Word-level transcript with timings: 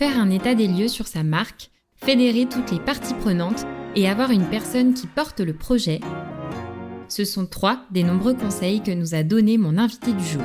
faire 0.00 0.18
un 0.18 0.30
état 0.30 0.54
des 0.54 0.66
lieux 0.66 0.88
sur 0.88 1.06
sa 1.06 1.22
marque, 1.22 1.68
fédérer 2.02 2.46
toutes 2.46 2.70
les 2.70 2.80
parties 2.80 3.12
prenantes 3.12 3.66
et 3.94 4.08
avoir 4.08 4.30
une 4.30 4.46
personne 4.46 4.94
qui 4.94 5.06
porte 5.06 5.40
le 5.40 5.52
projet, 5.52 6.00
ce 7.10 7.26
sont 7.26 7.44
trois 7.44 7.82
des 7.90 8.02
nombreux 8.02 8.32
conseils 8.32 8.80
que 8.80 8.92
nous 8.92 9.14
a 9.14 9.22
donné 9.22 9.58
mon 9.58 9.76
invité 9.76 10.12
du 10.12 10.24
jour. 10.24 10.42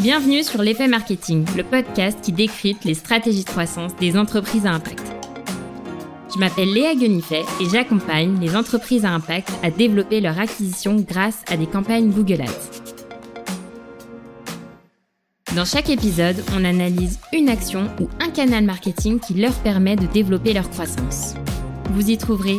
Bienvenue 0.00 0.42
sur 0.42 0.62
l'effet 0.62 0.88
marketing, 0.88 1.46
le 1.56 1.62
podcast 1.62 2.18
qui 2.20 2.32
décrypte 2.32 2.84
les 2.84 2.94
stratégies 2.94 3.44
de 3.44 3.48
croissance 3.48 3.94
des 3.94 4.18
entreprises 4.18 4.66
à 4.66 4.72
impact. 4.72 5.06
Je 6.34 6.40
m'appelle 6.40 6.74
Léa 6.74 6.96
Guenifet 6.96 7.44
et 7.60 7.68
j'accompagne 7.70 8.36
les 8.40 8.56
entreprises 8.56 9.04
à 9.04 9.12
impact 9.12 9.52
à 9.62 9.70
développer 9.70 10.20
leur 10.20 10.40
acquisition 10.40 10.96
grâce 10.96 11.44
à 11.46 11.56
des 11.56 11.66
campagnes 11.66 12.10
Google 12.10 12.42
Ads. 12.42 12.85
Dans 15.56 15.64
chaque 15.64 15.88
épisode, 15.88 16.36
on 16.54 16.66
analyse 16.66 17.18
une 17.32 17.48
action 17.48 17.88
ou 17.98 18.10
un 18.20 18.28
canal 18.28 18.62
marketing 18.62 19.18
qui 19.18 19.32
leur 19.32 19.54
permet 19.60 19.96
de 19.96 20.04
développer 20.04 20.52
leur 20.52 20.68
croissance. 20.68 21.32
Vous 21.92 22.10
y 22.10 22.18
trouverez 22.18 22.58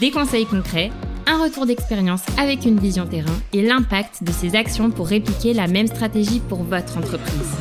des 0.00 0.10
conseils 0.10 0.44
concrets, 0.44 0.92
un 1.26 1.42
retour 1.42 1.64
d'expérience 1.64 2.20
avec 2.36 2.66
une 2.66 2.78
vision 2.78 3.06
terrain 3.06 3.32
et 3.54 3.62
l'impact 3.62 4.22
de 4.22 4.32
ces 4.32 4.54
actions 4.54 4.90
pour 4.90 5.08
répliquer 5.08 5.54
la 5.54 5.66
même 5.66 5.86
stratégie 5.86 6.40
pour 6.40 6.62
votre 6.62 6.98
entreprise. 6.98 7.54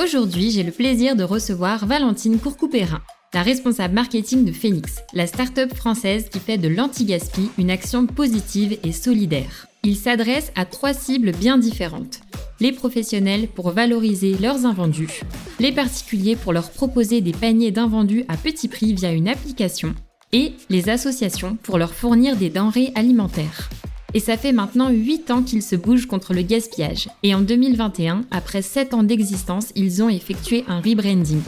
Aujourd'hui, 0.00 0.52
j'ai 0.52 0.62
le 0.62 0.70
plaisir 0.70 1.16
de 1.16 1.24
recevoir 1.24 1.84
Valentine 1.84 2.38
Courcouperin, 2.38 3.02
la 3.34 3.42
responsable 3.42 3.94
marketing 3.94 4.44
de 4.44 4.52
Phoenix, 4.52 5.00
la 5.14 5.26
start-up 5.26 5.74
française 5.74 6.28
qui 6.28 6.38
fait 6.38 6.58
de 6.58 6.68
l'anti-gaspi 6.68 7.50
une 7.58 7.72
action 7.72 8.06
positive 8.06 8.78
et 8.84 8.92
solidaire. 8.92 9.66
Il 9.82 9.96
s'adresse 9.96 10.52
à 10.54 10.64
trois 10.64 10.94
cibles 10.94 11.32
bien 11.32 11.58
différentes 11.58 12.20
les 12.62 12.70
professionnels 12.70 13.48
pour 13.48 13.70
valoriser 13.70 14.38
leurs 14.38 14.66
invendus, 14.66 15.22
les 15.58 15.72
particuliers 15.72 16.36
pour 16.36 16.52
leur 16.52 16.70
proposer 16.70 17.20
des 17.20 17.32
paniers 17.32 17.72
d'invendus 17.72 18.24
à 18.28 18.36
petit 18.36 18.68
prix 18.68 18.94
via 18.94 19.10
une 19.10 19.26
application, 19.26 19.96
et 20.32 20.52
les 20.70 20.88
associations 20.88 21.58
pour 21.60 21.76
leur 21.76 21.92
fournir 21.92 22.36
des 22.36 22.50
denrées 22.50 22.92
alimentaires. 22.94 23.68
Et 24.14 24.20
ça 24.20 24.36
fait 24.36 24.52
maintenant 24.52 24.90
8 24.90 25.32
ans 25.32 25.42
qu'ils 25.42 25.62
se 25.62 25.74
bougent 25.74 26.06
contre 26.06 26.34
le 26.34 26.42
gaspillage. 26.42 27.08
Et 27.24 27.34
en 27.34 27.40
2021, 27.40 28.26
après 28.30 28.62
7 28.62 28.94
ans 28.94 29.02
d'existence, 29.02 29.72
ils 29.74 30.00
ont 30.00 30.08
effectué 30.08 30.64
un 30.68 30.80
rebranding. 30.80 31.40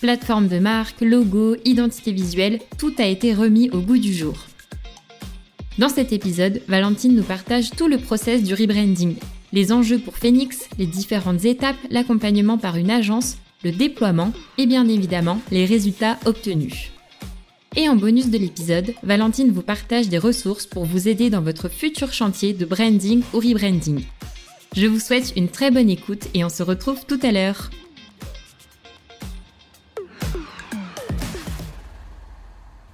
Plateforme 0.00 0.48
de 0.48 0.58
marque, 0.58 1.00
logo, 1.00 1.56
identité 1.64 2.10
visuelle, 2.10 2.58
tout 2.76 2.94
a 2.98 3.06
été 3.06 3.34
remis 3.34 3.70
au 3.70 3.80
goût 3.80 3.98
du 3.98 4.12
jour. 4.12 4.34
Dans 5.78 5.88
cet 5.88 6.12
épisode, 6.12 6.60
Valentine 6.66 7.14
nous 7.14 7.22
partage 7.22 7.70
tout 7.70 7.86
le 7.86 7.98
process 7.98 8.42
du 8.42 8.54
rebranding, 8.54 9.14
les 9.52 9.72
enjeux 9.72 9.98
pour 9.98 10.16
Phoenix, 10.16 10.68
les 10.78 10.86
différentes 10.86 11.44
étapes, 11.44 11.76
l'accompagnement 11.90 12.58
par 12.58 12.76
une 12.76 12.90
agence, 12.90 13.38
le 13.64 13.72
déploiement 13.72 14.32
et 14.58 14.66
bien 14.66 14.88
évidemment 14.88 15.40
les 15.50 15.64
résultats 15.64 16.18
obtenus. 16.24 16.90
Et 17.76 17.88
en 17.88 17.94
bonus 17.96 18.30
de 18.30 18.38
l'épisode, 18.38 18.94
Valentine 19.02 19.52
vous 19.52 19.62
partage 19.62 20.08
des 20.08 20.18
ressources 20.18 20.66
pour 20.66 20.84
vous 20.84 21.08
aider 21.08 21.30
dans 21.30 21.42
votre 21.42 21.68
futur 21.68 22.12
chantier 22.12 22.52
de 22.52 22.64
branding 22.64 23.22
ou 23.32 23.38
rebranding. 23.38 24.04
Je 24.76 24.86
vous 24.86 25.00
souhaite 25.00 25.32
une 25.36 25.48
très 25.48 25.70
bonne 25.70 25.90
écoute 25.90 26.28
et 26.34 26.44
on 26.44 26.48
se 26.48 26.62
retrouve 26.62 27.04
tout 27.06 27.18
à 27.22 27.32
l'heure. 27.32 27.70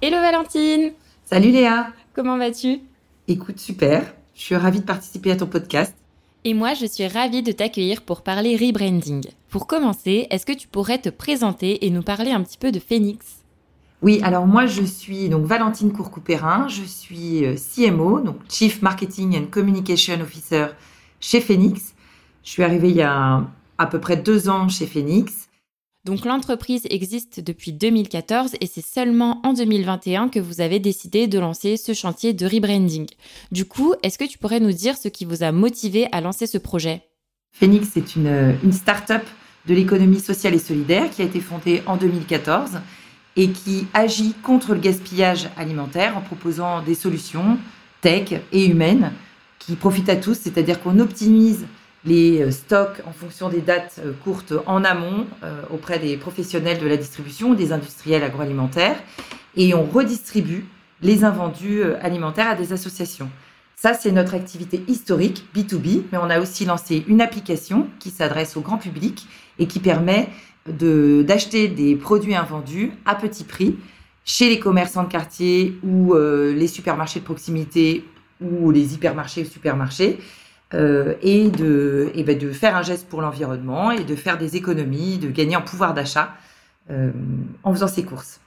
Hello 0.01 0.17
Valentine 0.17 0.91
Salut 1.25 1.51
Léa 1.51 1.91
Comment 2.13 2.37
vas-tu? 2.37 2.79
Écoute, 3.27 3.59
super. 3.59 4.13
Je 4.35 4.41
suis 4.41 4.55
ravie 4.55 4.79
de 4.79 4.85
participer 4.85 5.31
à 5.31 5.35
ton 5.35 5.47
podcast. 5.47 5.95
Et 6.47 6.53
moi, 6.53 6.73
je 6.73 6.85
suis 6.85 7.05
ravie 7.05 7.43
de 7.43 7.51
t'accueillir 7.51 8.03
pour 8.03 8.21
parler 8.21 8.55
rebranding. 8.55 9.21
Pour 9.49 9.67
commencer, 9.67 10.27
est-ce 10.29 10.45
que 10.45 10.53
tu 10.53 10.69
pourrais 10.69 10.97
te 10.97 11.09
présenter 11.09 11.85
et 11.85 11.89
nous 11.89 12.03
parler 12.03 12.31
un 12.31 12.41
petit 12.41 12.57
peu 12.57 12.71
de 12.71 12.79
Phoenix? 12.79 13.43
Oui, 14.01 14.21
alors 14.23 14.47
moi, 14.47 14.65
je 14.65 14.81
suis 14.83 15.27
donc 15.27 15.45
Valentine 15.45 15.91
Courcouperin, 15.91 16.69
je 16.69 16.83
suis 16.83 17.43
euh, 17.43 17.55
CMO, 17.57 18.21
donc 18.21 18.37
Chief 18.47 18.81
Marketing 18.81 19.37
and 19.37 19.47
Communication 19.51 20.21
Officer 20.21 20.67
chez 21.19 21.41
Phoenix. 21.41 21.93
Je 22.45 22.51
suis 22.51 22.63
arrivée 22.63 22.91
il 22.91 22.95
y 22.95 23.01
a 23.01 23.43
à 23.77 23.85
peu 23.85 23.99
près 23.99 24.15
deux 24.15 24.47
ans 24.47 24.69
chez 24.69 24.87
Phoenix. 24.87 25.46
Donc 26.07 26.23
l'entreprise 26.23 26.87
existe 26.89 27.41
depuis 27.41 27.73
2014 27.73 28.55
et 28.61 28.65
c'est 28.65 28.79
seulement 28.85 29.41
en 29.43 29.51
2021 29.51 30.29
que 30.29 30.39
vous 30.39 30.61
avez 30.61 30.79
décidé 30.79 31.27
de 31.27 31.37
lancer 31.37 31.75
ce 31.75 31.93
chantier 31.93 32.31
de 32.31 32.45
rebranding. 32.45 33.07
Du 33.51 33.65
coup, 33.65 33.93
est-ce 34.03 34.17
que 34.17 34.23
tu 34.23 34.37
pourrais 34.37 34.61
nous 34.61 34.71
dire 34.71 34.95
ce 34.95 35.09
qui 35.09 35.25
vous 35.25 35.43
a 35.43 35.51
motivé 35.51 36.07
à 36.13 36.21
lancer 36.21 36.47
ce 36.47 36.57
projet? 36.57 37.01
Phoenix 37.51 37.97
est 37.97 38.15
une, 38.15 38.55
une 38.63 38.71
start-up 38.71 39.23
de 39.65 39.73
l'économie 39.73 40.21
sociale 40.21 40.53
et 40.53 40.59
solidaire 40.59 41.09
qui 41.09 41.23
a 41.23 41.25
été 41.25 41.41
fondée 41.41 41.83
en 41.87 41.97
2014 41.97 42.79
et 43.35 43.49
qui 43.49 43.85
agit 43.93 44.33
contre 44.43 44.75
le 44.75 44.79
gaspillage 44.79 45.49
alimentaire 45.57 46.15
en 46.15 46.21
proposant 46.21 46.81
des 46.83 46.95
solutions 46.95 47.57
tech 47.99 48.31
et 48.53 48.65
humaines 48.65 49.11
qui 49.59 49.75
profitent 49.75 50.07
à 50.07 50.15
tous, 50.15 50.35
c'est-à-dire 50.35 50.81
qu'on 50.81 50.99
optimise 50.99 51.65
les 52.05 52.41
euh, 52.41 52.51
stocks 52.51 53.01
en 53.05 53.11
fonction 53.11 53.49
des 53.49 53.61
dates 53.61 53.99
euh, 54.03 54.13
courtes 54.23 54.53
en 54.65 54.83
amont 54.83 55.25
euh, 55.43 55.61
auprès 55.69 55.99
des 55.99 56.17
professionnels 56.17 56.79
de 56.79 56.87
la 56.87 56.97
distribution, 56.97 57.53
des 57.53 57.71
industriels 57.71 58.23
agroalimentaires, 58.23 58.97
et 59.55 59.73
on 59.73 59.83
redistribue 59.83 60.65
les 61.01 61.23
invendus 61.23 61.83
alimentaires 62.01 62.49
à 62.49 62.55
des 62.55 62.73
associations. 62.73 63.29
Ça, 63.75 63.93
c'est 63.93 64.11
notre 64.11 64.33
activité 64.33 64.83
historique, 64.87 65.45
B2B, 65.55 66.03
mais 66.11 66.17
on 66.17 66.29
a 66.29 66.39
aussi 66.39 66.65
lancé 66.65 67.03
une 67.07 67.21
application 67.21 67.87
qui 67.99 68.09
s'adresse 68.09 68.57
au 68.57 68.61
grand 68.61 68.77
public 68.77 69.27
et 69.59 69.67
qui 69.67 69.79
permet 69.79 70.29
d'acheter 70.67 71.67
des 71.67 71.95
produits 71.95 72.35
invendus 72.35 72.91
à 73.05 73.13
petit 73.13 73.43
prix 73.43 73.77
chez 74.25 74.49
les 74.49 74.59
commerçants 74.59 75.03
de 75.03 75.09
quartier 75.09 75.77
ou 75.83 76.15
les 76.15 76.67
supermarchés 76.67 77.19
de 77.19 77.25
proximité 77.25 78.03
ou 78.41 78.71
les 78.71 78.95
hypermarchés 78.95 79.43
ou 79.43 79.45
supermarchés 79.45 80.19
euh, 80.73 81.15
et, 81.21 81.49
de, 81.49 82.11
et 82.13 82.23
ben 82.23 82.37
de 82.37 82.51
faire 82.51 82.75
un 82.75 82.81
geste 82.81 83.07
pour 83.07 83.21
l'environnement 83.21 83.91
et 83.91 84.03
de 84.03 84.15
faire 84.15 84.37
des 84.37 84.55
économies, 84.55 85.17
de 85.17 85.29
gagner 85.29 85.55
en 85.55 85.61
pouvoir 85.61 85.93
d'achat 85.93 86.33
euh, 86.89 87.11
en 87.63 87.73
faisant 87.73 87.87
ses 87.87 88.03
courses. 88.03 88.39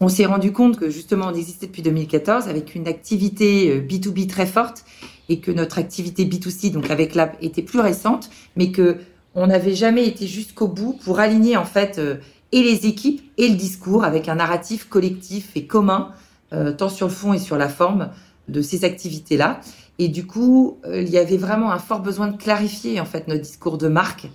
On 0.00 0.08
s'est 0.08 0.26
rendu 0.26 0.50
compte 0.50 0.80
que 0.80 0.90
justement 0.90 1.26
on 1.28 1.34
existait 1.34 1.66
depuis 1.66 1.82
2014 1.82 2.48
avec 2.48 2.74
une 2.74 2.88
activité 2.88 3.80
B2B 3.80 4.24
euh, 4.24 4.26
très 4.26 4.46
forte 4.46 4.84
et 5.28 5.38
que 5.38 5.52
notre 5.52 5.78
activité 5.78 6.24
B2C, 6.24 6.72
donc 6.72 6.90
avec 6.90 7.14
l'app, 7.14 7.36
était 7.40 7.62
plus 7.62 7.78
récente, 7.78 8.28
mais 8.56 8.72
que 8.72 8.98
on 9.34 9.46
n'avait 9.46 9.74
jamais 9.74 10.06
été 10.06 10.26
jusqu'au 10.26 10.68
bout 10.68 10.98
pour 11.04 11.20
aligner 11.20 11.56
en 11.56 11.64
fait 11.64 11.98
euh, 11.98 12.16
et 12.50 12.62
les 12.62 12.86
équipes 12.86 13.22
et 13.38 13.48
le 13.48 13.54
discours 13.54 14.04
avec 14.04 14.28
un 14.28 14.34
narratif 14.34 14.88
collectif 14.88 15.56
et 15.56 15.66
commun, 15.66 16.10
euh, 16.52 16.72
tant 16.72 16.88
sur 16.88 17.06
le 17.06 17.12
fond 17.12 17.32
et 17.32 17.38
sur 17.38 17.56
la 17.56 17.68
forme 17.68 18.10
de 18.52 18.62
ces 18.62 18.84
activités-là. 18.84 19.60
Et 19.98 20.08
du 20.08 20.26
coup, 20.26 20.78
euh, 20.86 21.02
il 21.02 21.10
y 21.10 21.18
avait 21.18 21.36
vraiment 21.36 21.72
un 21.72 21.78
fort 21.78 22.00
besoin 22.00 22.28
de 22.28 22.36
clarifier 22.36 23.00
en 23.00 23.04
fait 23.04 23.28
notre 23.28 23.42
discours 23.42 23.78
de 23.78 23.88
marque, 23.88 24.28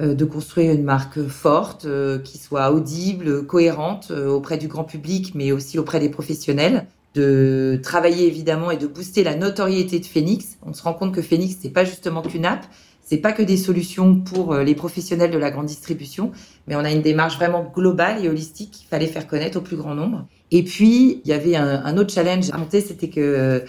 euh, 0.00 0.14
de 0.14 0.24
construire 0.24 0.72
une 0.72 0.84
marque 0.84 1.26
forte, 1.26 1.84
euh, 1.84 2.18
qui 2.18 2.38
soit 2.38 2.72
audible, 2.72 3.46
cohérente 3.46 4.10
auprès 4.10 4.58
du 4.58 4.68
grand 4.68 4.84
public, 4.84 5.32
mais 5.34 5.52
aussi 5.52 5.78
auprès 5.78 6.00
des 6.00 6.08
professionnels 6.08 6.86
de 7.14 7.80
travailler 7.82 8.26
évidemment 8.26 8.70
et 8.70 8.76
de 8.76 8.86
booster 8.86 9.24
la 9.24 9.34
notoriété 9.34 9.98
de 9.98 10.06
Phoenix. 10.06 10.58
On 10.64 10.72
se 10.72 10.82
rend 10.82 10.92
compte 10.92 11.12
que 11.12 11.22
Phoenix, 11.22 11.56
c'est 11.60 11.70
pas 11.70 11.84
justement 11.84 12.22
qu'une 12.22 12.44
app, 12.44 12.66
c'est 13.08 13.16
pas 13.16 13.32
que 13.32 13.42
des 13.42 13.56
solutions 13.56 14.16
pour 14.16 14.54
les 14.56 14.74
professionnels 14.74 15.30
de 15.30 15.38
la 15.38 15.50
grande 15.50 15.66
distribution, 15.66 16.30
mais 16.66 16.76
on 16.76 16.80
a 16.80 16.90
une 16.90 17.00
démarche 17.00 17.36
vraiment 17.36 17.64
globale 17.74 18.22
et 18.22 18.28
holistique 18.28 18.70
qu'il 18.70 18.86
fallait 18.86 19.06
faire 19.06 19.26
connaître 19.26 19.58
au 19.58 19.62
plus 19.62 19.76
grand 19.76 19.94
nombre. 19.94 20.26
Et 20.50 20.62
puis, 20.62 21.22
il 21.24 21.28
y 21.28 21.32
avait 21.32 21.56
un, 21.56 21.84
un 21.84 21.96
autre 21.96 22.12
challenge 22.12 22.50
à 22.50 22.58
monter, 22.58 22.82
c'était 22.82 23.08
que 23.08 23.64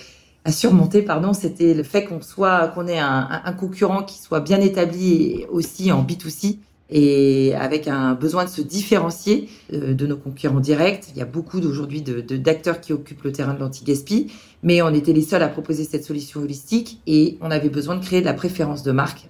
à 0.45 0.51
surmonter, 0.51 1.01
pardon, 1.01 1.33
c'était 1.33 1.73
le 1.73 1.83
fait 1.83 2.05
qu'on 2.05 2.21
soit, 2.21 2.69
qu'on 2.69 2.87
ait 2.87 2.99
un, 2.99 3.41
un, 3.43 3.53
concurrent 3.53 4.03
qui 4.03 4.17
soit 4.17 4.39
bien 4.39 4.59
établi 4.61 5.45
aussi 5.51 5.91
en 5.91 6.03
B2C 6.03 6.57
et 6.89 7.53
avec 7.55 7.87
un 7.87 8.13
besoin 8.13 8.45
de 8.45 8.49
se 8.49 8.61
différencier 8.61 9.49
euh, 9.73 9.93
de 9.93 10.07
nos 10.07 10.17
concurrents 10.17 10.59
directs. 10.59 11.05
Il 11.13 11.17
y 11.17 11.21
a 11.21 11.25
beaucoup 11.25 11.59
d'aujourd'hui 11.59 12.01
de, 12.01 12.21
d'acteurs 12.37 12.81
qui 12.81 12.93
occupent 12.93 13.23
le 13.23 13.31
terrain 13.31 13.53
de 13.53 13.59
l'anti-gaspi, 13.59 14.31
mais 14.63 14.81
on 14.81 14.93
était 14.93 15.13
les 15.13 15.21
seuls 15.21 15.43
à 15.43 15.49
proposer 15.49 15.83
cette 15.83 16.03
solution 16.03 16.41
holistique 16.41 16.99
et 17.07 17.37
on 17.41 17.51
avait 17.51 17.69
besoin 17.69 17.95
de 17.95 18.03
créer 18.03 18.21
de 18.21 18.25
la 18.25 18.33
préférence 18.33 18.83
de 18.83 18.91
marque. 18.91 19.29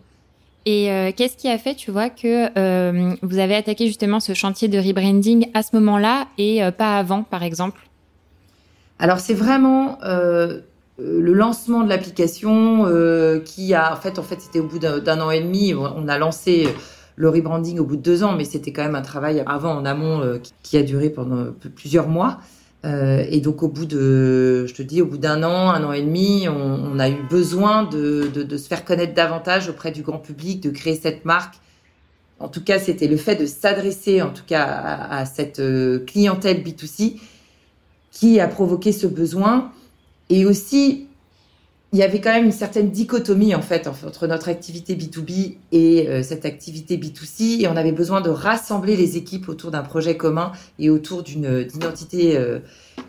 Et 0.65 0.91
euh, 0.91 1.11
qu'est-ce 1.15 1.37
qui 1.37 1.47
a 1.47 1.57
fait, 1.57 1.75
tu 1.75 1.89
vois, 1.89 2.09
que 2.09 2.57
euh, 2.57 3.15
vous 3.21 3.39
avez 3.39 3.55
attaqué 3.55 3.87
justement 3.87 4.19
ce 4.19 4.33
chantier 4.33 4.67
de 4.67 4.77
rebranding 4.77 5.47
à 5.53 5.63
ce 5.63 5.75
moment-là 5.75 6.27
et 6.37 6.61
pas 6.77 6.97
avant, 6.97 7.23
par 7.23 7.43
exemple? 7.43 7.81
Alors 8.99 9.19
c'est 9.19 9.33
vraiment 9.33 9.97
euh, 10.03 10.59
le 10.97 11.33
lancement 11.33 11.83
de 11.83 11.89
l'application 11.89 12.85
euh, 12.85 13.39
qui 13.39 13.73
a 13.73 13.93
en 13.93 13.95
fait 13.95 14.19
en 14.19 14.23
fait 14.23 14.41
c'était 14.41 14.59
au 14.59 14.67
bout 14.67 14.79
d'un 14.79 15.21
an 15.21 15.31
et 15.31 15.39
demi 15.39 15.73
on 15.73 16.07
a 16.09 16.17
lancé 16.17 16.67
le 17.19 17.29
rebranding 17.29 17.79
au 17.79 17.83
bout 17.83 17.97
de 17.97 18.01
deux 18.01 18.23
ans 18.23 18.33
mais 18.35 18.45
c'était 18.45 18.71
quand 18.71 18.83
même 18.83 18.95
un 18.95 19.01
travail 19.01 19.43
avant 19.45 19.75
en 19.75 19.85
amont 19.85 20.21
euh, 20.21 20.39
qui 20.63 20.77
a 20.77 20.83
duré 20.83 21.09
pendant 21.09 21.47
plusieurs 21.75 22.07
mois 22.07 22.39
et 22.85 23.41
donc 23.41 23.61
au 23.61 23.67
bout 23.67 23.85
de, 23.85 24.65
je 24.65 24.73
te 24.73 24.81
dis, 24.81 25.01
au 25.01 25.05
bout 25.05 25.17
d'un 25.17 25.43
an, 25.43 25.69
un 25.69 25.83
an 25.83 25.91
et 25.91 26.01
demi, 26.01 26.47
on, 26.47 26.97
a 26.97 27.09
eu 27.09 27.21
besoin 27.29 27.83
de, 27.83 28.31
se 28.55 28.67
faire 28.69 28.85
connaître 28.85 29.13
davantage 29.13 29.67
auprès 29.67 29.91
du 29.91 30.01
grand 30.01 30.17
public, 30.17 30.63
de 30.63 30.69
créer 30.69 30.95
cette 30.95 31.25
marque. 31.25 31.55
En 32.39 32.47
tout 32.47 32.63
cas, 32.63 32.79
c'était 32.79 33.09
le 33.09 33.17
fait 33.17 33.35
de 33.35 33.45
s'adresser, 33.45 34.21
en 34.21 34.29
tout 34.29 34.45
cas, 34.47 34.63
à, 34.63 35.25
cette 35.25 35.61
clientèle 36.05 36.63
B2C 36.63 37.19
qui 38.11 38.39
a 38.39 38.47
provoqué 38.47 38.93
ce 38.93 39.07
besoin. 39.07 39.73
Et 40.29 40.45
aussi, 40.45 41.08
il 41.91 41.97
y 41.97 42.03
avait 42.03 42.21
quand 42.21 42.31
même 42.31 42.45
une 42.45 42.51
certaine 42.51 42.91
dichotomie 42.91 43.55
en 43.55 43.61
fait 43.61 43.87
entre 43.87 44.27
notre 44.27 44.49
activité 44.49 44.95
B2B 44.95 45.55
et 45.71 46.07
euh, 46.07 46.21
cette 46.21 46.45
activité 46.45 46.97
B2C 46.97 47.61
et 47.61 47.67
on 47.67 47.75
avait 47.75 47.91
besoin 47.91 48.21
de 48.21 48.29
rassembler 48.29 48.95
les 48.95 49.17
équipes 49.17 49.49
autour 49.49 49.71
d'un 49.71 49.81
projet 49.81 50.15
commun 50.15 50.51
et 50.77 50.89
autour 50.91 51.23
d'une 51.23 51.67
identité 51.73 52.37
euh, 52.37 52.59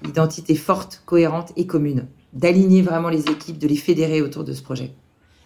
identité 0.09 0.55
forte, 0.55 1.03
cohérente 1.05 1.53
et 1.57 1.67
commune, 1.67 2.07
d'aligner 2.33 2.81
vraiment 2.81 3.11
les 3.11 3.29
équipes, 3.29 3.59
de 3.59 3.69
les 3.69 3.77
fédérer 3.77 4.23
autour 4.23 4.45
de 4.45 4.55
ce 4.55 4.63
projet. 4.63 4.93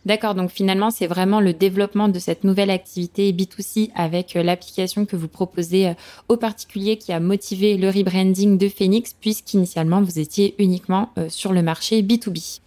D'accord, 0.06 0.34
donc 0.34 0.50
finalement, 0.50 0.90
c'est 0.90 1.06
vraiment 1.06 1.40
le 1.40 1.54
développement 1.54 2.08
de 2.08 2.18
cette 2.18 2.44
nouvelle 2.44 2.68
activité 2.68 3.32
B2C 3.32 3.90
avec 3.96 4.36
euh, 4.36 4.42
l'application 4.42 5.06
que 5.06 5.16
vous 5.16 5.28
proposez 5.28 5.94
aux 6.28 6.36
particuliers 6.36 6.98
qui 6.98 7.10
a 7.10 7.20
motivé 7.20 7.78
le 7.78 7.88
rebranding 7.88 8.58
de 8.58 8.68
Phoenix, 8.68 9.16
puisqu'initialement, 9.18 10.02
vous 10.02 10.18
étiez 10.18 10.54
uniquement 10.58 11.08
sur 11.28 11.54
le 11.54 11.62
marché 11.62 12.02
B2B. 12.02 12.60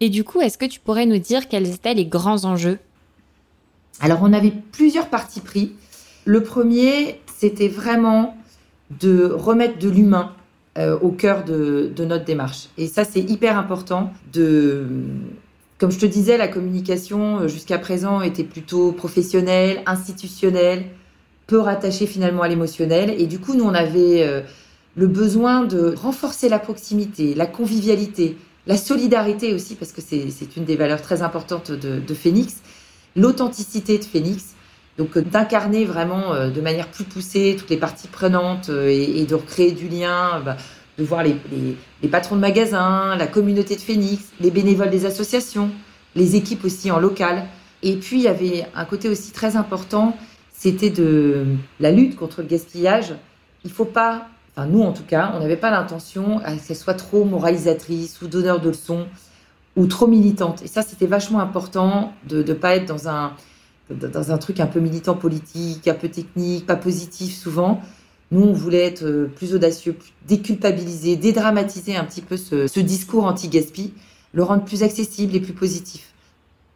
Et 0.00 0.08
du 0.08 0.24
coup, 0.24 0.40
est-ce 0.40 0.56
que 0.56 0.64
tu 0.64 0.80
pourrais 0.80 1.04
nous 1.04 1.18
dire 1.18 1.46
quels 1.48 1.68
étaient 1.68 1.94
les 1.94 2.06
grands 2.06 2.44
enjeux? 2.46 2.78
Alors, 4.00 4.20
on 4.22 4.32
avait 4.32 4.52
plusieurs 4.72 5.08
partis 5.08 5.40
pris. 5.40 5.72
Le 6.24 6.42
premier, 6.42 7.20
c'était 7.38 7.68
vraiment 7.68 8.36
de 8.98 9.24
remettre 9.24 9.78
de 9.78 9.90
l'humain 9.90 10.32
euh, 10.78 10.98
au 11.00 11.10
cœur 11.10 11.44
de, 11.44 11.92
notre 11.98 12.24
démarche. 12.24 12.68
Et 12.78 12.86
ça, 12.86 13.04
c'est 13.04 13.20
hyper 13.20 13.58
important. 13.58 14.12
De, 14.32 14.86
comme 15.78 15.90
je 15.90 15.98
te 15.98 16.06
disais, 16.06 16.38
la 16.38 16.48
communication 16.48 17.40
euh, 17.40 17.48
jusqu'à 17.48 17.78
présent 17.78 18.22
était 18.22 18.44
plutôt 18.44 18.92
professionnelle, 18.92 19.82
institutionnelle, 19.84 20.84
peu 21.46 21.58
rattachée 21.58 22.06
finalement 22.06 22.42
à 22.42 22.48
l'émotionnel. 22.48 23.14
Et 23.18 23.26
du 23.26 23.38
coup, 23.38 23.54
nous, 23.54 23.64
on 23.64 23.74
avait 23.74 24.22
euh, 24.22 24.40
le 24.96 25.06
besoin 25.06 25.64
de 25.64 25.94
renforcer 25.94 26.48
la 26.48 26.58
proximité, 26.58 27.34
la 27.34 27.46
convivialité, 27.46 28.38
la 28.66 28.76
solidarité 28.76 29.54
aussi, 29.54 29.74
parce 29.74 29.92
que 29.92 30.00
c'est 30.00 30.56
une 30.56 30.64
des 30.64 30.76
valeurs 30.76 31.02
très 31.02 31.22
importantes 31.22 31.70
de, 31.70 32.14
Phoenix, 32.14 32.56
l'authenticité 33.16 33.98
de 33.98 34.04
Phoenix, 34.04 34.54
donc 34.98 35.16
euh, 35.16 35.22
d'incarner 35.22 35.84
vraiment 35.84 36.34
euh, 36.34 36.50
de 36.50 36.60
manière 36.60 36.88
plus 36.88 37.04
poussée 37.04 37.56
toutes 37.58 37.70
les 37.70 37.78
parties 37.78 38.08
prenantes 38.08 38.68
euh, 38.68 38.88
et, 38.88 39.24
de 39.24 39.34
recréer 39.34 39.72
du 39.72 39.88
lien, 39.88 40.40
bah, 40.44 40.56
de 40.98 41.04
voir 41.04 41.22
les, 41.22 41.36
patrons 42.08 42.36
de 42.36 42.40
magasins, 42.40 43.16
la 43.16 43.26
communauté 43.26 43.76
de 43.76 43.80
Phoenix, 43.80 44.24
les 44.40 44.50
bénévoles 44.50 44.90
des 44.90 45.06
associations, 45.06 45.70
les 46.14 46.36
équipes 46.36 46.64
aussi 46.64 46.90
en 46.90 46.98
local. 46.98 47.46
Et 47.82 47.96
puis 47.96 48.18
il 48.18 48.22
y 48.22 48.28
avait 48.28 48.66
un 48.74 48.84
côté 48.84 49.08
aussi 49.08 49.32
très 49.32 49.56
important, 49.56 50.16
c'était 50.52 50.90
de 50.90 51.46
la 51.78 51.90
lutte 51.90 52.16
contre 52.16 52.42
le 52.42 52.48
gaspillage. 52.48 53.14
Il 53.64 53.70
ne 53.70 53.74
faut 53.74 53.86
pas 53.86 54.28
nous 54.66 54.82
en 54.82 54.92
tout 54.92 55.04
cas, 55.04 55.32
on 55.34 55.40
n'avait 55.40 55.56
pas 55.56 55.70
l'intention 55.70 56.40
qu'elle 56.66 56.76
soit 56.76 56.94
trop 56.94 57.24
moralisatrice 57.24 58.20
ou 58.22 58.26
donneur 58.26 58.60
de 58.60 58.68
leçons 58.68 59.06
ou 59.76 59.86
trop 59.86 60.06
militante. 60.06 60.62
Et 60.62 60.66
ça, 60.66 60.82
c'était 60.82 61.06
vachement 61.06 61.40
important 61.40 62.12
de 62.28 62.42
ne 62.42 62.54
pas 62.54 62.76
être 62.76 62.86
dans 62.86 63.08
un, 63.08 63.32
dans 63.90 64.32
un 64.32 64.38
truc 64.38 64.60
un 64.60 64.66
peu 64.66 64.80
militant 64.80 65.14
politique, 65.14 65.86
un 65.88 65.94
peu 65.94 66.08
technique, 66.08 66.66
pas 66.66 66.76
positif 66.76 67.34
souvent. 67.34 67.80
Nous, 68.32 68.42
on 68.42 68.52
voulait 68.52 68.84
être 68.84 69.04
euh, 69.04 69.26
plus 69.26 69.54
audacieux, 69.54 69.96
déculpabiliser, 70.28 71.16
dédramatiser 71.16 71.96
un 71.96 72.04
petit 72.04 72.20
peu 72.20 72.36
ce, 72.36 72.68
ce 72.68 72.78
discours 72.78 73.24
anti-gaspi, 73.24 73.92
le 74.32 74.42
rendre 74.44 74.64
plus 74.64 74.84
accessible 74.84 75.34
et 75.34 75.40
plus 75.40 75.52
positif. 75.52 76.14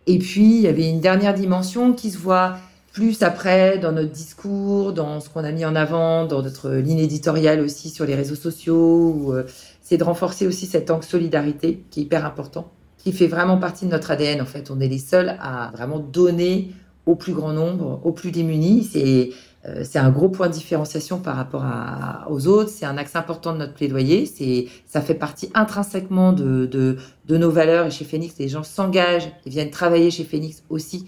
Et 0.07 0.19
puis, 0.19 0.57
il 0.57 0.61
y 0.63 0.67
avait 0.67 0.89
une 0.89 1.01
dernière 1.01 1.35
dimension 1.35 1.93
qui 1.93 2.11
se 2.11 2.19
voit 2.19 2.57
plus 2.95 3.25
après 3.25 3.79
dans 3.79 3.91
notre 3.91 4.13
discours, 4.13 4.93
dans 4.93 5.19
ce 5.21 5.29
qu'on 5.29 5.43
a 5.43 5.51
mis 5.51 5.65
en 5.65 5.75
avant, 5.75 6.27
dans 6.27 6.43
notre 6.43 6.71
ligne 6.71 7.01
éditoriale 7.01 7.61
aussi 7.61 7.91
sur 7.91 8.07
les 8.07 8.15
réseaux 8.15 8.37
sociaux. 8.37 9.35
Euh, 9.35 9.45
c'est 9.83 9.99
de 9.99 10.05
renforcer 10.05 10.47
aussi 10.47 10.65
cet 10.65 10.91
angle 10.91 11.05
solidarité 11.05 11.85
qui 11.91 12.01
est 12.01 12.03
hyper 12.05 12.25
important, 12.25 12.71
qui 12.97 13.13
fait 13.13 13.27
vraiment 13.27 13.59
partie 13.59 13.85
de 13.85 13.91
notre 13.91 14.13
ADN 14.13 14.41
en 14.41 14.47
fait. 14.47 14.71
On 14.71 14.79
est 14.79 14.87
les 14.87 14.99
seuls 14.99 15.37
à 15.41 15.73
vraiment 15.75 15.99
donner 15.99 16.71
au 17.05 17.17
plus 17.17 17.33
grand 17.33 17.53
nombre, 17.53 18.01
aux 18.05 18.13
plus 18.13 18.31
démunis. 18.31 18.85
C'est 18.85 19.31
euh, 19.67 19.85
un 19.97 20.11
gros 20.11 20.29
point 20.29 20.47
de 20.47 20.53
différenciation 20.53 21.19
par 21.19 21.35
rapport 21.35 21.65
à, 21.65 22.29
aux 22.31 22.47
autres. 22.47 22.71
C'est 22.71 22.87
un 22.87 22.97
axe 22.97 23.17
important 23.17 23.53
de 23.53 23.59
notre 23.59 23.75
plaidoyer. 23.75 24.25
C'est 24.25 24.69
ça 24.87 25.01
fait 25.01 25.15
partie 25.15 25.51
intrinsèquement 25.55 26.33
de, 26.33 26.67
de, 26.67 26.99
de 27.27 27.37
nos 27.37 27.51
valeurs. 27.51 27.87
Et 27.87 27.91
chez 27.91 28.05
Phoenix, 28.05 28.37
les 28.39 28.49
gens 28.49 28.63
s'engagent 28.63 29.33
et 29.45 29.51
viennent 29.51 29.71
travailler 29.71 30.13
chez 30.13 30.23
Phoenix 30.23 30.63
aussi 30.71 31.07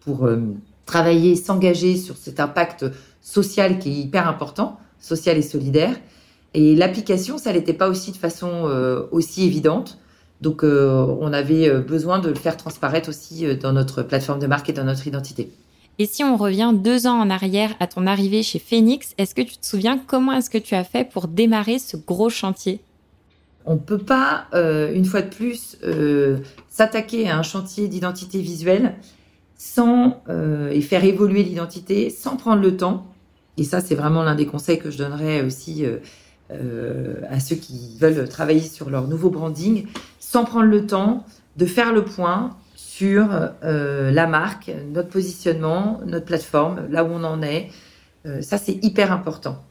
pour 0.00 0.26
euh, 0.26 0.40
travailler, 0.88 1.36
s'engager 1.36 1.96
sur 1.96 2.16
cet 2.16 2.40
impact 2.40 2.86
social 3.20 3.78
qui 3.78 3.90
est 3.90 4.00
hyper 4.00 4.26
important, 4.26 4.80
social 4.98 5.36
et 5.36 5.42
solidaire. 5.42 5.94
Et 6.54 6.74
l'application, 6.74 7.38
ça 7.38 7.52
n'était 7.52 7.74
pas 7.74 7.88
aussi 7.88 8.10
de 8.10 8.16
façon 8.16 8.62
euh, 8.64 9.02
aussi 9.12 9.44
évidente. 9.44 9.98
Donc, 10.40 10.64
euh, 10.64 11.06
on 11.20 11.32
avait 11.32 11.68
euh, 11.68 11.80
besoin 11.80 12.20
de 12.20 12.30
le 12.30 12.34
faire 12.34 12.56
transparaître 12.56 13.10
aussi 13.10 13.44
dans 13.56 13.72
notre 13.72 14.02
plateforme 14.02 14.38
de 14.38 14.46
marque 14.46 14.70
et 14.70 14.72
dans 14.72 14.84
notre 14.84 15.06
identité. 15.06 15.52
Et 15.98 16.06
si 16.06 16.24
on 16.24 16.36
revient 16.36 16.72
deux 16.74 17.06
ans 17.06 17.20
en 17.20 17.28
arrière 17.28 17.74
à 17.80 17.86
ton 17.86 18.06
arrivée 18.06 18.42
chez 18.42 18.58
Phoenix, 18.58 19.14
est-ce 19.18 19.34
que 19.34 19.42
tu 19.42 19.58
te 19.58 19.66
souviens 19.66 19.98
comment 19.98 20.32
est-ce 20.32 20.48
que 20.48 20.58
tu 20.58 20.74
as 20.74 20.84
fait 20.84 21.04
pour 21.04 21.28
démarrer 21.28 21.78
ce 21.78 21.96
gros 21.96 22.30
chantier? 22.30 22.80
On 23.66 23.74
ne 23.74 23.80
peut 23.80 23.98
pas, 23.98 24.46
une 24.54 25.04
fois 25.04 25.20
de 25.20 25.28
plus, 25.28 25.76
s'attaquer 26.70 27.28
à 27.28 27.36
un 27.36 27.42
chantier 27.42 27.88
d'identité 27.88 28.40
visuelle 28.40 28.94
sans 29.58 30.22
euh, 30.28 30.70
et 30.70 30.80
faire 30.80 31.04
évoluer 31.04 31.42
l'identité 31.42 32.08
sans 32.08 32.36
prendre 32.36 32.62
le 32.62 32.76
temps. 32.76 33.06
Et 33.58 33.64
ça, 33.64 33.80
c'est 33.80 33.96
vraiment 33.96 34.22
l'un 34.22 34.36
des 34.36 34.46
conseils 34.46 34.78
que 34.78 34.90
je 34.90 34.96
donnerais 34.96 35.42
aussi 35.42 35.84
euh, 35.84 35.96
euh, 36.52 37.16
à 37.28 37.40
ceux 37.40 37.56
qui 37.56 37.98
veulent 38.00 38.28
travailler 38.28 38.60
sur 38.60 38.88
leur 38.88 39.08
nouveau 39.08 39.30
branding, 39.30 39.86
sans 40.20 40.44
prendre 40.44 40.66
le 40.66 40.86
temps 40.86 41.26
de 41.56 41.66
faire 41.66 41.92
le 41.92 42.04
point 42.04 42.56
sur 42.76 43.28
la 43.62 44.26
marque, 44.26 44.70
notre 44.92 45.08
positionnement, 45.08 46.00
notre 46.06 46.24
plateforme, 46.24 46.86
là 46.90 47.02
où 47.04 47.08
on 47.08 47.24
en 47.24 47.42
est. 47.42 47.70
ça, 48.40 48.58
c'est 48.58 48.78
hyper 48.84 49.12
important. 49.12 49.64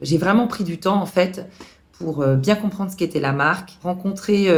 J'ai 0.00 0.16
vraiment 0.16 0.46
pris 0.46 0.64
du 0.64 0.78
temps, 0.78 1.00
en 1.00 1.06
fait, 1.06 1.46
pour 1.92 2.26
bien 2.26 2.54
comprendre 2.54 2.90
ce 2.90 2.96
qu'était 2.96 3.20
la 3.20 3.32
marque, 3.32 3.76
rencontrer 3.82 4.48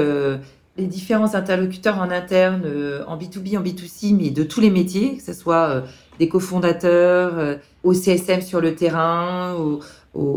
les 0.78 0.86
différents 0.86 1.34
interlocuteurs 1.34 1.98
en 1.98 2.10
interne, 2.10 2.62
euh, 2.64 3.02
en 3.06 3.18
B2B, 3.18 3.58
en 3.58 3.62
B2C, 3.62 4.16
mais 4.16 4.30
de 4.30 4.44
tous 4.44 4.60
les 4.60 4.70
métiers, 4.70 5.16
que 5.16 5.22
ce 5.22 5.32
soit 5.32 5.68
euh, 5.68 5.80
des 6.20 6.28
cofondateurs, 6.28 7.36
euh, 7.36 7.56
au 7.82 7.92
CSM 7.92 8.40
sur 8.40 8.60
le 8.60 8.74
terrain. 8.74 9.56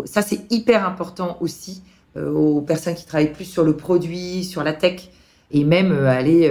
Ça, 0.05 0.21
c'est 0.21 0.51
hyper 0.51 0.87
important 0.87 1.37
aussi 1.41 1.81
aux 2.15 2.61
personnes 2.61 2.93
qui 2.93 3.05
travaillent 3.05 3.31
plus 3.31 3.45
sur 3.45 3.63
le 3.63 3.75
produit, 3.75 4.43
sur 4.43 4.63
la 4.63 4.73
tech, 4.73 5.09
et 5.49 5.63
même 5.63 5.91
aller, 6.05 6.49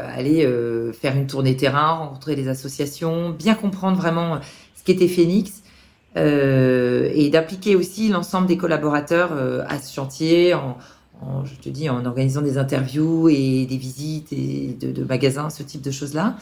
aller 0.00 0.48
faire 0.92 1.16
une 1.16 1.26
tournée 1.26 1.56
terrain, 1.56 1.92
rencontrer 1.92 2.34
les 2.34 2.48
associations, 2.48 3.30
bien 3.30 3.54
comprendre 3.54 3.96
vraiment 3.96 4.40
ce 4.74 4.82
qu'était 4.82 5.06
Phoenix. 5.06 5.62
et 6.16 7.30
d'appliquer 7.30 7.76
aussi 7.76 8.08
l'ensemble 8.08 8.48
des 8.48 8.56
collaborateurs 8.56 9.32
à 9.68 9.78
ce 9.78 9.94
chantier 9.94 10.54
en, 10.54 10.76
je 11.44 11.54
te 11.56 11.68
dis, 11.68 11.88
en 11.88 12.04
organisant 12.04 12.42
des 12.42 12.58
interviews 12.58 13.28
et 13.28 13.66
des 13.66 13.76
visites 13.76 14.32
de, 14.32 15.04
magasins, 15.04 15.50
ce 15.50 15.62
type 15.62 15.82
de 15.82 15.90
choses-là. 15.90 16.36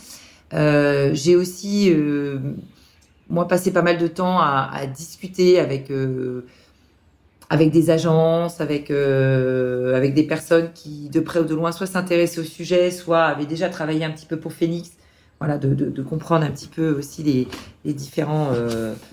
Euh, 0.53 1.11
j'ai 1.15 1.37
aussi, 1.37 1.93
euh, 1.93 2.39
moi, 3.29 3.47
passé 3.47 3.73
pas 3.73 3.83
mal 3.83 3.99
de 3.99 4.07
temps 4.07 4.39
à, 4.41 4.87
discuter 4.87 5.61
avec, 5.61 5.91
euh, 5.91 6.47
avec 7.49 7.71
des 7.71 7.91
agences, 7.91 8.61
avec, 8.61 8.91
avec 8.91 10.15
des 10.15 10.25
personnes 10.25 10.71
qui, 10.75 11.09
de 11.11 11.21
près 11.21 11.41
ou 11.41 11.45
de 11.45 11.55
loin, 11.55 11.73
soit 11.73 11.87
s'intéressaient 11.87 12.41
au 12.41 12.45
sujet, 12.45 12.91
soit 12.91 13.25
avaient 13.25 13.47
déjà 13.47 13.69
travaillé 13.69 14.05
un 14.05 14.11
petit 14.11 14.27
peu 14.27 14.39
pour 14.39 14.53
Phoenix. 14.53 14.93
Voilà, 15.39 15.57
de, 15.57 16.03
comprendre 16.03 16.45
un 16.45 16.51
petit 16.51 16.69
peu 16.69 16.91
aussi 16.93 17.23
les, 17.23 17.49
les 17.87 17.95
différents 17.95 18.53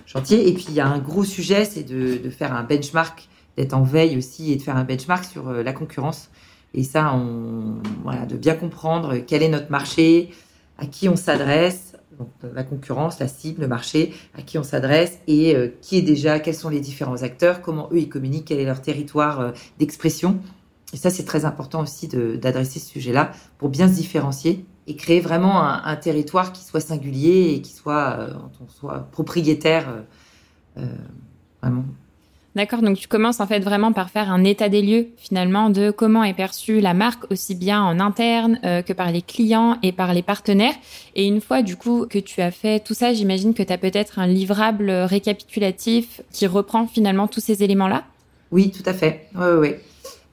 chantiers. 0.06 0.50
Et 0.50 0.54
puis, 0.54 0.66
il 0.70 0.74
y 0.74 0.82
a 0.82 0.88
un 0.88 1.00
gros 1.00 1.24
sujet, 1.24 1.64
c'est 1.64 1.84
de 1.84 2.30
faire 2.30 2.54
un 2.54 2.64
benchmark 2.64 3.30
d'être 3.58 3.74
en 3.74 3.84
veille 3.84 4.18
aussi 4.18 4.52
et 4.52 4.56
de 4.56 4.62
faire 4.62 4.78
un 4.78 4.84
benchmark 4.84 5.26
sur 5.26 5.50
euh, 5.50 5.64
la 5.64 5.74
concurrence. 5.74 6.30
Et 6.74 6.84
ça, 6.84 7.14
on, 7.14 7.78
voilà, 8.04 8.26
de 8.26 8.38
bien 8.38 8.54
comprendre 8.54 9.18
quel 9.18 9.42
est 9.42 9.50
notre 9.50 9.72
marché, 9.72 10.32
à 10.78 10.86
qui 10.86 11.10
on 11.10 11.16
s'adresse, 11.16 11.94
donc 12.20 12.30
la 12.54 12.64
concurrence, 12.64 13.20
la 13.20 13.28
cible, 13.28 13.62
le 13.62 13.68
marché, 13.68 14.14
à 14.38 14.44
qui 14.44 14.58
on 14.58 14.64
s'adresse 14.64 15.18
et 15.28 15.56
euh, 15.56 15.70
qui 15.82 15.98
est 15.98 16.02
déjà, 16.02 16.40
quels 16.40 16.56
sont 16.56 16.70
les 16.70 16.80
différents 16.80 17.24
acteurs, 17.24 17.62
comment 17.62 17.90
eux 17.92 18.00
ils 18.00 18.10
communiquent, 18.10 18.46
quel 18.46 18.60
est 18.60 18.66
leur 18.66 18.82
territoire 18.82 19.40
euh, 19.40 19.52
d'expression. 19.80 20.40
Et 20.94 20.98
ça, 20.98 21.10
c'est 21.10 21.26
très 21.26 21.44
important 21.44 21.82
aussi 21.82 22.08
d'adresser 22.08 22.80
ce 22.80 22.90
sujet-là 22.92 23.32
pour 23.58 23.68
bien 23.68 23.90
se 23.90 23.94
différencier 23.96 24.66
et 24.86 24.96
créer 24.96 25.20
vraiment 25.20 25.62
un, 25.62 25.96
territoire 25.98 26.54
qui 26.54 26.64
soit 26.64 26.80
singulier 26.80 27.56
et 27.56 27.62
qui 27.62 27.74
soit, 27.74 28.30
soit 28.70 29.00
propriétaire 29.12 30.06
vraiment 31.62 31.84
D'accord, 32.58 32.82
donc 32.82 32.98
tu 32.98 33.08
commences 33.08 33.40
en 33.40 33.46
fait 33.46 33.60
vraiment 33.60 33.92
par 33.92 34.10
faire 34.10 34.32
un 34.32 34.44
état 34.44 34.68
des 34.68 34.82
lieux 34.82 35.10
finalement 35.16 35.70
de 35.70 35.92
comment 35.92 36.24
est 36.24 36.34
perçue 36.34 36.80
la 36.80 36.96
marque 36.96 37.32
aussi 37.32 37.54
bien 37.54 37.84
en 37.84 38.00
interne 38.00 38.60
euh, 38.66 38.82
que 38.82 38.94
par 38.94 39.12
les 39.12 39.22
clients 39.22 39.78
et 39.84 39.92
par 39.92 40.12
les 40.12 40.24
partenaires. 40.24 40.74
Et 41.14 41.28
une 41.28 41.40
fois 41.40 41.62
du 41.62 41.76
coup 41.76 42.08
que 42.10 42.18
tu 42.18 42.42
as 42.42 42.50
fait 42.50 42.84
tout 42.84 42.96
ça, 42.96 43.14
j'imagine 43.14 43.54
que 43.54 43.62
tu 43.62 43.72
as 43.72 43.78
peut-être 43.78 44.18
un 44.18 44.26
livrable 44.26 44.90
récapitulatif 44.90 46.22
qui 46.32 46.48
reprend 46.48 46.88
finalement 46.88 47.28
tous 47.28 47.42
ces 47.42 47.62
éléments-là? 47.62 48.06
Oui, 48.50 48.72
tout 48.72 48.90
à 48.90 48.94
fait. 48.94 49.28
Oui, 49.36 49.46
oui. 49.60 49.76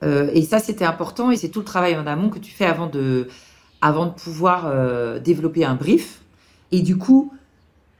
Euh, 0.02 0.30
et 0.32 0.40
ça, 0.40 0.60
c'était 0.60 0.86
important 0.86 1.30
et 1.30 1.36
c'est 1.36 1.50
tout 1.50 1.58
le 1.58 1.66
travail 1.66 1.94
en 1.94 2.06
amont 2.06 2.30
que 2.30 2.38
tu 2.38 2.52
fais 2.52 2.64
avant 2.64 2.86
de, 2.86 3.28
avant 3.82 4.06
de 4.06 4.12
pouvoir 4.12 4.64
euh, 4.64 5.18
développer 5.18 5.66
un 5.66 5.74
brief. 5.74 6.22
Et 6.72 6.80
du 6.80 6.96
coup, 6.96 7.34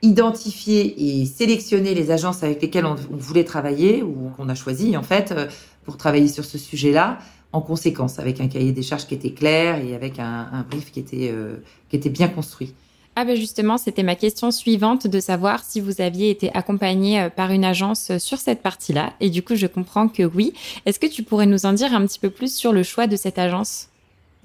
identifier 0.05 1.21
et 1.21 1.25
sélectionner 1.25 1.95
les 1.95 2.11
agences 2.11 2.43
avec 2.43 2.61
lesquelles 2.61 2.85
on, 2.85 2.95
voulait 2.95 3.45
travailler 3.45 4.03
ou 4.03 4.31
qu'on 4.37 4.49
a 4.49 4.55
choisi 4.55 4.97
en 4.97 5.03
fait 5.03 5.33
euh, 5.33 5.47
pour 5.85 5.97
travailler 5.97 6.29
sur 6.29 6.45
ce 6.45 6.59
sujet-là 6.59 7.19
en 7.53 7.61
conséquence 7.61 8.19
avec 8.19 8.41
un 8.41 8.49
cahier 8.49 8.73
des 8.73 8.83
charges 8.83 9.07
qui 9.07 9.15
était 9.15 9.33
clair 9.33 9.83
et 9.83 9.95
avec 9.95 10.19
un, 10.19 10.67
brief 10.69 10.93
qui 10.93 11.01
était 11.01 11.31
euh, 11.33 11.57
qui 11.89 11.97
était 11.97 12.11
bien 12.11 12.29
construit. 12.29 12.75
Ah 13.17 13.25
ben 13.25 13.37
justement, 13.37 13.79
c'était 13.79 14.03
ma 14.03 14.17
question 14.17 14.51
suivante 14.51 15.07
de 15.07 15.21
savoir 15.21 15.63
si 15.63 15.81
vous 15.81 16.01
aviez 16.01 16.31
été 16.31 16.53
accompagné 16.53 17.21
euh, 17.21 17.31
par 17.31 17.53
une 17.53 17.65
agence 17.65 18.19
sur 18.19 18.39
cette 18.39 18.61
partie-là. 18.61 19.15
Et 19.21 19.31
du 19.31 19.43
coup, 19.43 19.55
je 19.55 19.69
comprends 19.69 20.09
que 20.09 20.25
oui. 20.25 20.53
Est-ce 20.85 20.99
que 20.99 21.07
tu 21.07 21.23
pourrais 21.23 21.47
nous 21.47 21.65
en 21.65 21.73
dire 21.73 21.95
un 21.95 22.05
petit 22.07 22.19
peu 22.19 22.31
plus 22.31 22.53
sur 22.53 22.73
le 22.73 22.83
choix 22.83 23.07
de 23.07 23.17
cette 23.17 23.39
agence? 23.39 23.89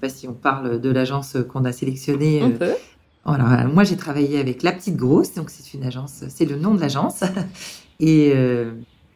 pas 0.00 0.08
si 0.08 0.28
on 0.28 0.32
parle 0.32 0.80
de 0.80 0.90
l'agence 0.90 1.36
qu'on 1.52 1.64
a 1.64 1.72
sélectionnée. 1.72 2.40
On 2.44 2.52
peut. 2.52 2.76
Voilà, 3.24 3.66
moi 3.66 3.84
j'ai 3.84 3.96
travaillé 3.96 4.38
avec 4.38 4.62
La 4.62 4.72
Petite 4.72 4.96
Grosse, 4.96 5.34
donc 5.34 5.50
c'est 5.50 5.74
une 5.74 5.84
agence, 5.84 6.24
c'est 6.28 6.46
le 6.46 6.56
nom 6.56 6.74
de 6.74 6.80
l'agence. 6.80 7.22
Et, 8.00 8.32
euh, 8.34 8.72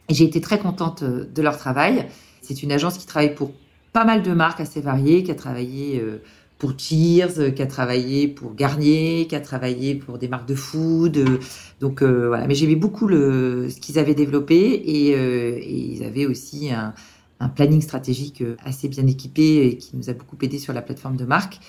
j'ai 0.09 0.25
été 0.25 0.39
très 0.41 0.59
contente 0.59 1.01
euh, 1.01 1.25
de 1.25 1.41
leur 1.41 1.57
travail. 1.57 2.05
C'est 2.43 2.61
une 2.61 2.71
agence 2.71 2.99
qui 2.99 3.07
travaille 3.07 3.33
pour 3.33 3.51
pas 3.93 4.05
mal 4.05 4.21
de 4.21 4.31
marques 4.33 4.59
assez 4.59 4.79
variées, 4.79 5.23
qui 5.23 5.31
a 5.31 5.35
travaillé 5.35 5.99
euh, 5.99 6.21
pour 6.59 6.77
Cheers, 6.77 7.55
qui 7.55 7.61
a 7.63 7.65
travaillé 7.65 8.27
pour 8.27 8.53
Garnier, 8.53 9.25
qui 9.27 9.35
a 9.35 9.41
travaillé 9.41 9.95
pour 9.95 10.19
des 10.19 10.27
marques 10.27 10.47
de 10.47 10.53
food. 10.53 11.39
donc 11.81 12.01
voilà, 12.03 12.47
mais 12.47 12.55
j'aimais 12.55 12.75
beaucoup 12.75 13.07
le, 13.07 13.69
ce 13.69 13.79
qu'ils 13.81 13.99
avaient 13.99 14.13
développé 14.13 14.55
et, 14.55 15.09
et 15.09 15.77
ils 15.77 16.03
avaient 16.05 16.25
aussi 16.25 16.71
un, 16.71 16.93
un 17.41 17.49
planning 17.49 17.81
stratégique 17.81 18.41
assez 18.63 18.87
bien 18.87 19.05
équipé 19.05 19.67
et 19.67 19.77
qui 19.77 19.97
nous 19.97 20.09
a 20.09 20.13
beaucoup 20.13 20.37
aidé 20.41 20.57
sur 20.57 20.71
la 20.71 20.81
plateforme 20.81 21.17
de 21.17 21.25
marque 21.25 21.59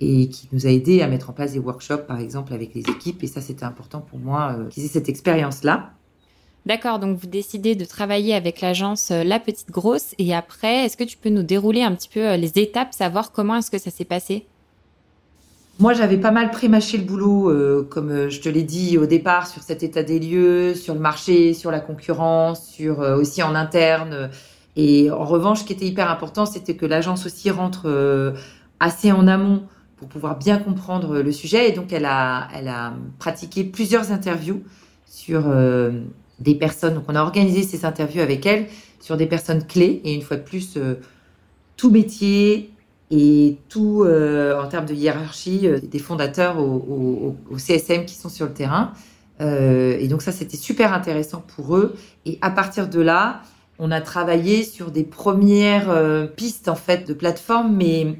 et 0.00 0.28
qui 0.28 0.48
nous 0.52 0.66
a 0.66 0.70
aidé 0.70 1.02
à 1.02 1.06
mettre 1.06 1.30
en 1.30 1.32
place 1.32 1.52
des 1.52 1.58
workshops, 1.58 2.06
par 2.06 2.18
exemple, 2.18 2.52
avec 2.52 2.74
les 2.74 2.82
équipes. 2.82 3.22
Et 3.22 3.26
ça, 3.26 3.40
c'était 3.40 3.64
important 3.64 4.00
pour 4.00 4.18
moi 4.18 4.56
euh, 4.58 4.68
qu'ils 4.68 4.84
aient 4.84 4.88
cette 4.88 5.08
expérience-là. 5.08 5.90
D'accord, 6.66 6.98
donc 6.98 7.18
vous 7.18 7.26
décidez 7.26 7.74
de 7.74 7.84
travailler 7.84 8.34
avec 8.34 8.60
l'agence 8.60 9.10
euh, 9.10 9.22
La 9.22 9.38
Petite 9.38 9.70
Grosse. 9.70 10.14
Et 10.18 10.34
après, 10.34 10.84
est-ce 10.84 10.96
que 10.96 11.04
tu 11.04 11.16
peux 11.16 11.28
nous 11.28 11.42
dérouler 11.42 11.82
un 11.82 11.94
petit 11.94 12.08
peu 12.08 12.20
euh, 12.20 12.36
les 12.36 12.58
étapes, 12.58 12.92
savoir 12.92 13.32
comment 13.32 13.56
est-ce 13.56 13.70
que 13.70 13.78
ça 13.78 13.90
s'est 13.90 14.04
passé? 14.04 14.46
Moi, 15.78 15.92
j'avais 15.92 16.16
pas 16.16 16.30
mal 16.30 16.50
pré-mâché 16.50 16.98
le 16.98 17.02
boulot, 17.02 17.84
comme 17.90 18.30
je 18.30 18.40
te 18.40 18.48
l'ai 18.48 18.62
dit 18.62 18.96
au 18.96 19.06
départ, 19.06 19.48
sur 19.48 19.60
cet 19.60 19.82
état 19.82 20.04
des 20.04 20.20
lieux, 20.20 20.72
sur 20.76 20.94
le 20.94 21.00
marché, 21.00 21.52
sur 21.52 21.72
la 21.72 21.80
concurrence, 21.80 22.64
sur 22.64 23.00
aussi 23.00 23.42
en 23.42 23.56
interne. 23.56 24.30
Et 24.76 25.10
en 25.10 25.24
revanche, 25.24 25.62
ce 25.62 25.64
qui 25.64 25.72
était 25.72 25.86
hyper 25.86 26.08
important, 26.08 26.46
c'était 26.46 26.76
que 26.76 26.86
l'agence 26.86 27.26
aussi 27.26 27.50
rentre 27.50 28.32
assez 28.78 29.10
en 29.10 29.26
amont 29.26 29.64
pour 30.04 30.20
pouvoir 30.20 30.38
bien 30.38 30.58
comprendre 30.58 31.20
le 31.20 31.32
sujet. 31.32 31.70
Et 31.70 31.72
donc, 31.72 31.92
elle 31.92 32.04
a, 32.04 32.48
elle 32.54 32.68
a 32.68 32.92
pratiqué 33.18 33.64
plusieurs 33.64 34.12
interviews 34.12 34.62
sur 35.06 35.44
euh, 35.46 35.92
des 36.40 36.54
personnes. 36.54 36.94
Donc, 36.94 37.04
on 37.08 37.14
a 37.14 37.22
organisé 37.22 37.62
ces 37.62 37.86
interviews 37.86 38.20
avec 38.20 38.44
elle 38.44 38.66
sur 39.00 39.16
des 39.16 39.24
personnes 39.24 39.66
clés. 39.66 40.02
Et 40.04 40.14
une 40.14 40.20
fois 40.20 40.36
de 40.36 40.42
plus, 40.42 40.76
euh, 40.76 40.96
tout 41.78 41.90
métier 41.90 42.70
et 43.10 43.56
tout 43.70 44.02
euh, 44.04 44.60
en 44.60 44.68
termes 44.68 44.84
de 44.84 44.92
hiérarchie 44.92 45.68
des 45.82 45.98
fondateurs 45.98 46.58
au, 46.58 47.36
au, 47.50 47.58
CSM 47.58 48.04
qui 48.04 48.14
sont 48.14 48.28
sur 48.28 48.46
le 48.46 48.52
terrain. 48.52 48.92
et 49.40 50.06
donc, 50.08 50.20
ça, 50.20 50.32
c'était 50.32 50.58
super 50.58 50.92
intéressant 50.92 51.42
pour 51.56 51.76
eux. 51.76 51.94
Et 52.26 52.38
à 52.42 52.50
partir 52.50 52.88
de 52.88 53.00
là, 53.00 53.40
on 53.78 53.90
a 53.90 54.02
travaillé 54.02 54.64
sur 54.64 54.90
des 54.90 55.04
premières 55.04 56.28
pistes 56.36 56.68
en 56.68 56.76
fait 56.76 57.08
de 57.08 57.14
plateforme, 57.14 57.74
mais 57.74 58.18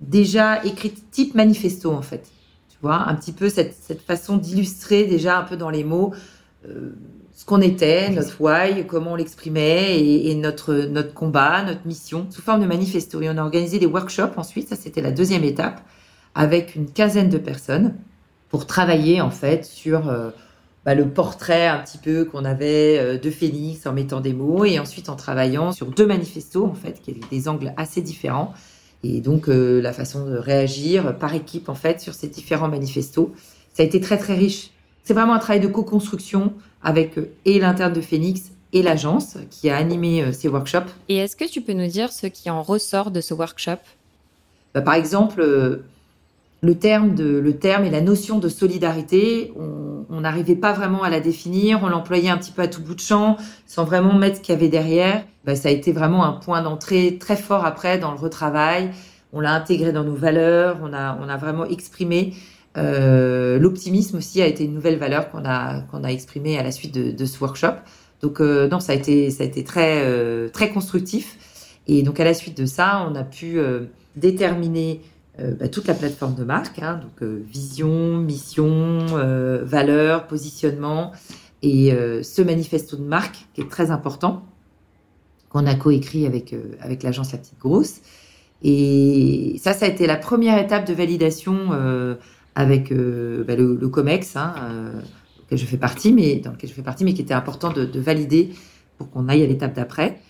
déjà 0.00 0.64
écrite 0.64 1.10
type 1.10 1.34
manifesto 1.34 1.92
en 1.92 2.02
fait. 2.02 2.30
Tu 2.68 2.76
vois, 2.82 3.08
un 3.08 3.14
petit 3.14 3.32
peu 3.32 3.48
cette, 3.48 3.74
cette 3.74 4.02
façon 4.02 4.36
d'illustrer 4.36 5.04
déjà 5.04 5.38
un 5.38 5.42
peu 5.44 5.56
dans 5.56 5.70
les 5.70 5.84
mots 5.84 6.12
euh, 6.68 6.94
ce 7.36 7.44
qu'on 7.44 7.60
était, 7.60 8.08
notre 8.10 8.40
why, 8.40 8.86
comment 8.86 9.12
on 9.12 9.14
l'exprimait 9.14 9.98
et, 10.00 10.30
et, 10.30 10.34
notre, 10.34 10.72
notre 10.72 11.12
combat, 11.12 11.62
notre 11.64 11.86
mission, 11.86 12.26
sous 12.30 12.40
forme 12.40 12.62
de 12.62 12.66
manifesto. 12.66 13.20
Et 13.20 13.28
on 13.28 13.36
a 13.36 13.42
organisé 13.42 13.78
des 13.78 13.84
workshops 13.84 14.38
ensuite, 14.38 14.68
ça 14.68 14.76
c'était 14.76 15.02
la 15.02 15.10
deuxième 15.10 15.44
étape, 15.44 15.82
avec 16.34 16.74
une 16.74 16.90
quinzaine 16.90 17.28
de 17.28 17.36
personnes 17.36 17.94
pour 18.48 18.66
travailler 18.66 19.20
en 19.20 19.30
fait 19.30 19.66
sur 19.66 20.08
euh, 20.08 20.30
bah, 20.86 20.94
le 20.94 21.08
portrait 21.08 21.66
un 21.66 21.78
petit 21.78 21.98
peu 21.98 22.24
qu'on 22.24 22.44
avait 22.44 22.98
euh, 22.98 23.18
de 23.18 23.30
Phoenix 23.30 23.86
en 23.86 23.92
mettant 23.92 24.20
des 24.20 24.32
mots 24.32 24.64
et 24.64 24.78
ensuite 24.78 25.08
en 25.08 25.16
travaillant 25.16 25.72
sur 25.72 25.86
deux 25.88 26.06
manifestos 26.06 26.64
en 26.64 26.74
fait 26.74 27.02
qui 27.02 27.10
avaient 27.10 27.20
des 27.30 27.48
angles 27.48 27.74
assez 27.76 28.00
différents 28.00 28.54
et 29.14 29.20
donc 29.20 29.48
euh, 29.48 29.80
la 29.80 29.92
façon 29.92 30.26
de 30.26 30.36
réagir 30.36 31.16
par 31.18 31.34
équipe 31.34 31.68
en 31.68 31.74
fait 31.74 32.00
sur 32.00 32.14
ces 32.14 32.28
différents 32.28 32.68
manifestos. 32.68 33.32
Ça 33.72 33.82
a 33.82 33.86
été 33.86 34.00
très 34.00 34.18
très 34.18 34.34
riche. 34.34 34.70
C'est 35.04 35.14
vraiment 35.14 35.34
un 35.34 35.38
travail 35.38 35.60
de 35.60 35.68
co-construction 35.68 36.52
avec 36.82 37.18
euh, 37.18 37.30
et 37.44 37.58
l'interne 37.58 37.92
de 37.92 38.00
Phoenix 38.00 38.50
et 38.72 38.82
l'agence 38.82 39.36
qui 39.50 39.70
a 39.70 39.76
animé 39.76 40.22
euh, 40.22 40.32
ces 40.32 40.48
workshops. 40.48 40.90
Et 41.08 41.16
est-ce 41.16 41.36
que 41.36 41.48
tu 41.48 41.60
peux 41.60 41.72
nous 41.72 41.86
dire 41.86 42.12
ce 42.12 42.26
qui 42.26 42.50
en 42.50 42.62
ressort 42.62 43.10
de 43.10 43.20
ce 43.20 43.34
workshop? 43.34 43.78
Bah, 44.74 44.82
Par 44.82 44.94
exemple, 44.94 45.82
le 46.66 47.52
terme, 47.58 47.84
et 47.84 47.90
la 47.90 48.00
notion 48.00 48.38
de 48.38 48.48
solidarité, 48.48 49.52
on 50.10 50.20
n'arrivait 50.20 50.56
pas 50.56 50.72
vraiment 50.72 51.02
à 51.02 51.10
la 51.10 51.20
définir, 51.20 51.80
on 51.82 51.88
l'employait 51.88 52.28
un 52.28 52.38
petit 52.38 52.52
peu 52.52 52.62
à 52.62 52.68
tout 52.68 52.82
bout 52.82 52.94
de 52.94 53.00
champ, 53.00 53.36
sans 53.66 53.84
vraiment 53.84 54.14
mettre 54.14 54.36
ce 54.36 54.40
qu'il 54.40 54.54
y 54.54 54.56
avait 54.56 54.68
derrière. 54.68 55.24
Bah, 55.44 55.54
ça 55.54 55.68
a 55.68 55.72
été 55.72 55.92
vraiment 55.92 56.24
un 56.24 56.32
point 56.32 56.62
d'entrée 56.62 57.18
très 57.18 57.36
fort 57.36 57.64
après 57.64 57.98
dans 57.98 58.12
le 58.12 58.18
retravail. 58.18 58.90
On 59.32 59.40
l'a 59.40 59.52
intégré 59.52 59.92
dans 59.92 60.04
nos 60.04 60.14
valeurs, 60.14 60.78
on 60.82 60.92
a, 60.92 61.36
vraiment 61.36 61.66
exprimé. 61.66 62.34
Euh, 62.76 63.58
L'optimisme 63.58 64.18
aussi 64.18 64.42
a 64.42 64.46
été 64.46 64.64
une 64.64 64.74
nouvelle 64.74 64.98
valeur 64.98 65.30
qu'on 65.30 65.44
a, 65.44 66.08
exprimée 66.08 66.58
à 66.58 66.62
la 66.62 66.72
suite 66.72 66.94
de, 66.94 67.24
ce 67.24 67.38
workshop. 67.40 67.74
Donc 68.22 68.40
euh, 68.40 68.68
non, 68.68 68.80
ça 68.80 68.92
a 68.92 68.94
été, 68.94 69.28
euh, 69.76 70.48
très 70.48 70.70
constructif. 70.70 71.36
Et 71.86 72.02
donc 72.02 72.18
à 72.18 72.24
la 72.24 72.34
suite 72.34 72.56
de 72.56 72.66
ça, 72.66 73.06
on 73.08 73.14
a 73.14 73.22
pu 73.22 73.58
déterminer 74.16 75.02
euh, 75.38 75.52
bah, 75.54 75.68
toute 75.68 75.86
la 75.86 75.92
plateforme 75.92 76.34
de 76.34 76.44
marque, 76.44 76.78
hein, 76.78 76.98
donc 77.02 77.22
euh, 77.22 77.42
vision, 77.46 78.16
mission, 78.16 79.06
euh, 79.12 79.62
valeur, 79.64 80.26
positionnement, 80.26 81.12
et 81.62 81.90
ce 82.22 82.42
manifesto 82.42 82.96
de 82.96 83.02
marque 83.02 83.46
qui 83.54 83.60
est 83.60 83.68
très 83.68 83.90
important, 83.90 84.44
qu'on 85.48 85.66
a 85.66 85.74
coécrit 85.74 86.24
avec, 86.24 86.54
avec 86.80 87.02
l'agence 87.02 87.32
La 87.32 87.38
Petite 87.38 87.58
Grosse. 87.58 88.02
Et 88.62 89.56
ça, 89.60 89.72
ça 89.72 89.86
a 89.86 89.88
été 89.88 90.06
la 90.06 90.16
première 90.16 90.58
étape 90.58 90.86
de 90.86 90.94
validation 90.94 91.72
avec 92.54 92.92
bah, 92.92 93.56
le, 93.56 93.88
COMEX, 93.88 94.36
hein, 94.36 94.54
je 95.50 95.64
fais 95.64 95.78
partie, 95.78 96.12
mais 96.12 96.36
dans 96.36 96.52
lequel 96.52 96.70
je 96.70 96.74
fais 96.74 96.82
partie, 96.82 97.04
mais 97.04 97.14
qui 97.14 97.22
était 97.22 97.34
important 97.34 97.72
de, 97.72 97.84
de 97.84 98.00
valider 98.00 98.50
pour 98.96 99.10
qu'on 99.10 99.28
aille 99.28 99.42
à 99.42 99.46
l'étape 99.46 99.74
d'après. 99.74 100.20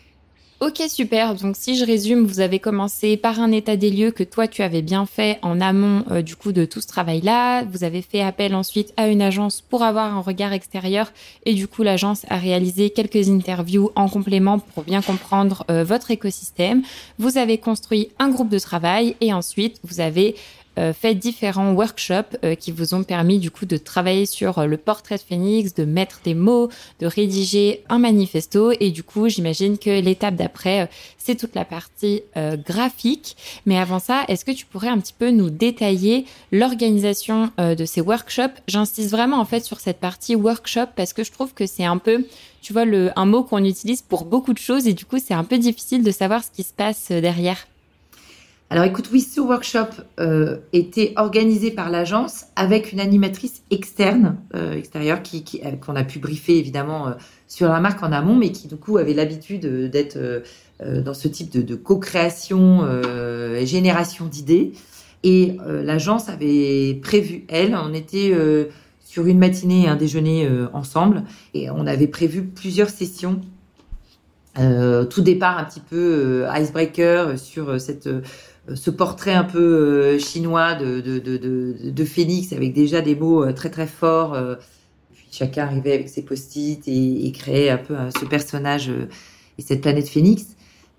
Ok, 0.58 0.82
super. 0.88 1.34
Donc, 1.34 1.54
si 1.54 1.76
je 1.76 1.84
résume, 1.84 2.24
vous 2.24 2.40
avez 2.40 2.58
commencé 2.60 3.18
par 3.18 3.40
un 3.40 3.52
état 3.52 3.76
des 3.76 3.90
lieux 3.90 4.10
que 4.10 4.24
toi, 4.24 4.48
tu 4.48 4.62
avais 4.62 4.80
bien 4.80 5.04
fait 5.04 5.38
en 5.42 5.60
amont 5.60 6.02
euh, 6.10 6.22
du 6.22 6.34
coup 6.34 6.52
de 6.52 6.64
tout 6.64 6.80
ce 6.80 6.86
travail-là. 6.86 7.64
Vous 7.64 7.84
avez 7.84 8.00
fait 8.00 8.22
appel 8.22 8.54
ensuite 8.54 8.94
à 8.96 9.08
une 9.08 9.20
agence 9.20 9.60
pour 9.60 9.82
avoir 9.82 10.16
un 10.16 10.22
regard 10.22 10.54
extérieur 10.54 11.12
et 11.44 11.52
du 11.52 11.68
coup, 11.68 11.82
l'agence 11.82 12.24
a 12.30 12.38
réalisé 12.38 12.88
quelques 12.88 13.28
interviews 13.28 13.90
en 13.96 14.08
complément 14.08 14.58
pour 14.58 14.84
bien 14.84 15.02
comprendre 15.02 15.66
euh, 15.70 15.84
votre 15.84 16.10
écosystème. 16.10 16.80
Vous 17.18 17.36
avez 17.36 17.58
construit 17.58 18.08
un 18.18 18.30
groupe 18.30 18.48
de 18.48 18.58
travail 18.58 19.14
et 19.20 19.34
ensuite, 19.34 19.78
vous 19.84 20.00
avez 20.00 20.36
fait 20.92 21.14
différents 21.14 21.72
workshops 21.72 22.36
euh, 22.44 22.54
qui 22.54 22.72
vous 22.72 22.94
ont 22.94 23.02
permis 23.02 23.38
du 23.38 23.50
coup 23.50 23.66
de 23.66 23.76
travailler 23.76 24.26
sur 24.26 24.58
euh, 24.58 24.66
le 24.66 24.76
portrait 24.76 25.16
de 25.16 25.22
Phoenix, 25.22 25.74
de 25.74 25.84
mettre 25.84 26.20
des 26.24 26.34
mots, 26.34 26.68
de 27.00 27.06
rédiger 27.06 27.82
un 27.88 27.98
manifesto 27.98 28.72
et 28.78 28.90
du 28.90 29.02
coup 29.02 29.28
j'imagine 29.28 29.78
que 29.78 30.00
l'étape 30.00 30.36
d'après 30.36 30.88
c'est 31.18 31.34
toute 31.34 31.56
la 31.56 31.64
partie 31.64 32.22
graphique. 32.64 33.36
Mais 33.66 33.78
avant 33.78 33.98
ça, 33.98 34.22
est-ce 34.28 34.44
que 34.44 34.52
tu 34.52 34.64
pourrais 34.64 34.88
un 34.88 34.98
petit 34.98 35.14
peu 35.16 35.30
nous 35.30 35.50
détailler 35.50 36.24
l'organisation 36.52 37.50
de 37.58 37.84
ces 37.84 38.00
workshops? 38.00 38.60
J'insiste 38.68 39.10
vraiment 39.10 39.40
en 39.40 39.44
fait 39.44 39.64
sur 39.64 39.80
cette 39.80 39.98
partie 39.98 40.36
workshop 40.36 40.86
parce 40.94 41.12
que 41.12 41.24
je 41.24 41.32
trouve 41.32 41.52
que 41.52 41.66
c'est 41.66 41.84
un 41.84 41.98
peu 41.98 42.24
tu 42.66 42.72
vois, 42.72 42.84
le, 42.84 43.10
un 43.14 43.26
mot 43.26 43.44
qu'on 43.44 43.64
utilise 43.64 44.02
pour 44.02 44.24
beaucoup 44.24 44.52
de 44.52 44.58
choses 44.58 44.88
et 44.88 44.92
du 44.92 45.04
coup, 45.04 45.18
c'est 45.24 45.34
un 45.34 45.44
peu 45.44 45.56
difficile 45.56 46.02
de 46.02 46.10
savoir 46.10 46.42
ce 46.42 46.50
qui 46.50 46.64
se 46.64 46.72
passe 46.72 47.12
derrière. 47.12 47.64
Alors 48.68 48.84
écoute, 48.84 49.10
oui, 49.12 49.20
ce 49.20 49.40
workshop 49.40 50.02
euh, 50.18 50.58
était 50.72 51.12
organisé 51.16 51.70
par 51.70 51.88
l'agence 51.88 52.46
avec 52.56 52.90
une 52.92 52.98
animatrice 52.98 53.62
externe, 53.70 54.38
euh, 54.56 54.72
extérieure, 54.72 55.22
qui, 55.22 55.44
euh, 55.64 55.76
qu'on 55.76 55.94
a 55.94 56.02
pu 56.02 56.18
briefer 56.18 56.58
évidemment 56.58 57.14
sur 57.46 57.68
la 57.68 57.78
marque 57.78 58.02
en 58.02 58.10
amont, 58.10 58.34
mais 58.34 58.50
qui 58.50 58.66
du 58.66 58.76
coup 58.76 58.98
avait 58.98 59.14
l'habitude 59.14 59.88
d'être 59.90 60.18
dans 60.84 61.14
ce 61.14 61.28
type 61.28 61.50
de, 61.50 61.62
de 61.62 61.74
co-création, 61.76 62.84
génération 63.64 64.26
d'idées. 64.26 64.72
Et 65.22 65.56
l'agence 65.64 66.28
avait 66.28 66.98
prévu, 67.00 67.44
elle, 67.48 67.76
on 67.76 67.94
était 67.94 68.34
sur 69.04 69.26
une 69.26 69.38
matinée 69.38 69.84
et 69.84 69.88
un 69.88 69.96
déjeuner 69.96 70.48
ensemble, 70.72 71.22
et 71.54 71.70
on 71.70 71.86
avait 71.86 72.08
prévu 72.08 72.42
plusieurs 72.42 72.90
sessions 72.90 73.40
tout 74.56 75.20
départ 75.20 75.58
un 75.58 75.64
petit 75.64 75.80
peu 75.80 76.46
icebreaker 76.52 77.38
sur 77.38 77.80
cette 77.80 78.08
ce 78.74 78.90
portrait 78.90 79.34
un 79.34 79.44
peu 79.44 79.58
euh, 79.58 80.18
chinois 80.18 80.74
de, 80.74 81.00
de, 81.00 81.18
de, 81.18 81.90
de, 81.90 82.04
Phénix 82.04 82.52
avec 82.52 82.72
déjà 82.72 83.00
des 83.00 83.14
mots 83.14 83.44
euh, 83.44 83.52
très 83.52 83.70
très 83.70 83.86
forts. 83.86 84.34
Euh, 84.34 84.56
puis 85.14 85.28
chacun 85.30 85.64
arrivait 85.64 85.92
avec 85.92 86.08
ses 86.08 86.22
post-it 86.22 86.82
et, 86.88 87.32
créait 87.32 87.70
un 87.70 87.78
peu 87.78 87.94
ce 88.18 88.24
personnage 88.24 88.90
et 89.58 89.62
cette 89.62 89.82
planète. 89.82 90.08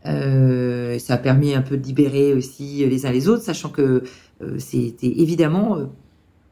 Euh, 0.06 1.00
ça 1.00 1.16
a 1.16 1.18
permis 1.18 1.54
un 1.54 1.62
peu 1.62 1.76
de 1.76 1.86
libérer 1.86 2.34
aussi 2.34 2.86
les 2.86 3.06
uns 3.06 3.12
les 3.12 3.28
autres, 3.28 3.44
sachant 3.44 3.70
que 3.70 4.04
c'était 4.60 5.08
évidemment, 5.08 5.78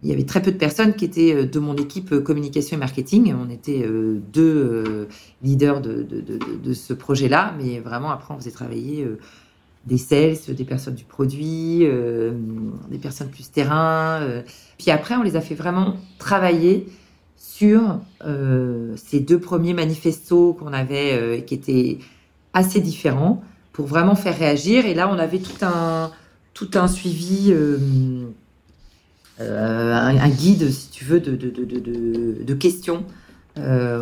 il 0.04 0.10
y 0.10 0.12
avait 0.12 0.26
très 0.26 0.42
peu 0.42 0.52
de 0.52 0.58
personnes 0.58 0.96
qui 0.96 1.06
étaient 1.06 1.46
de 1.46 1.60
mon 1.60 1.76
équipe 1.76 2.20
communication 2.20 2.76
et 2.76 2.80
marketing. 2.80 3.34
On 3.34 3.50
était 3.50 3.88
deux 4.34 5.08
leaders 5.44 5.82
de, 5.82 6.04
de, 6.04 6.22
de, 6.22 6.40
de 6.62 6.74
ce 6.74 6.94
projet-là, 6.94 7.56
mais 7.58 7.80
vraiment 7.80 8.12
après 8.12 8.34
on 8.34 8.38
faisait 8.38 8.52
travailler 8.52 9.08
des 9.86 9.98
sales, 9.98 10.38
des 10.48 10.64
personnes 10.64 10.96
du 10.96 11.04
produit, 11.04 11.80
euh, 11.84 12.32
des 12.90 12.98
personnes 12.98 13.30
plus 13.30 13.52
terrain. 13.52 14.20
Euh. 14.22 14.42
Puis 14.78 14.92
après, 14.92 15.16
on 15.16 15.24
les 15.24 15.36
a 15.36 15.42
fait 15.42 15.56
vraiment 15.56 15.96
travailler 16.18 16.88
sur 17.38 18.00
euh, 18.26 18.94
ces 18.96 19.20
deux 19.20 19.40
premiers 19.40 19.74
manifestos 19.74 20.54
qu'on 20.54 20.74
avait, 20.74 21.44
qui 21.46 21.54
étaient 21.54 22.00
assez 22.54 22.82
différents, 22.82 23.44
pour 23.74 23.86
vraiment 23.86 24.16
faire 24.16 24.38
réagir. 24.38 24.86
Et 24.86 24.94
là, 24.94 25.10
on 25.10 25.20
avait 25.20 25.40
tout 25.40 25.64
un, 25.64 26.12
tout 26.54 26.72
un 26.76 26.88
suivi, 26.88 27.54
un, 29.40 30.30
guide, 30.30 30.72
si 30.72 30.90
tu 30.90 31.06
veux, 31.06 31.20
de, 31.20 31.36
de, 31.36 32.54
questions. 32.56 33.04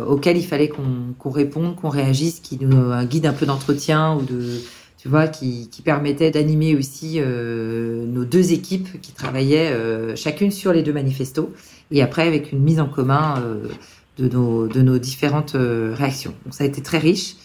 auxquelles 0.08 0.38
il 0.38 0.46
fallait 0.46 0.68
qu'on 0.68 1.30
réponde, 1.30 1.76
qu'on 1.76 1.90
réagisse, 1.90 2.40
qui 2.40 2.58
nous, 2.60 2.76
un 2.76 3.04
guide 3.04 3.26
un 3.26 3.32
peu 3.32 3.46
d'entretien 3.46 4.14
ou 4.14 4.22
de, 4.22 4.60
tu 5.04 5.10
vois, 5.10 5.28
qui, 5.28 5.68
qui 5.68 5.82
permettait 5.82 6.30
d'animer 6.30 6.74
aussi 6.74 7.16
euh, 7.18 8.06
nos 8.06 8.24
deux 8.24 8.54
équipes 8.54 9.02
qui 9.02 9.12
travaillaient 9.12 9.70
euh, 9.70 10.16
chacune 10.16 10.50
sur 10.50 10.72
les 10.72 10.82
deux 10.82 10.94
manifestos, 10.94 11.52
et 11.90 12.00
après 12.00 12.26
avec 12.26 12.52
une 12.52 12.60
mise 12.60 12.80
en 12.80 12.88
commun 12.88 13.38
euh, 13.42 13.68
de, 14.16 14.30
nos, 14.30 14.66
de 14.66 14.80
nos 14.80 14.96
différentes 14.96 15.56
réactions. 15.58 16.32
Donc 16.46 16.54
ça 16.54 16.64
a 16.64 16.66
été 16.66 16.80
très 16.80 16.96
riche. 16.96 17.36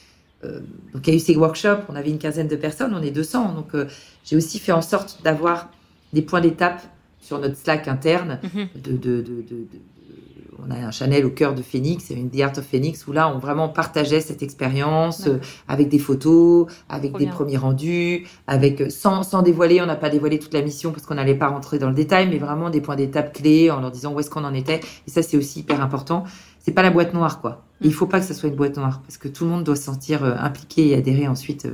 donc 0.42 1.06
il 1.06 1.10
y 1.10 1.12
a 1.12 1.16
eu 1.18 1.20
ces 1.20 1.36
workshops, 1.36 1.84
on 1.89 1.96
avait 1.98 2.12
une 2.12 2.18
quinzaine 2.18 2.48
de 2.48 2.56
personnes, 2.56 2.96
on 2.96 3.04
est 3.04 3.12
200, 3.12 3.56
donc 3.56 3.74
j'ai 4.24 4.38
aussi 4.38 4.58
fait 4.58 4.72
en 4.72 4.82
sorte 4.82 5.20
d'avoir 5.25 5.70
des 6.13 6.22
points 6.22 6.39
d'étape 6.39 6.82
sur 7.20 7.39
notre 7.39 7.58
Slack 7.58 7.89
interne 7.89 8.39
mm-hmm. 8.42 8.82
de, 8.82 8.92
de, 8.94 9.22
de, 9.22 9.42
de 9.42 9.68
on 10.66 10.72
a 10.72 10.75
un 10.75 10.92
Chanel 10.92 11.25
au 11.25 11.30
cœur 11.30 11.54
de 11.56 11.62
Phoenix, 11.62 12.10
une 12.10 12.30
The 12.30 12.42
Art 12.42 12.58
of 12.58 12.66
Phoenix, 12.66 13.08
où 13.08 13.12
là, 13.12 13.34
on 13.34 13.39
vraiment 13.39 13.70
partageait 13.70 14.22
cette 14.22 14.44
expérience 14.44 15.28
euh, 15.28 15.39
avec 15.68 15.89
des 15.89 16.00
photos, 16.00 16.68
avec 16.89 17.18
des 17.18 17.28
premiers 17.28 17.58
rendus, 17.58 18.28
avec 18.48 18.82
euh, 18.82 18.89
sans, 18.89 19.24
sans 19.24 19.42
dévoiler, 19.42 19.82
on 19.82 19.86
n'a 19.86 19.96
pas 19.96 20.10
dévoilé 20.10 20.39
toute 20.39 20.54
la 20.54 20.62
mission 20.62 20.92
parce 20.92 21.06
qu'on 21.06 21.16
n'allait 21.16 21.36
pas 21.36 21.48
rentrer 21.48 21.80
dans 21.80 21.89
le 21.89 21.96
détail, 21.96 22.30
mais 22.30 22.38
vraiment 22.38 22.70
des 22.70 22.82
points 22.82 22.96
d'étape 22.96 23.34
clés 23.34 23.72
en 23.72 23.80
leur 23.80 23.92
disant 23.92 24.13
où 24.13 24.20
est-ce 24.20 24.30
qu'on 24.30 24.44
en 24.44 24.54
était. 24.54 24.80
Et 25.08 25.12
ça, 25.12 25.22
c'est 25.22 25.38
aussi 25.38 25.62
hyper 25.62 25.82
important. 25.82 26.24
C'est 26.60 26.74
pas 26.74 26.84
la 26.84 26.92
boîte 26.92 27.13
noire, 27.13 27.42
quoi. 27.42 27.63
Mm. 27.82 27.86
Il 27.86 27.94
faut 27.94 28.08
pas 28.08 28.20
que 28.20 28.25
ça 28.25 28.34
soit 28.34 28.50
une 28.50 28.56
boîte 28.56 28.78
noire 28.78 29.01
parce 29.01 29.18
que 29.18 29.28
tout 29.28 29.46
le 29.46 29.51
monde 29.51 29.63
doit 29.63 29.75
se 29.75 29.84
sentir 29.84 30.24
euh, 30.24 30.36
impliqué 30.38 30.89
et 30.89 30.96
adhérer 30.96 31.28
ensuite. 31.28 31.68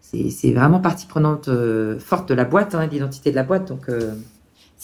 c'est 0.00 0.52
vraiment 0.52 0.80
partie 0.80 1.06
prenante 1.06 1.50
forte 1.98 2.28
de 2.28 2.34
la 2.34 2.44
boîte, 2.44 2.74
hein, 2.74 2.86
l'identité 2.86 3.30
de 3.30 3.36
la 3.36 3.42
boîte. 3.42 3.68
Donc, 3.68 3.88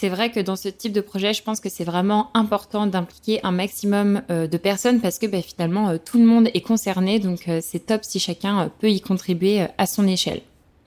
c'est 0.00 0.08
vrai 0.08 0.30
que 0.30 0.40
dans 0.40 0.56
ce 0.56 0.70
type 0.70 0.94
de 0.94 1.02
projet, 1.02 1.34
je 1.34 1.42
pense 1.42 1.60
que 1.60 1.68
c'est 1.68 1.84
vraiment 1.84 2.30
important 2.32 2.86
d'impliquer 2.86 3.38
un 3.44 3.52
maximum 3.52 4.22
euh, 4.30 4.46
de 4.46 4.56
personnes 4.56 4.98
parce 4.98 5.18
que 5.18 5.26
bah, 5.26 5.42
finalement, 5.42 5.90
euh, 5.90 5.98
tout 6.02 6.18
le 6.18 6.24
monde 6.24 6.48
est 6.54 6.62
concerné. 6.62 7.18
Donc, 7.18 7.48
euh, 7.48 7.60
c'est 7.62 7.80
top 7.80 8.02
si 8.02 8.18
chacun 8.18 8.70
peut 8.80 8.88
y 8.88 9.02
contribuer 9.02 9.66
à 9.76 9.84
son 9.84 10.08
échelle. 10.08 10.40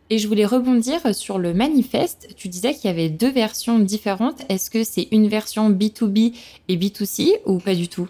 Et 0.09 0.17
je 0.17 0.27
voulais 0.27 0.47
rebondir 0.47 0.99
sur 1.13 1.37
le 1.37 1.53
manifeste. 1.53 2.29
Tu 2.37 2.47
disais 2.47 2.73
qu'il 2.73 2.85
y 2.85 2.87
avait 2.87 3.09
deux 3.09 3.29
versions 3.29 3.77
différentes. 3.77 4.41
Est-ce 4.49 4.71
que 4.71 4.83
c'est 4.83 5.09
une 5.11 5.27
version 5.27 5.69
B2B 5.69 6.33
et 6.69 6.75
B2C 6.75 7.33
ou 7.45 7.59
pas 7.59 7.75
du 7.75 7.89
tout? 7.89 8.07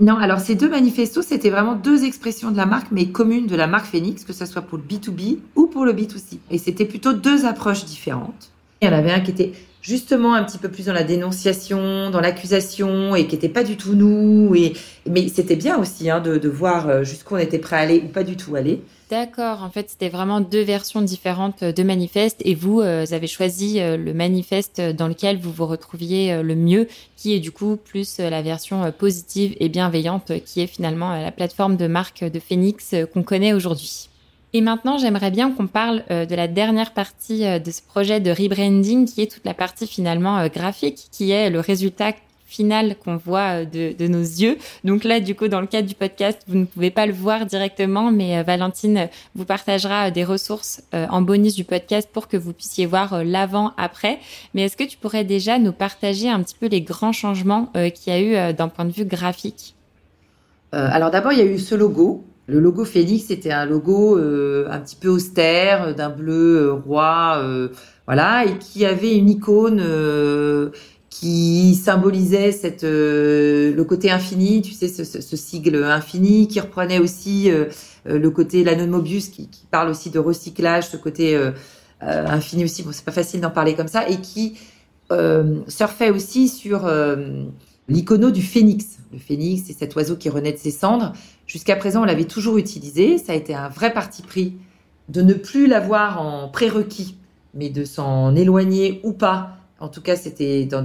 Non, 0.00 0.16
alors 0.16 0.40
ces 0.40 0.54
deux 0.54 0.70
manifestos, 0.70 1.20
c'était 1.20 1.50
vraiment 1.50 1.74
deux 1.74 2.04
expressions 2.04 2.50
de 2.50 2.56
la 2.56 2.64
marque, 2.64 2.90
mais 2.92 3.08
communes 3.08 3.46
de 3.46 3.56
la 3.56 3.66
marque 3.66 3.86
Phoenix, 3.86 4.24
que 4.24 4.32
ce 4.32 4.46
soit 4.46 4.62
pour 4.62 4.78
le 4.78 4.84
B2B 4.84 5.40
ou 5.54 5.66
pour 5.66 5.84
le 5.84 5.92
B2C. 5.92 6.38
Et 6.50 6.56
c'était 6.56 6.86
plutôt 6.86 7.12
deux 7.12 7.44
approches 7.44 7.84
différentes. 7.84 8.48
Il 8.80 8.88
y 8.88 8.90
en 8.90 8.94
avait 8.94 9.12
un 9.12 9.20
qui 9.20 9.30
était 9.30 9.52
justement 9.84 10.34
un 10.34 10.42
petit 10.42 10.56
peu 10.56 10.70
plus 10.70 10.86
dans 10.86 10.92
la 10.94 11.04
dénonciation, 11.04 12.10
dans 12.10 12.20
l'accusation, 12.20 13.14
et 13.14 13.26
qui 13.26 13.34
n'était 13.34 13.50
pas 13.50 13.62
du 13.62 13.76
tout 13.76 13.94
nous. 13.94 14.54
Et, 14.54 14.72
mais 15.08 15.28
c'était 15.28 15.56
bien 15.56 15.78
aussi 15.78 16.08
hein, 16.08 16.20
de, 16.20 16.48
voir 16.48 16.88
euh, 16.88 17.04
jusqu'où 17.04 17.34
on 17.34 17.38
était 17.38 17.58
prêt 17.58 17.76
à 17.76 17.80
aller 17.80 18.02
ou 18.04 18.08
pas 18.08 18.24
du 18.24 18.36
tout 18.36 18.56
aller. 18.56 18.82
D'accord, 19.10 19.62
en 19.62 19.68
fait, 19.68 19.90
c'était 19.90 20.08
vraiment 20.08 20.40
deux 20.40 20.62
versions 20.62 21.02
différentes 21.02 21.62
de 21.62 21.82
manifeste 21.82 22.40
et 22.40 22.54
vous, 22.54 22.80
euh, 22.80 23.04
avez 23.10 23.26
choisi 23.26 23.78
euh, 23.78 23.98
le 23.98 24.14
manifeste 24.14 24.80
dans 24.80 25.06
lequel 25.06 25.38
vous 25.38 25.52
vous 25.52 25.66
retrouviez 25.66 26.42
le 26.42 26.54
mieux, 26.56 26.88
qui 27.16 27.34
est 27.34 27.40
du 27.40 27.52
coup 27.52 27.76
plus 27.76 28.18
la 28.18 28.40
version 28.40 28.90
positive 28.90 29.54
et 29.60 29.68
bienveillante, 29.68 30.32
qui 30.46 30.62
est 30.62 30.66
finalement 30.66 31.14
la 31.20 31.30
plateforme 31.30 31.76
de 31.76 31.86
marque 31.86 32.24
de 32.24 32.40
Phoenix 32.40 32.94
qu'on 33.12 33.22
connaît 33.22 33.52
aujourd'hui. 33.52 34.08
Et 34.56 34.60
maintenant, 34.60 34.98
j'aimerais 34.98 35.32
bien 35.32 35.50
qu'on 35.50 35.66
parle 35.66 36.04
euh, 36.12 36.26
de 36.26 36.34
la 36.36 36.46
dernière 36.46 36.92
partie 36.92 37.44
euh, 37.44 37.58
de 37.58 37.72
ce 37.72 37.82
projet 37.82 38.20
de 38.20 38.30
rebranding, 38.30 39.04
qui 39.04 39.20
est 39.20 39.26
toute 39.30 39.44
la 39.44 39.52
partie 39.52 39.88
finalement 39.88 40.38
euh, 40.38 40.46
graphique, 40.46 41.08
qui 41.10 41.32
est 41.32 41.50
le 41.50 41.58
résultat 41.58 42.12
final 42.46 42.94
qu'on 42.96 43.16
voit 43.16 43.64
de, 43.64 43.96
de, 43.98 44.06
nos 44.06 44.20
yeux. 44.20 44.56
Donc 44.84 45.02
là, 45.02 45.18
du 45.18 45.34
coup, 45.34 45.48
dans 45.48 45.60
le 45.60 45.66
cadre 45.66 45.88
du 45.88 45.96
podcast, 45.96 46.40
vous 46.46 46.56
ne 46.56 46.66
pouvez 46.66 46.92
pas 46.92 47.04
le 47.04 47.12
voir 47.12 47.46
directement, 47.46 48.12
mais 48.12 48.44
Valentine 48.44 49.08
vous 49.34 49.44
partagera 49.44 50.12
des 50.12 50.22
ressources 50.22 50.82
en 50.92 51.20
bonus 51.20 51.56
du 51.56 51.64
podcast 51.64 52.08
pour 52.12 52.28
que 52.28 52.36
vous 52.36 52.52
puissiez 52.52 52.86
voir 52.86 53.24
l'avant-après. 53.24 54.20
Mais 54.52 54.62
est-ce 54.62 54.76
que 54.76 54.84
tu 54.84 54.96
pourrais 54.98 55.24
déjà 55.24 55.58
nous 55.58 55.72
partager 55.72 56.28
un 56.28 56.40
petit 56.44 56.54
peu 56.54 56.66
les 56.66 56.82
grands 56.82 57.12
changements 57.12 57.72
qu'il 57.72 58.12
y 58.12 58.16
a 58.16 58.20
eu 58.50 58.52
d'un 58.52 58.68
point 58.68 58.84
de 58.84 58.92
vue 58.92 59.06
graphique? 59.06 59.74
Alors 60.70 61.10
d'abord, 61.10 61.32
il 61.32 61.38
y 61.38 61.42
a 61.42 61.46
eu 61.46 61.58
ce 61.58 61.74
logo 61.74 62.24
le 62.46 62.60
logo 62.60 62.84
Félix, 62.84 63.26
c'était 63.28 63.52
un 63.52 63.64
logo 63.64 64.18
euh, 64.18 64.68
un 64.70 64.78
petit 64.80 64.96
peu 64.96 65.08
austère, 65.08 65.94
d'un 65.94 66.10
bleu 66.10 66.66
euh, 66.66 66.72
roi, 66.72 67.38
euh, 67.38 67.68
voilà, 68.06 68.44
et 68.44 68.58
qui 68.58 68.84
avait 68.84 69.16
une 69.16 69.30
icône 69.30 69.82
qui 71.08 71.74
symbolisait 71.76 72.52
cette 72.52 72.82
le 72.82 73.82
côté 73.84 74.10
infini, 74.10 74.60
tu 74.60 74.72
sais, 74.72 74.88
ce, 74.88 75.04
ce, 75.04 75.36
sigle 75.36 75.82
infini, 75.84 76.48
qui 76.48 76.60
reprenait 76.60 76.98
aussi 76.98 77.50
le 78.04 78.30
côté 78.30 78.62
l'anomobius, 78.62 79.28
qui, 79.28 79.48
qui 79.48 79.64
parle 79.70 79.88
aussi 79.88 80.10
de 80.10 80.18
recyclage, 80.18 80.88
ce 80.88 80.98
côté 80.98 81.40
infini 82.02 82.64
aussi. 82.64 82.82
Bon, 82.82 82.90
c'est 82.92 83.06
pas 83.06 83.12
facile 83.12 83.40
d'en 83.40 83.50
parler 83.50 83.74
comme 83.74 83.88
ça, 83.88 84.06
et 84.06 84.20
qui 84.20 84.58
surfait 85.68 86.10
aussi 86.10 86.48
sur 86.48 86.86
l'icono 87.88 88.30
du 88.30 88.42
phénix. 88.42 88.98
Le 89.12 89.18
phénix, 89.18 89.64
c'est 89.66 89.72
cet 89.72 89.94
oiseau 89.96 90.16
qui 90.16 90.28
renaît 90.28 90.52
de 90.52 90.58
ses 90.58 90.70
cendres. 90.70 91.12
Jusqu'à 91.46 91.76
présent, 91.76 92.02
on 92.02 92.04
l'avait 92.04 92.24
toujours 92.24 92.58
utilisé. 92.58 93.18
Ça 93.18 93.32
a 93.32 93.36
été 93.36 93.54
un 93.54 93.68
vrai 93.68 93.92
parti 93.92 94.22
pris 94.22 94.56
de 95.08 95.22
ne 95.22 95.34
plus 95.34 95.66
l'avoir 95.66 96.20
en 96.20 96.48
prérequis, 96.48 97.16
mais 97.52 97.68
de 97.68 97.84
s'en 97.84 98.34
éloigner 98.34 99.00
ou 99.04 99.12
pas. 99.12 99.58
En 99.80 99.88
tout 99.88 100.00
cas, 100.00 100.16
c'était 100.16 100.64
dans, 100.64 100.84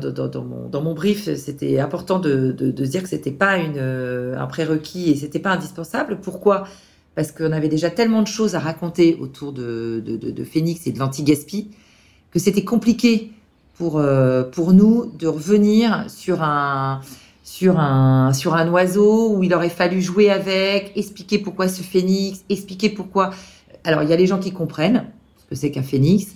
mon, 0.81 0.93
brief, 0.93 1.33
c'était 1.35 1.79
important 1.79 2.19
de, 2.19 2.51
dire 2.51 3.03
que 3.03 3.09
c'était 3.09 3.31
pas 3.31 3.57
euh, 3.57 4.37
un 4.37 4.47
prérequis 4.47 5.11
et 5.11 5.15
c'était 5.15 5.39
pas 5.39 5.51
indispensable. 5.51 6.19
Pourquoi? 6.21 6.67
Parce 7.15 7.31
qu'on 7.31 7.51
avait 7.51 7.69
déjà 7.69 7.89
tellement 7.89 8.21
de 8.21 8.27
choses 8.27 8.55
à 8.55 8.59
raconter 8.59 9.17
autour 9.19 9.53
de, 9.53 10.03
de 10.05 10.43
Phoenix 10.43 10.85
et 10.85 10.91
de 10.91 10.99
l'anti-gaspi 10.99 11.71
que 12.31 12.39
c'était 12.39 12.63
compliqué 12.63 13.31
pour, 13.79 13.97
euh, 13.97 14.43
pour 14.43 14.73
nous 14.73 15.11
de 15.17 15.25
revenir 15.25 16.05
sur 16.09 16.43
un, 16.43 16.99
sur 17.43 17.79
un, 17.79 18.33
sur 18.33 18.53
un 18.53 18.69
oiseau 18.69 19.33
où 19.33 19.43
il 19.43 19.53
aurait 19.53 19.69
fallu 19.69 20.01
jouer 20.01 20.29
avec, 20.29 20.91
expliquer 20.95 21.39
pourquoi 21.39 21.69
ce 21.69 21.81
phénix, 21.81 22.43
expliquer 22.49 22.89
pourquoi. 22.89 23.31
Alors, 23.85 24.03
il 24.03 24.09
y 24.09 24.13
a 24.13 24.17
les 24.17 24.27
gens 24.27 24.37
qui 24.37 24.51
comprennent 24.51 25.05
ce 25.37 25.45
que 25.45 25.55
c'est 25.55 25.71
qu'un 25.71 25.81
phénix, 25.81 26.27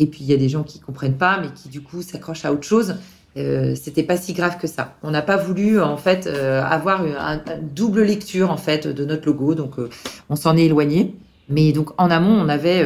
et 0.00 0.06
puis 0.06 0.20
il 0.22 0.26
y 0.26 0.34
a 0.34 0.36
des 0.36 0.48
gens 0.48 0.64
qui 0.64 0.80
comprennent 0.80 1.16
pas, 1.16 1.38
mais 1.40 1.48
qui 1.54 1.68
du 1.68 1.82
coup 1.82 2.02
s'accrochent 2.02 2.44
à 2.44 2.52
autre 2.52 2.64
chose. 2.64 2.96
Euh, 3.36 3.76
c'était 3.76 4.02
pas 4.02 4.16
si 4.16 4.32
grave 4.32 4.58
que 4.58 4.66
ça. 4.66 4.96
On 5.04 5.12
n'a 5.12 5.22
pas 5.22 5.36
voulu 5.36 5.80
en 5.80 5.96
fait 5.96 6.26
euh, 6.26 6.62
avoir 6.64 7.04
une, 7.04 7.14
double 7.74 8.02
lecture 8.02 8.50
en 8.50 8.56
fait 8.56 8.88
de 8.88 9.04
notre 9.04 9.26
logo, 9.26 9.54
donc 9.54 9.78
euh, 9.78 9.88
on 10.28 10.34
s'en 10.34 10.56
est 10.56 10.64
éloigné. 10.64 11.14
Mais 11.48 11.70
donc 11.70 11.90
en 11.96 12.10
amont, 12.10 12.34
on 12.34 12.48
avait 12.48 12.84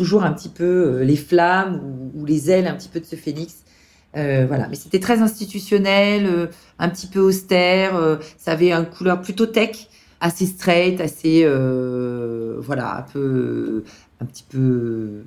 toujours 0.00 0.24
un 0.24 0.32
petit 0.32 0.48
peu 0.48 1.02
les 1.02 1.16
flammes 1.16 2.10
ou, 2.14 2.24
les 2.24 2.50
ailes 2.50 2.66
un 2.66 2.74
petit 2.74 2.88
peu 2.88 3.00
de 3.00 3.04
ce 3.04 3.16
phénix. 3.16 3.64
voilà, 4.14 4.66
mais 4.68 4.76
c'était 4.76 4.98
très 4.98 5.20
institutionnel, 5.20 6.48
un 6.78 6.88
petit 6.88 7.06
peu 7.06 7.20
austère. 7.20 8.18
ça 8.38 8.52
avait 8.52 8.72
une 8.72 8.86
couleur 8.86 9.20
plutôt 9.20 9.44
tech, 9.44 9.88
assez 10.22 10.46
straight, 10.46 11.02
assez 11.02 11.46
voilà, 12.62 12.98
un 12.98 13.02
peu, 13.02 13.84
un 14.20 14.24
petit 14.24 14.44
peu, 14.48 15.22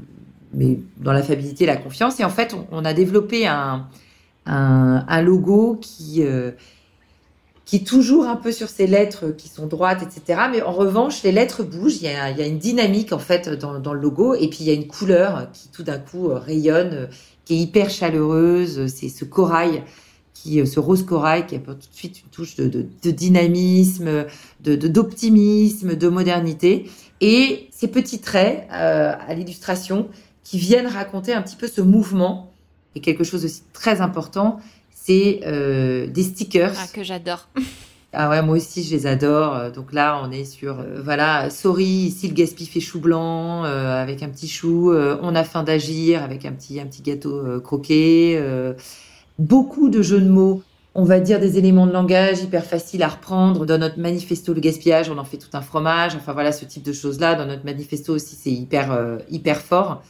mais 0.56 0.80
dans 0.98 1.14
l'affabilité, 1.14 1.68
la 1.68 1.78
confiance. 1.78 2.20
Et 2.20 2.24
en 2.24 2.32
fait, 2.32 2.56
on, 2.72 2.84
a 2.84 2.94
développé 2.94 3.46
un, 3.46 3.88
un, 4.48 5.22
logo 5.22 5.78
qui 5.80 6.24
qui 7.74 7.84
toujours 7.84 8.28
un 8.28 8.36
peu 8.36 8.52
sur 8.52 8.70
ces 8.70 8.86
lettres 8.86 9.32
qui 9.36 9.48
sont 9.48 9.66
droites, 9.66 10.04
etc. 10.04 10.42
Mais 10.52 10.62
en 10.62 10.74
revanche, 10.74 11.24
les 11.24 11.32
lettres 11.32 11.64
bougent. 11.64 11.96
Il 11.96 12.04
y 12.04 12.08
a, 12.08 12.46
une 12.46 12.60
dynamique 12.60 13.12
en 13.12 13.18
fait 13.18 13.50
dans, 13.50 13.94
le 13.94 14.00
logo, 14.00 14.36
et 14.36 14.48
puis 14.48 14.60
il 14.60 14.68
y 14.68 14.70
a 14.70 14.74
une 14.74 14.86
couleur 14.86 15.50
qui 15.54 15.70
tout 15.70 15.82
d'un 15.82 15.98
coup 15.98 16.28
rayonne, 16.28 17.10
qui 17.46 17.56
est 17.56 17.58
hyper 17.58 17.90
chaleureuse. 17.90 18.86
C'est 18.94 19.10
ce 19.10 19.26
corail 19.26 19.82
qui, 20.36 20.68
ce 20.68 20.80
rose 20.80 21.04
corail 21.04 21.48
qui 21.48 21.56
apporte 21.56 21.80
tout 21.80 21.90
de 21.90 21.96
suite 21.96 22.22
une 22.22 22.30
touche 22.30 22.56
de, 22.58 22.68
de, 22.68 22.86
de 23.02 23.10
dynamisme, 23.10 24.26
d'optimisme, 24.62 25.96
de, 25.96 26.08
modernité. 26.10 26.92
Et 27.22 27.70
ces 27.72 27.88
petits 27.88 28.20
traits 28.20 28.68
euh, 28.72 29.16
à 29.20 29.34
l'illustration 29.34 30.10
qui 30.44 30.60
viennent 30.60 30.86
raconter 30.86 31.34
un 31.34 31.42
petit 31.42 31.56
peu 31.56 31.68
ce 31.68 31.82
mouvement 31.82 32.54
et 32.94 33.02
quelque 33.02 33.24
chose 33.24 33.44
aussi 33.46 33.64
très 33.74 34.00
important, 34.00 34.60
c'est 35.06 35.42
euh, 35.46 36.08
des 36.08 36.24
stickers. 36.24 36.74
Ah, 36.78 36.88
que 36.94 37.04
j'adore. 37.04 37.48
Ah 38.16 38.30
ouais, 38.30 38.44
moi 38.44 38.58
aussi, 38.58 38.84
je 38.84 38.96
les 38.96 39.08
adore. 39.08 39.56
Euh, 39.56 39.72
donc 39.72 39.92
là, 39.92 40.22
on 40.24 40.30
est 40.30 40.46
sur, 40.46 40.80
euh, 40.80 41.02
voilà, 41.04 41.50
sorry, 41.50 41.84
ici 41.84 42.28
le 42.28 42.36
gaspille 42.36 42.68
fait 42.68 42.80
chou 42.80 43.00
blanc, 43.00 43.64
avec 43.64 44.22
un 44.22 44.30
petit 44.30 44.48
chou. 44.48 44.94
on 44.94 45.34
a 45.34 45.44
faim 45.44 45.64
d'agir, 45.64 46.22
avec 46.22 46.46
un 46.46 46.52
petit, 46.52 46.80
un 46.80 46.86
petit 46.86 47.02
gâteau 47.02 47.60
croqué. 47.62 48.40
beaucoup 49.40 49.90
de 49.90 50.04
jeux 50.04 50.22
de 50.22 50.30
mots. 50.30 50.62
On 50.94 51.06
va 51.06 51.20
dire 51.20 51.40
des 51.40 51.58
éléments 51.58 51.88
de 51.88 51.92
langage 51.92 52.44
hyper 52.44 52.64
faciles 52.64 53.02
à 53.02 53.08
reprendre. 53.08 53.66
Dans 53.66 53.80
notre 53.80 53.98
manifesto, 53.98 54.54
le 54.54 54.62
gaspillage, 54.62 55.10
on 55.10 55.18
en 55.18 55.26
fait 55.26 55.38
tout 55.38 55.50
un 55.54 55.62
fromage. 55.62 56.14
Enfin 56.16 56.34
voilà, 56.34 56.52
ce 56.52 56.66
type 56.66 56.84
de 56.84 56.94
choses-là. 56.94 57.34
Dans 57.34 57.48
notre 57.48 57.66
manifesto 57.66 58.14
aussi, 58.14 58.36
c'est 58.36 58.52
hyper, 58.52 59.18
hyper 59.32 59.60
fort 59.60 60.04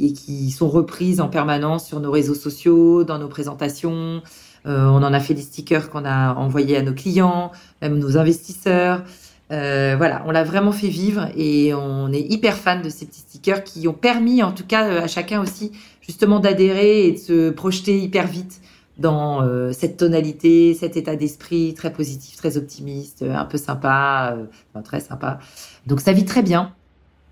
et 0.00 0.12
qui 0.12 0.50
sont 0.50 0.68
reprises 0.68 1.20
en 1.20 1.28
permanence 1.28 1.86
sur 1.86 2.00
nos 2.00 2.10
réseaux 2.10 2.34
sociaux, 2.34 3.04
dans 3.04 3.18
nos 3.18 3.28
présentations. 3.28 4.22
Euh, 4.66 4.86
on 4.86 5.02
en 5.02 5.12
a 5.12 5.20
fait 5.20 5.34
des 5.34 5.42
stickers 5.42 5.90
qu'on 5.90 6.04
a 6.04 6.34
envoyés 6.34 6.76
à 6.76 6.82
nos 6.82 6.92
clients, 6.92 7.52
même 7.80 7.98
nos 7.98 8.16
investisseurs. 8.16 9.02
Euh, 9.50 9.94
voilà, 9.96 10.22
on 10.26 10.30
l'a 10.30 10.44
vraiment 10.44 10.72
fait 10.72 10.88
vivre 10.88 11.28
et 11.34 11.72
on 11.72 12.12
est 12.12 12.20
hyper 12.20 12.54
fan 12.54 12.82
de 12.82 12.90
ces 12.90 13.06
petits 13.06 13.20
stickers 13.20 13.64
qui 13.64 13.88
ont 13.88 13.94
permis, 13.94 14.42
en 14.42 14.52
tout 14.52 14.66
cas, 14.66 14.86
euh, 14.88 15.02
à 15.02 15.06
chacun 15.06 15.40
aussi, 15.40 15.72
justement, 16.02 16.38
d'adhérer 16.38 17.06
et 17.06 17.12
de 17.12 17.18
se 17.18 17.50
projeter 17.50 17.98
hyper 17.98 18.26
vite 18.26 18.60
dans 18.98 19.46
cette 19.72 19.96
tonalité, 19.96 20.74
cet 20.74 20.96
état 20.96 21.14
d'esprit 21.14 21.72
très 21.72 21.92
positif, 21.92 22.34
très 22.36 22.56
optimiste, 22.56 23.22
un 23.22 23.44
peu 23.44 23.56
sympa, 23.56 24.36
enfin, 24.74 24.82
très 24.82 24.98
sympa. 24.98 25.38
Donc 25.86 26.00
ça 26.00 26.12
vit 26.12 26.24
très 26.24 26.42
bien. 26.42 26.72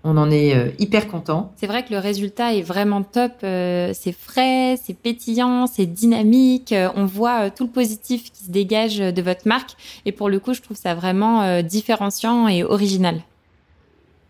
On 0.09 0.15
en 0.15 0.31
est 0.31 0.55
euh, 0.55 0.69
hyper 0.79 1.09
content. 1.09 1.51
C'est 1.57 1.67
vrai 1.67 1.83
que 1.83 1.91
le 1.91 1.99
résultat 1.99 2.53
est 2.53 2.61
vraiment 2.61 3.03
top. 3.03 3.33
Euh, 3.43 3.91
c'est 3.93 4.13
frais, 4.13 4.79
c'est 4.81 4.93
pétillant, 4.93 5.67
c'est 5.67 5.85
dynamique. 5.85 6.71
Euh, 6.71 6.87
on 6.95 7.03
voit 7.03 7.49
tout 7.49 7.65
le 7.65 7.69
positif 7.69 8.31
qui 8.31 8.45
se 8.45 8.49
dégage 8.49 8.99
de 8.99 9.21
votre 9.21 9.45
marque. 9.45 9.71
Et 10.05 10.13
pour 10.13 10.29
le 10.29 10.39
coup, 10.39 10.53
je 10.53 10.61
trouve 10.61 10.77
ça 10.77 10.95
vraiment 10.95 11.61
différenciant 11.61 12.47
et 12.47 12.63
original. 12.63 13.19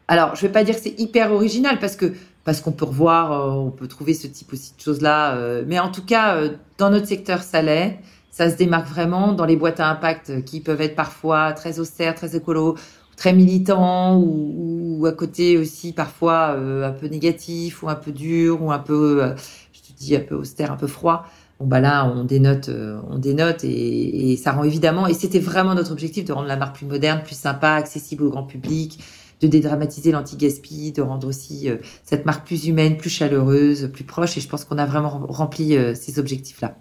Alors, 0.08 0.36
je 0.36 0.42
vais 0.42 0.52
pas 0.52 0.64
dire 0.64 0.74
que 0.74 0.82
c'est 0.82 1.00
hyper 1.00 1.32
original 1.32 1.78
parce 1.78 1.96
que 1.96 2.12
parce 2.44 2.62
qu'on 2.62 2.72
peut 2.72 2.86
revoir, 2.86 3.56
on 3.56 3.70
peut 3.70 3.88
trouver 3.88 4.16
ce 4.16 4.26
type 4.26 4.54
aussi 4.54 4.74
de 4.76 4.82
choses 4.82 5.02
là. 5.02 5.38
mais 5.68 5.78
en 5.78 5.92
tout 5.92 6.04
cas, 6.04 6.40
dans 6.80 6.90
notre 6.90 7.06
secteur, 7.06 7.44
ça 7.44 7.62
l'est. 7.62 8.00
Ça 8.32 8.50
se 8.50 8.56
démarque 8.56 8.88
vraiment 8.88 9.34
dans 9.34 9.46
les 9.46 9.56
boîtes 9.56 9.80
à 9.80 9.90
impact 9.90 10.44
qui 10.46 10.62
peuvent 10.62 10.82
être 10.82 10.96
parfois 10.96 11.54
très 11.54 11.80
austères, 11.80 12.16
très 12.16 12.36
écolo 12.36 12.78
très 13.18 13.34
militant 13.34 14.18
ou, 14.18 15.06
à 15.06 15.12
côté 15.12 15.58
aussi 15.58 15.92
parfois 15.92 16.56
euh, 16.56 16.88
un 16.88 16.92
peu 16.92 17.08
négatif 17.08 17.84
ou 17.84 17.90
un 17.90 17.96
peu 17.96 18.12
dur 18.12 18.62
ou 18.64 18.72
un 18.72 18.80
peu, 18.80 19.24
euh, 19.24 19.36
je 19.74 19.82
te 19.82 19.98
dis, 19.98 20.16
un 20.16 20.22
peu 20.22 20.36
austère, 20.36 20.72
un 20.72 20.78
peu 20.78 20.88
froid. 20.88 21.26
Bon 21.60 21.66
bah 21.66 21.80
là, 21.80 22.06
on 22.06 22.24
dénote, 22.24 22.70
euh, 22.70 23.00
on 23.10 23.18
dénote 23.18 23.64
et, 23.64 24.32
et, 24.32 24.38
ça 24.38 24.52
rend 24.52 24.64
évidemment. 24.64 25.08
Et 25.08 25.14
c'était 25.14 25.40
vraiment 25.40 25.76
notre 25.76 25.92
objectif 25.92 26.26
de 26.26 26.34
rendre 26.34 26.48
la 26.48 26.56
marque 26.56 26.76
plus 26.78 26.86
moderne, 26.86 27.22
plus 27.24 27.38
sympa, 27.38 27.72
accessible 27.72 28.24
au 28.24 28.30
grand 28.30 28.44
public, 28.44 29.00
de 29.42 29.48
dédramatiser 29.48 30.12
l'anti-gaspi, 30.12 30.92
de 30.92 31.02
rendre 31.02 31.28
aussi 31.28 31.70
cette 32.04 32.26
marque 32.26 32.46
plus 32.46 32.68
humaine, 32.68 32.98
plus 32.98 33.10
chaleureuse, 33.10 33.90
plus 33.92 34.04
proche. 34.04 34.38
Et 34.38 34.42
je 34.42 34.50
pense 34.50 34.66
qu'on 34.66 34.78
a 34.78 34.86
vraiment 34.86 35.26
rempli 35.28 35.78
ces 35.96 36.20
objectifs-là. 36.20 36.76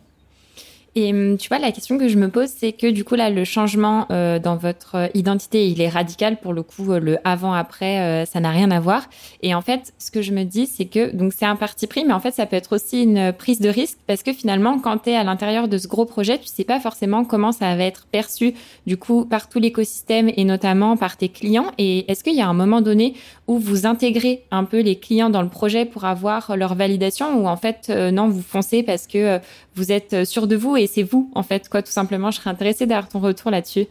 Et 0.99 1.13
hum, 1.13 1.37
tu 1.37 1.49
vois, 1.49 1.59
la 1.59 1.73
question 1.73 1.99
que 1.99 2.09
je 2.09 2.17
me 2.17 2.31
pose, 2.31 2.49
c'est 2.49 2.73
que 2.73 2.87
du 2.87 3.05
coup, 3.05 3.17
là, 3.17 3.29
le 3.29 3.45
changement 3.45 4.07
euh, 4.11 4.39
dans 4.39 4.57
votre 4.57 4.95
euh, 4.95 5.09
identité, 5.13 5.69
il 5.69 5.83
est 5.83 5.91
radical. 5.91 6.39
Pour 6.39 6.55
le 6.55 6.63
coup, 6.63 6.91
euh, 6.91 6.99
le 6.99 7.19
avant-après, 7.23 8.25
ça 8.25 8.41
n'a 8.41 8.51
rien 8.51 8.71
à 8.71 8.81
voir. 8.81 9.07
Et 9.43 9.55
en 9.55 9.61
fait, 9.61 9.93
ce 9.99 10.11
que 10.11 10.23
je 10.23 10.33
me 10.33 10.45
dis, 10.45 10.67
c'est 10.67 10.87
que 10.87 11.15
donc 11.15 11.35
c'est 11.35 11.45
un 11.45 11.57
parti 11.57 11.87
pris, 11.87 12.07
mais 12.07 12.15
en 12.15 12.21
fait, 12.21 12.31
ça 12.31 12.47
peut 12.47 12.57
être 12.57 12.75
aussi 12.75 13.03
une 13.03 13.35
prise 13.35 13.61
de 13.61 13.69
risque 13.69 13.99
parce 14.07 14.23
que 14.23 14.33
finalement, 14.33 14.79
quand 14.79 14.99
tu 14.99 15.11
es 15.11 15.17
à 15.17 15.23
l'intérieur 15.23 15.69
de 15.69 15.77
ce 15.77 15.87
gros 15.87 16.07
projet, 16.07 16.39
tu 16.39 16.47
sais 16.47 16.65
pas 16.65 16.81
forcément 16.81 17.25
comment 17.25 17.53
ça 17.53 17.77
va 17.77 17.85
être 17.85 18.07
perçu 18.07 18.55
du 18.87 18.97
coup 18.97 19.27
par 19.27 19.51
tout 19.51 19.59
l'écosystème 19.59 20.31
et 20.35 20.45
notamment 20.45 20.97
par 20.97 21.19
tes 21.19 21.29
clients. 21.29 21.67
Et 21.77 22.11
est-ce 22.11 22.25
qu'il 22.25 22.37
y 22.37 22.41
a 22.41 22.49
un 22.49 22.55
moment 22.55 22.81
donné 22.81 23.15
où 23.47 23.59
vous 23.59 23.87
intégrez 23.87 24.45
un 24.51 24.65
peu 24.65 24.81
les 24.81 24.97
clients 24.97 25.31
dans 25.31 25.43
le 25.43 25.49
projet 25.49 25.85
pour 25.85 26.05
avoir 26.05 26.57
leur 26.57 26.75
validation 26.75 27.43
ou 27.43 27.49
en 27.49 27.57
fait, 27.57 27.91
non, 27.91 28.29
vous 28.29 28.43
foncez 28.43 28.83
parce 28.83 29.07
que 29.07 29.41
vous 29.77 29.93
êtes 29.93 30.25
sûr 30.25 30.47
de 30.47 30.57
vous 30.57 30.77
et 30.77 30.87
c'est 30.87 31.03
vous, 31.03 31.31
en 31.35 31.43
fait, 31.43 31.69
quoi, 31.69 31.83
tout 31.83 31.93
simplement. 31.93 32.31
Je 32.31 32.41
serais 32.41 32.51
intéressée 32.51 32.87
d'avoir 32.87 33.09
ton 33.09 33.21
retour 33.21 33.51
là-dessus. 33.51 33.87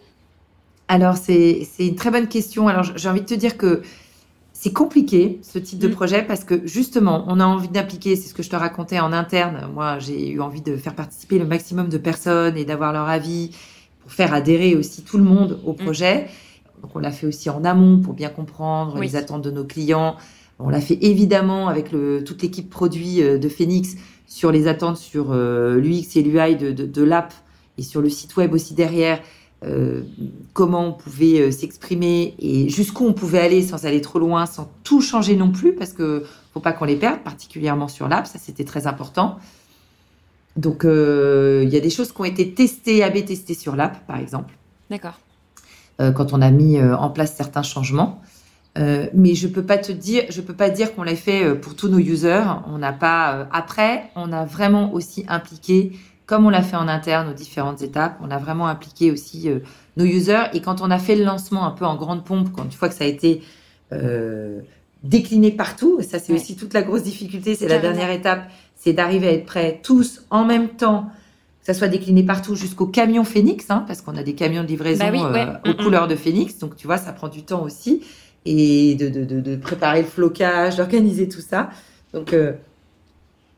Alors, 0.87 1.17
c'est 1.17 1.67
une 1.79 1.95
très 1.95 2.11
bonne 2.11 2.27
question. 2.27 2.67
Alors, 2.67 2.83
j'ai 2.83 3.09
envie 3.09 3.21
de 3.21 3.25
te 3.25 3.33
dire 3.33 3.57
que 3.57 3.81
c'est 4.53 4.73
compliqué, 4.73 5.39
ce 5.43 5.59
type 5.59 5.79
de 5.79 5.87
mm. 5.87 5.91
projet, 5.91 6.23
parce 6.23 6.43
que 6.43 6.65
justement, 6.65 7.25
on 7.27 7.39
a 7.39 7.45
envie 7.45 7.67
d'impliquer, 7.67 8.15
c'est 8.15 8.29
ce 8.29 8.33
que 8.33 8.43
je 8.43 8.49
te 8.49 8.55
racontais 8.55 8.99
en 8.99 9.13
interne. 9.13 9.69
Moi, 9.73 9.99
j'ai 9.99 10.29
eu 10.29 10.41
envie 10.41 10.61
de 10.61 10.77
faire 10.77 10.95
participer 10.95 11.37
le 11.39 11.45
maximum 11.45 11.89
de 11.89 11.97
personnes 11.97 12.57
et 12.57 12.65
d'avoir 12.65 12.93
leur 12.93 13.07
avis 13.07 13.51
pour 14.01 14.11
faire 14.11 14.33
adhérer 14.33 14.75
aussi 14.75 15.03
tout 15.03 15.17
le 15.17 15.23
monde 15.23 15.59
au 15.65 15.73
mm. 15.73 15.75
projet. 15.75 16.27
Donc, 16.81 16.95
on 16.95 16.99
l'a 16.99 17.11
fait 17.11 17.27
aussi 17.27 17.49
en 17.49 17.63
amont 17.63 17.99
pour 17.99 18.13
bien 18.13 18.29
comprendre 18.29 18.99
les 18.99 19.15
attentes 19.15 19.43
de 19.43 19.51
nos 19.51 19.65
clients. 19.65 20.15
On 20.59 20.69
l'a 20.69 20.81
fait 20.81 20.97
évidemment 21.01 21.67
avec 21.67 21.91
le, 21.91 22.23
toute 22.23 22.41
l'équipe 22.41 22.69
produit 22.69 23.21
euh, 23.21 23.37
de 23.37 23.49
Phoenix 23.49 23.97
sur 24.27 24.51
les 24.51 24.67
attentes 24.67 24.97
sur 24.97 25.31
euh, 25.31 25.79
l'UX 25.79 26.15
et 26.15 26.21
l'UI 26.21 26.55
de, 26.55 26.71
de, 26.71 26.85
de 26.85 27.03
l'app 27.03 27.33
et 27.77 27.83
sur 27.83 28.01
le 28.01 28.09
site 28.09 28.35
web 28.37 28.53
aussi 28.53 28.73
derrière, 28.73 29.21
euh, 29.63 30.03
comment 30.53 30.87
on 30.87 30.93
pouvait 30.93 31.41
euh, 31.41 31.51
s'exprimer 31.51 32.35
et 32.39 32.69
jusqu'où 32.69 33.05
on 33.05 33.13
pouvait 33.13 33.39
aller 33.39 33.61
sans 33.61 33.85
aller 33.85 34.01
trop 34.01 34.19
loin, 34.19 34.45
sans 34.45 34.71
tout 34.83 35.01
changer 35.01 35.35
non 35.35 35.51
plus, 35.51 35.73
parce 35.73 35.93
que 35.93 36.23
faut 36.53 36.59
pas 36.59 36.73
qu'on 36.73 36.85
les 36.85 36.95
perde, 36.95 37.19
particulièrement 37.19 37.87
sur 37.87 38.07
l'app, 38.07 38.27
ça 38.27 38.39
c'était 38.39 38.63
très 38.63 38.87
important. 38.87 39.37
Donc 40.55 40.83
il 40.85 41.67
y 41.69 41.75
a 41.75 41.81
des 41.81 41.89
choses 41.89 42.13
qui 42.13 42.21
ont 42.21 42.25
été 42.25 42.53
testées, 42.53 43.03
AB 43.03 43.25
testées 43.25 43.55
sur 43.55 43.75
l'app, 43.75 44.07
par 44.07 44.17
exemple. 44.17 44.53
D'accord. 44.89 45.19
quand 45.97 46.31
on 46.31 46.41
a 46.41 46.49
mis 46.49 46.81
en 46.81 47.09
place 47.09 47.35
certains 47.35 47.63
changements. 47.63 48.21
Euh, 48.77 49.07
mais 49.13 49.35
je 49.35 49.47
peux 49.47 49.63
pas 49.63 49.77
te 49.77 49.91
dire, 49.91 50.23
je 50.29 50.41
peux 50.41 50.53
pas 50.53 50.69
dire 50.69 50.93
qu'on 50.93 51.03
l'a 51.03 51.15
fait 51.15 51.45
euh, 51.45 51.55
pour 51.55 51.75
tous 51.75 51.87
nos 51.87 51.99
users. 51.99 52.43
On 52.67 52.77
n'a 52.77 52.91
pas. 52.91 53.35
Euh, 53.35 53.45
après, 53.51 54.09
on 54.15 54.33
a 54.33 54.43
vraiment 54.43 54.93
aussi 54.93 55.25
impliqué, 55.29 55.93
comme 56.25 56.45
on 56.45 56.49
l'a 56.49 56.61
fait 56.61 56.75
en 56.75 56.87
interne 56.87 57.29
aux 57.29 57.33
différentes 57.33 57.81
étapes, 57.81 58.17
on 58.21 58.31
a 58.31 58.37
vraiment 58.37 58.67
impliqué 58.67 59.11
aussi 59.11 59.47
nos 59.95 60.05
users. 60.05 60.45
Et 60.53 60.61
quand 60.61 60.81
on 60.81 60.91
a 60.91 60.97
fait 60.97 61.15
le 61.15 61.23
lancement 61.23 61.65
un 61.65 61.71
peu 61.71 61.85
en 61.85 61.95
grande 61.95 62.25
pompe, 62.25 62.49
quand 62.51 62.63
une 62.63 62.71
fois 62.71 62.89
que 62.89 62.95
ça 62.95 63.03
a 63.03 63.07
été 63.07 63.43
décliné 65.03 65.51
partout, 65.51 65.99
ça 66.01 66.17
c'est 66.17 66.33
aussi 66.33 66.55
toute 66.55 66.73
la 66.73 66.81
grosse 66.81 67.03
difficulté, 67.03 67.53
c'est 67.53 67.67
la 67.67 67.77
dernière 67.77 68.09
étape, 68.09 68.49
c'est 68.75 68.91
d'arriver 68.91 69.27
à 69.27 69.31
être 69.33 69.45
prêts 69.45 69.79
tous 69.83 70.23
en 70.31 70.45
même 70.45 70.69
temps 70.69 71.11
que 71.59 71.67
ça 71.67 71.75
soit 71.75 71.89
décliné 71.89 72.23
partout 72.23 72.55
jusqu'au 72.55 72.87
camion 72.87 73.23
Phoenix, 73.23 73.69
hein, 73.69 73.83
parce 73.85 74.01
qu'on 74.01 74.17
a 74.17 74.23
des 74.23 74.33
camions 74.33 74.63
de 74.63 74.67
livraison 74.67 75.05
bah 75.31 75.61
aux 75.63 75.73
couleurs 75.75 76.07
de 76.07 76.15
Phoenix, 76.15 76.57
donc 76.57 76.75
tu 76.75 76.87
vois, 76.87 76.97
ça 76.97 77.13
prend 77.13 77.27
du 77.27 77.43
temps 77.43 77.61
aussi 77.61 78.01
et 78.45 78.95
de, 78.95 79.09
de, 79.09 79.41
de, 79.41 79.55
préparer 79.55 80.01
le 80.01 80.07
flocage, 80.07 80.77
d'organiser 80.77 81.27
tout 81.27 81.41
ça. 81.41 81.69
Donc, 82.13 82.33
euh, 82.33 82.53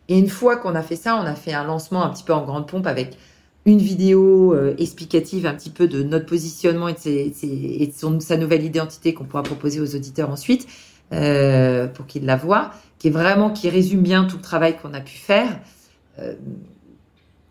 et 0.09 0.17
une 0.17 0.29
fois 0.29 0.55
qu'on 0.55 0.75
a 0.75 0.81
fait 0.81 0.95
ça, 0.95 1.17
on 1.21 1.25
a 1.25 1.35
fait 1.35 1.53
un 1.53 1.65
lancement 1.65 2.03
un 2.03 2.09
petit 2.09 2.23
peu 2.23 2.33
en 2.33 2.45
grande 2.45 2.67
pompe 2.67 2.87
avec 2.87 3.17
une 3.65 3.79
vidéo 3.79 4.53
euh, 4.53 4.73
explicative 4.77 5.45
un 5.45 5.53
petit 5.53 5.69
peu 5.69 5.89
de 5.89 6.01
notre 6.01 6.25
positionnement 6.25 6.87
et 6.87 6.93
de, 6.93 7.91
son, 7.93 8.19
sa 8.21 8.37
nouvelle 8.37 8.63
identité 8.63 9.13
qu'on 9.13 9.25
pourra 9.25 9.43
proposer 9.43 9.81
aux 9.81 9.93
auditeurs 9.95 10.29
ensuite 10.29 10.67
euh, 11.11 11.87
pour 11.87 12.07
qu'ils 12.07 12.25
la 12.25 12.37
voient, 12.37 12.71
qui 12.97 13.09
est 13.09 13.11
vraiment 13.11 13.51
qui 13.51 13.69
résume 13.69 14.01
bien 14.01 14.23
tout 14.23 14.37
le 14.37 14.41
travail 14.41 14.77
qu'on 14.77 14.93
a 14.93 15.01
pu 15.01 15.17
faire. 15.17 15.59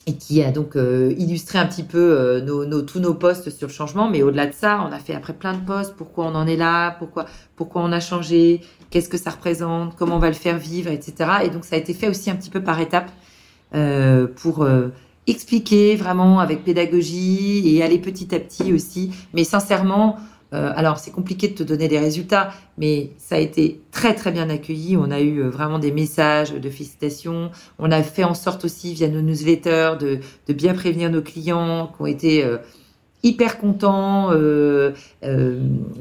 Et 0.06 0.14
qui 0.16 0.42
a 0.42 0.52
donc 0.52 0.76
illustré 0.76 1.58
un 1.58 1.66
petit 1.66 1.82
peu 1.82 2.40
nos, 2.46 2.82
tous 2.82 3.00
nos 3.00 3.14
postes 3.14 3.50
sur 3.50 3.66
le 3.66 3.72
changement. 3.72 4.08
Mais 4.08 4.22
au-delà 4.22 4.46
de 4.46 4.54
ça, 4.54 4.86
on 4.88 4.92
a 4.92 4.98
fait 4.98 5.14
après 5.14 5.32
plein 5.32 5.52
de 5.52 5.64
postes. 5.64 5.94
Pourquoi 5.96 6.26
on 6.26 6.34
en 6.34 6.46
est 6.46 6.56
là? 6.56 6.92
Pourquoi, 6.92 7.26
pourquoi 7.56 7.82
on 7.82 7.90
a 7.90 7.98
changé? 7.98 8.60
Qu'est-ce 8.90 9.08
que 9.08 9.18
ça 9.18 9.30
représente? 9.30 9.96
Comment 9.96 10.16
on 10.16 10.20
va 10.20 10.28
le 10.28 10.34
faire 10.34 10.58
vivre, 10.58 10.92
etc. 10.92 11.30
Et 11.44 11.50
donc 11.50 11.64
ça 11.64 11.74
a 11.74 11.78
été 11.78 11.92
fait 11.92 12.08
aussi 12.08 12.30
un 12.30 12.36
petit 12.36 12.50
peu 12.50 12.62
par 12.62 12.80
étapes 12.80 13.10
pour 14.36 14.66
expliquer 15.26 15.96
vraiment 15.96 16.38
avec 16.38 16.62
pédagogie 16.62 17.74
et 17.74 17.82
aller 17.82 17.98
petit 17.98 18.32
à 18.32 18.38
petit 18.38 18.72
aussi. 18.72 19.10
Mais 19.34 19.42
sincèrement, 19.42 20.18
euh, 20.52 20.72
alors 20.76 20.98
c'est 20.98 21.11
compliqué 21.11 21.48
de 21.48 21.54
te 21.54 21.62
donner 21.62 21.88
des 21.88 21.98
résultats, 21.98 22.52
mais 22.78 23.11
ça 23.18 23.37
a 23.37 23.38
été 23.38 23.80
très 23.90 24.14
très 24.14 24.30
bien 24.30 24.48
accueilli. 24.48 24.96
On 24.96 25.11
a 25.11 25.20
eu 25.20 25.38
euh, 25.38 25.48
vraiment 25.48 25.78
des 25.78 25.90
messages 25.90 26.52
de 26.52 26.70
félicitations. 26.70 27.50
On 27.78 27.90
a 27.90 28.02
fait 28.02 28.24
en 28.24 28.35
sorte 28.35 28.64
aussi 28.64 28.94
via 28.94 29.09
nos 29.09 29.22
newsletters 29.22 29.94
de, 29.98 30.20
de 30.46 30.52
bien 30.52 30.74
prévenir 30.74 31.11
nos 31.11 31.22
clients 31.22 31.88
qui 31.88 32.02
ont 32.02 32.06
été 32.06 32.44
euh, 32.44 32.59
hyper 33.22 33.59
contents 33.59 34.30
de 34.30 34.92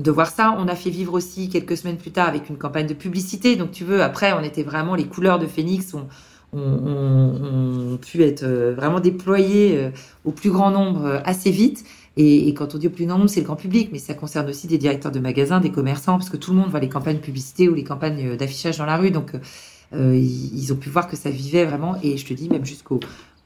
voir 0.05 0.27
ça. 0.27 0.55
On 0.59 0.67
a 0.67 0.75
fait 0.75 0.91
vivre 0.91 1.13
aussi 1.13 1.49
quelques 1.49 1.75
semaines 1.75 1.97
plus 1.97 2.11
tard 2.11 2.27
avec 2.27 2.49
une 2.49 2.57
campagne 2.57 2.85
de 2.85 2.93
publicité. 2.93 3.55
Donc 3.55 3.71
tu 3.71 3.83
veux, 3.83 4.03
après 4.03 4.33
on 4.33 4.43
était 4.43 4.63
vraiment 4.63 4.93
les 4.93 5.05
couleurs 5.05 5.39
de 5.39 5.47
Phoenix. 5.47 5.95
On, 5.95 6.05
ont, 6.57 7.97
pu 7.97 8.23
être 8.23 8.43
euh, 8.43 8.73
vraiment 8.75 8.99
déployés 8.99 9.77
euh, 9.77 9.89
au 10.23 10.31
plus 10.31 10.51
grand 10.51 10.71
nombre 10.71 11.05
euh, 11.05 11.19
assez 11.25 11.51
vite. 11.51 11.83
Et, 12.17 12.53
quand 12.53 12.75
on 12.75 12.77
dit 12.77 12.87
au 12.87 12.91
plus 12.91 13.05
grand 13.05 13.17
nombre, 13.17 13.29
c'est 13.29 13.41
le 13.41 13.45
grand 13.45 13.57
public, 13.57 13.89
mais 13.91 13.99
ça 13.99 14.13
concerne 14.13 14.49
aussi 14.49 14.67
des 14.67 14.77
directeurs 14.77 15.11
de 15.11 15.19
magasins, 15.19 15.59
des 15.59 15.71
commerçants, 15.71 16.17
parce 16.17 16.29
que 16.29 16.37
tout 16.37 16.51
le 16.51 16.57
monde 16.57 16.69
voit 16.69 16.79
les 16.79 16.89
campagnes 16.89 17.17
publicité 17.17 17.67
ou 17.67 17.73
les 17.73 17.83
campagnes 17.83 18.37
d'affichage 18.37 18.77
dans 18.77 18.85
la 18.85 18.97
rue. 18.97 19.11
Donc, 19.11 19.33
ils, 19.93 20.71
ont 20.71 20.77
pu 20.77 20.89
voir 20.89 21.07
que 21.07 21.17
ça 21.17 21.29
vivait 21.29 21.65
vraiment. 21.65 21.97
Et 22.03 22.15
je 22.17 22.25
te 22.25 22.33
dis, 22.33 22.47
même 22.47 22.65
jusqu'aux 22.65 23.01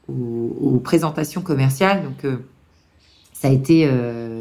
aux, 0.08 0.80
présentations 0.84 1.40
commerciales. 1.40 2.04
Donc, 2.04 2.32
ça 3.32 3.48
a 3.48 3.50
été, 3.50 3.90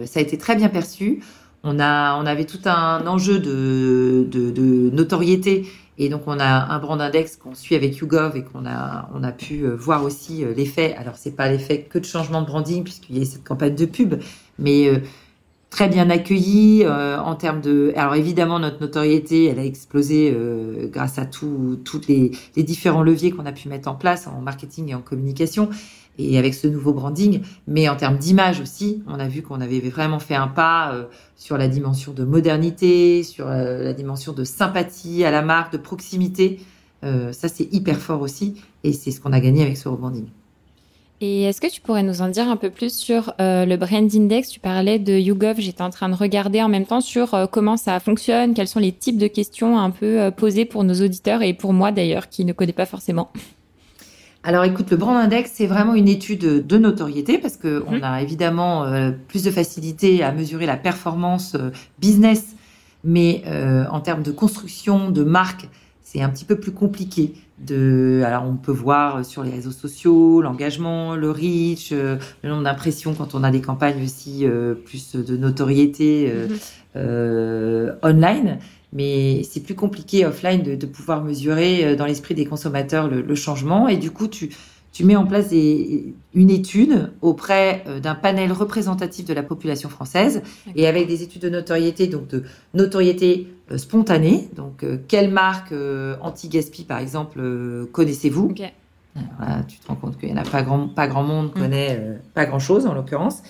ça 0.06 0.20
a 0.20 0.22
été 0.22 0.38
très 0.38 0.56
bien 0.56 0.70
perçu. 0.70 1.22
On 1.64 1.80
a, 1.80 2.16
on 2.22 2.26
avait 2.26 2.46
tout 2.46 2.62
un 2.66 3.06
enjeu 3.08 3.40
de, 3.40 4.28
de, 4.30 4.52
de 4.52 4.90
notoriété 4.92 5.66
et 6.02 6.08
donc, 6.08 6.22
on 6.28 6.40
a 6.40 6.74
un 6.74 6.80
brand 6.80 7.00
index 7.02 7.36
qu'on 7.36 7.54
suit 7.54 7.76
avec 7.76 7.98
YouGov 7.98 8.38
et 8.38 8.44
qu'on 8.46 8.66
a, 8.66 9.10
on 9.14 9.22
a 9.22 9.34
pu 9.34 9.66
euh, 9.66 9.76
voir 9.76 10.06
aussi 10.06 10.46
euh, 10.46 10.54
l'effet. 10.56 10.96
Alors, 10.98 11.18
c'est 11.18 11.36
pas 11.36 11.50
l'effet 11.50 11.82
que 11.82 12.00
de 12.00 12.06
changement 12.06 12.42
de 12.42 12.48
branding 12.48 12.86
puisqu'il 12.86 13.18
y 13.18 13.22
a 13.22 13.26
cette 13.26 13.44
campagne 13.44 13.76
de 13.76 13.86
pub, 13.86 14.16
mais 14.58 14.88
euh, 14.88 15.00
très 15.70 15.90
bien 15.90 16.10
accueilli 16.10 16.88
en 16.88 17.36
termes 17.36 17.60
de. 17.60 17.92
Alors, 17.98 18.16
évidemment, 18.16 18.60
notre 18.60 18.80
notoriété, 18.80 19.46
elle 19.46 19.60
a 19.60 19.66
explosé 19.66 20.36
grâce 20.86 21.20
à 21.20 21.28
tous 21.28 21.78
les, 22.08 22.32
les 22.56 22.64
différents 22.64 23.04
leviers 23.04 23.30
qu'on 23.30 23.46
a 23.46 23.52
pu 23.52 23.68
mettre 23.68 23.88
en 23.88 23.94
place 23.94 24.26
en 24.26 24.42
marketing 24.42 24.90
et 24.90 24.96
en 24.96 25.02
communication 25.02 25.70
et 26.20 26.38
avec 26.38 26.54
ce 26.54 26.68
nouveau 26.68 26.94
branding, 26.94 27.42
mais 27.66 27.88
en 27.88 27.96
termes 27.96 28.18
d'image 28.18 28.60
aussi, 28.60 29.02
on 29.08 29.20
a 29.20 29.28
vu 29.28 29.42
qu'on 29.42 29.62
avait 29.62 29.80
vraiment 29.80 30.20
fait 30.20 30.36
un 30.36 30.48
pas 30.48 30.94
euh, 30.94 31.06
sur 31.38 31.58
la 31.58 31.68
dimension 31.70 32.12
de 32.12 32.26
modernité, 32.26 33.24
sur 33.24 33.48
euh, 33.48 33.84
la 33.84 33.94
dimension 33.94 34.34
de 34.34 34.44
sympathie 34.44 35.24
à 35.24 35.32
la 35.32 35.42
marque, 35.42 35.72
de 35.72 35.78
proximité. 35.78 36.60
Euh, 37.06 37.32
ça, 37.32 37.48
c'est 37.48 37.74
hyper 37.74 37.98
fort 37.98 38.22
aussi, 38.22 38.56
et 38.84 38.92
c'est 38.92 39.12
ce 39.12 39.22
qu'on 39.22 39.32
a 39.32 39.40
gagné 39.40 39.62
avec 39.62 39.78
ce 39.78 39.88
rebranding. 39.88 40.26
Et 41.22 41.44
est-ce 41.44 41.60
que 41.60 41.68
tu 41.68 41.82
pourrais 41.82 42.04
nous 42.04 42.22
en 42.22 42.30
dire 42.30 42.50
un 42.50 42.56
peu 42.56 42.70
plus 42.70 42.98
sur 42.98 43.34
le 43.40 43.76
Brand 43.76 44.16
Index? 44.16 44.48
Tu 44.48 44.62
parlais 44.62 45.00
de 45.00 45.12
YouGov, 45.12 45.60
j'étais 45.60 45.82
en 45.82 45.90
train 45.90 46.08
de 46.08 46.16
regarder 46.16 46.62
en 46.62 46.70
même 46.70 46.86
temps 46.86 47.02
sur 47.02 47.36
comment 47.52 47.76
ça 47.76 48.00
fonctionne, 48.00 48.54
quels 48.54 48.70
sont 48.70 48.80
les 48.80 48.94
types 48.94 49.18
de 49.18 49.28
questions 49.28 49.78
un 49.78 49.90
peu 49.90 50.32
posées 50.32 50.64
pour 50.64 50.86
nos 50.86 50.94
auditeurs 50.94 51.42
et 51.42 51.54
pour 51.54 51.74
moi 51.74 51.92
d'ailleurs 51.92 52.30
qui 52.30 52.46
ne 52.46 52.54
connais 52.54 52.72
pas 52.72 52.86
forcément. 52.86 53.34
Alors 54.44 54.64
écoute, 54.64 54.90
le 54.90 54.98
brand 54.98 55.18
index, 55.18 55.52
c'est 55.54 55.68
vraiment 55.68 55.96
une 55.96 56.08
étude 56.08 56.66
de 56.66 56.78
notoriété 56.78 57.38
parce 57.40 57.58
que 57.58 57.84
on 57.88 57.98
mhm. 57.98 58.04
a 58.04 58.22
évidemment 58.22 58.86
euh, 58.86 59.12
plus 59.12 59.44
de 59.44 59.52
facilité 59.52 60.24
à 60.24 60.32
mesurer 60.32 60.66
la 60.66 60.78
performance 60.78 61.56
euh, 61.56 61.72
business, 62.00 62.56
mais 63.04 63.44
euh, 63.48 63.84
en 63.92 64.00
termes 64.00 64.24
de 64.24 64.32
construction 64.32 65.12
de 65.12 65.24
marque, 65.24 65.68
c'est 66.02 66.22
un 66.22 66.30
petit 66.30 66.46
peu 66.46 66.56
plus 66.56 66.72
compliqué. 66.72 67.34
De, 67.60 68.22
alors 68.26 68.46
on 68.46 68.56
peut 68.56 68.72
voir 68.72 69.26
sur 69.26 69.44
les 69.44 69.52
réseaux 69.52 69.72
sociaux 69.72 70.42
l'engagement, 70.42 71.16
le 71.16 71.30
reach, 71.30 71.92
le 71.92 72.18
nombre 72.42 72.64
d'impressions 72.64 73.14
quand 73.14 73.36
on 73.36 73.44
a 73.44 73.52
des 73.52 73.60
campagnes 73.60 74.02
aussi 74.02 74.46
plus 74.86 75.18
de 75.18 75.36
notoriété 75.36 76.34
mhm. 76.96 77.98
online 78.02 78.60
mais 78.94 79.44
c'est 79.44 79.60
plus 79.60 79.76
compliqué 79.76 80.26
offline 80.26 80.64
de, 80.64 80.76
de 80.76 80.86
pouvoir 80.86 81.24
mesurer 81.24 81.86
euh, 81.86 81.96
dans 81.96 82.06
l'esprit 82.06 82.36
des 82.36 82.46
consommateurs 82.46 83.08
le, 83.08 83.22
le, 83.22 83.36
changement. 83.36 83.88
Et 83.88 83.98
du 83.98 84.12
coup, 84.12 84.28
tu, 84.28 84.50
tu 84.92 85.04
mets 85.04 85.16
en 85.16 85.26
place 85.26 85.50
des, 85.50 86.14
une 86.34 86.50
étude 86.50 87.12
auprès 87.22 87.84
euh, 87.88 88.00
d'un 88.00 88.16
panel 88.16 88.52
représentatif 88.52 89.26
de 89.26 89.34
la 89.34 89.44
population 89.44 89.90
française 89.90 90.42
et 90.76 90.88
avec 90.88 91.08
des 91.08 91.22
études 91.22 91.44
de 91.44 91.50
notoriété, 91.50 92.08
donc 92.08 92.28
de 92.28 92.44
notoriété 92.74 93.48
euh, 93.72 93.78
spontanée. 93.78 94.50
Donc, 94.56 94.84
quelle 95.08 95.30
marque 95.30 95.74
anti-gaspi, 96.22 96.84
par 96.84 97.00
exemple, 97.00 97.42
connaissez-vous? 97.92 98.54
Voilà, 99.38 99.64
Tu 99.68 99.78
te 99.80 99.88
rends 99.88 99.96
compte 99.96 100.18
qu'il 100.18 100.30
n'y 100.30 100.40
en 100.40 100.42
a 100.42 100.46
pas 100.46 100.64
grand, 100.64 100.88
pas 100.88 101.08
grand 101.08 101.24
monde 101.24 101.48
mm. 101.48 101.60
connaît, 101.60 102.20
pas 102.34 102.46
grand-chose 102.46 102.88
en 102.88 102.94
l'occurrence. 102.94 103.44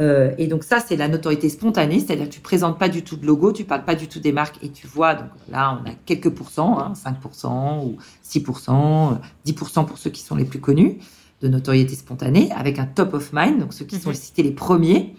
Euh, 0.00 0.32
et 0.38 0.46
donc 0.46 0.62
ça, 0.62 0.78
c'est 0.80 0.96
la 0.96 1.08
notoriété 1.08 1.48
spontanée, 1.48 1.98
c'est-à-dire 1.98 2.28
que 2.28 2.34
tu 2.34 2.40
présentes 2.40 2.78
pas 2.78 2.88
du 2.88 3.02
tout 3.02 3.16
de 3.16 3.26
logo, 3.26 3.52
tu 3.52 3.64
parles 3.64 3.84
pas 3.84 3.96
du 3.96 4.06
tout 4.06 4.20
des 4.20 4.32
marques 4.32 4.56
et 4.62 4.70
tu 4.70 4.86
vois, 4.86 5.14
donc 5.14 5.30
là, 5.50 5.80
on 5.80 5.88
a 5.88 5.94
quelques 6.06 6.30
pourcents, 6.30 6.78
hein, 6.78 6.92
5% 6.94 7.84
ou 7.84 7.96
6%, 8.24 9.18
10% 9.44 9.86
pour 9.86 9.98
ceux 9.98 10.10
qui 10.10 10.22
sont 10.22 10.36
les 10.36 10.44
plus 10.44 10.60
connus 10.60 10.98
de 11.42 11.48
notoriété 11.48 11.94
spontanée, 11.94 12.50
avec 12.56 12.78
un 12.78 12.86
top 12.86 13.14
of 13.14 13.30
mind, 13.32 13.60
donc 13.60 13.72
ceux 13.72 13.84
qui 13.84 13.98
sont 13.98 14.10
mhm. 14.10 14.16
cités 14.16 14.42
les 14.42 14.50
premiers. 14.50 15.14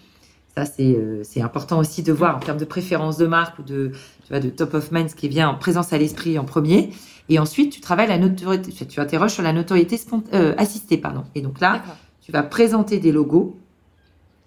Ça, 0.55 0.63
euh, 0.79 1.21
c'est 1.23 1.41
important 1.41 1.79
aussi 1.79 2.03
de 2.03 2.11
voir 2.11 2.35
en 2.37 2.39
termes 2.39 2.57
de 2.57 2.65
préférence 2.65 3.17
de 3.17 3.27
marque 3.27 3.59
ou 3.59 3.63
de, 3.63 3.91
tu 4.23 4.29
vois, 4.29 4.39
de 4.39 4.49
top 4.49 4.73
of 4.73 4.91
mind, 4.91 5.09
ce 5.09 5.15
qui 5.15 5.27
vient 5.27 5.49
en 5.49 5.55
présence 5.55 5.93
à 5.93 5.97
l'esprit 5.97 6.37
en 6.39 6.43
premier. 6.43 6.91
Et 7.29 7.37
ensuite, 7.39 7.71
tu 7.71 7.81
travailles 7.81 8.07
la 8.07 8.17
notoriété, 8.17 8.71
tu 8.71 8.99
interroges 8.99 9.33
sur 9.33 9.43
la 9.43 9.53
notoriété 9.53 9.99
euh, 10.33 10.55
assistée, 10.57 10.97
pardon. 10.97 11.23
Et 11.35 11.41
donc 11.41 11.59
là, 11.59 11.83
tu 12.21 12.31
vas 12.31 12.43
présenter 12.43 12.99
des 12.99 13.11
logos 13.11 13.58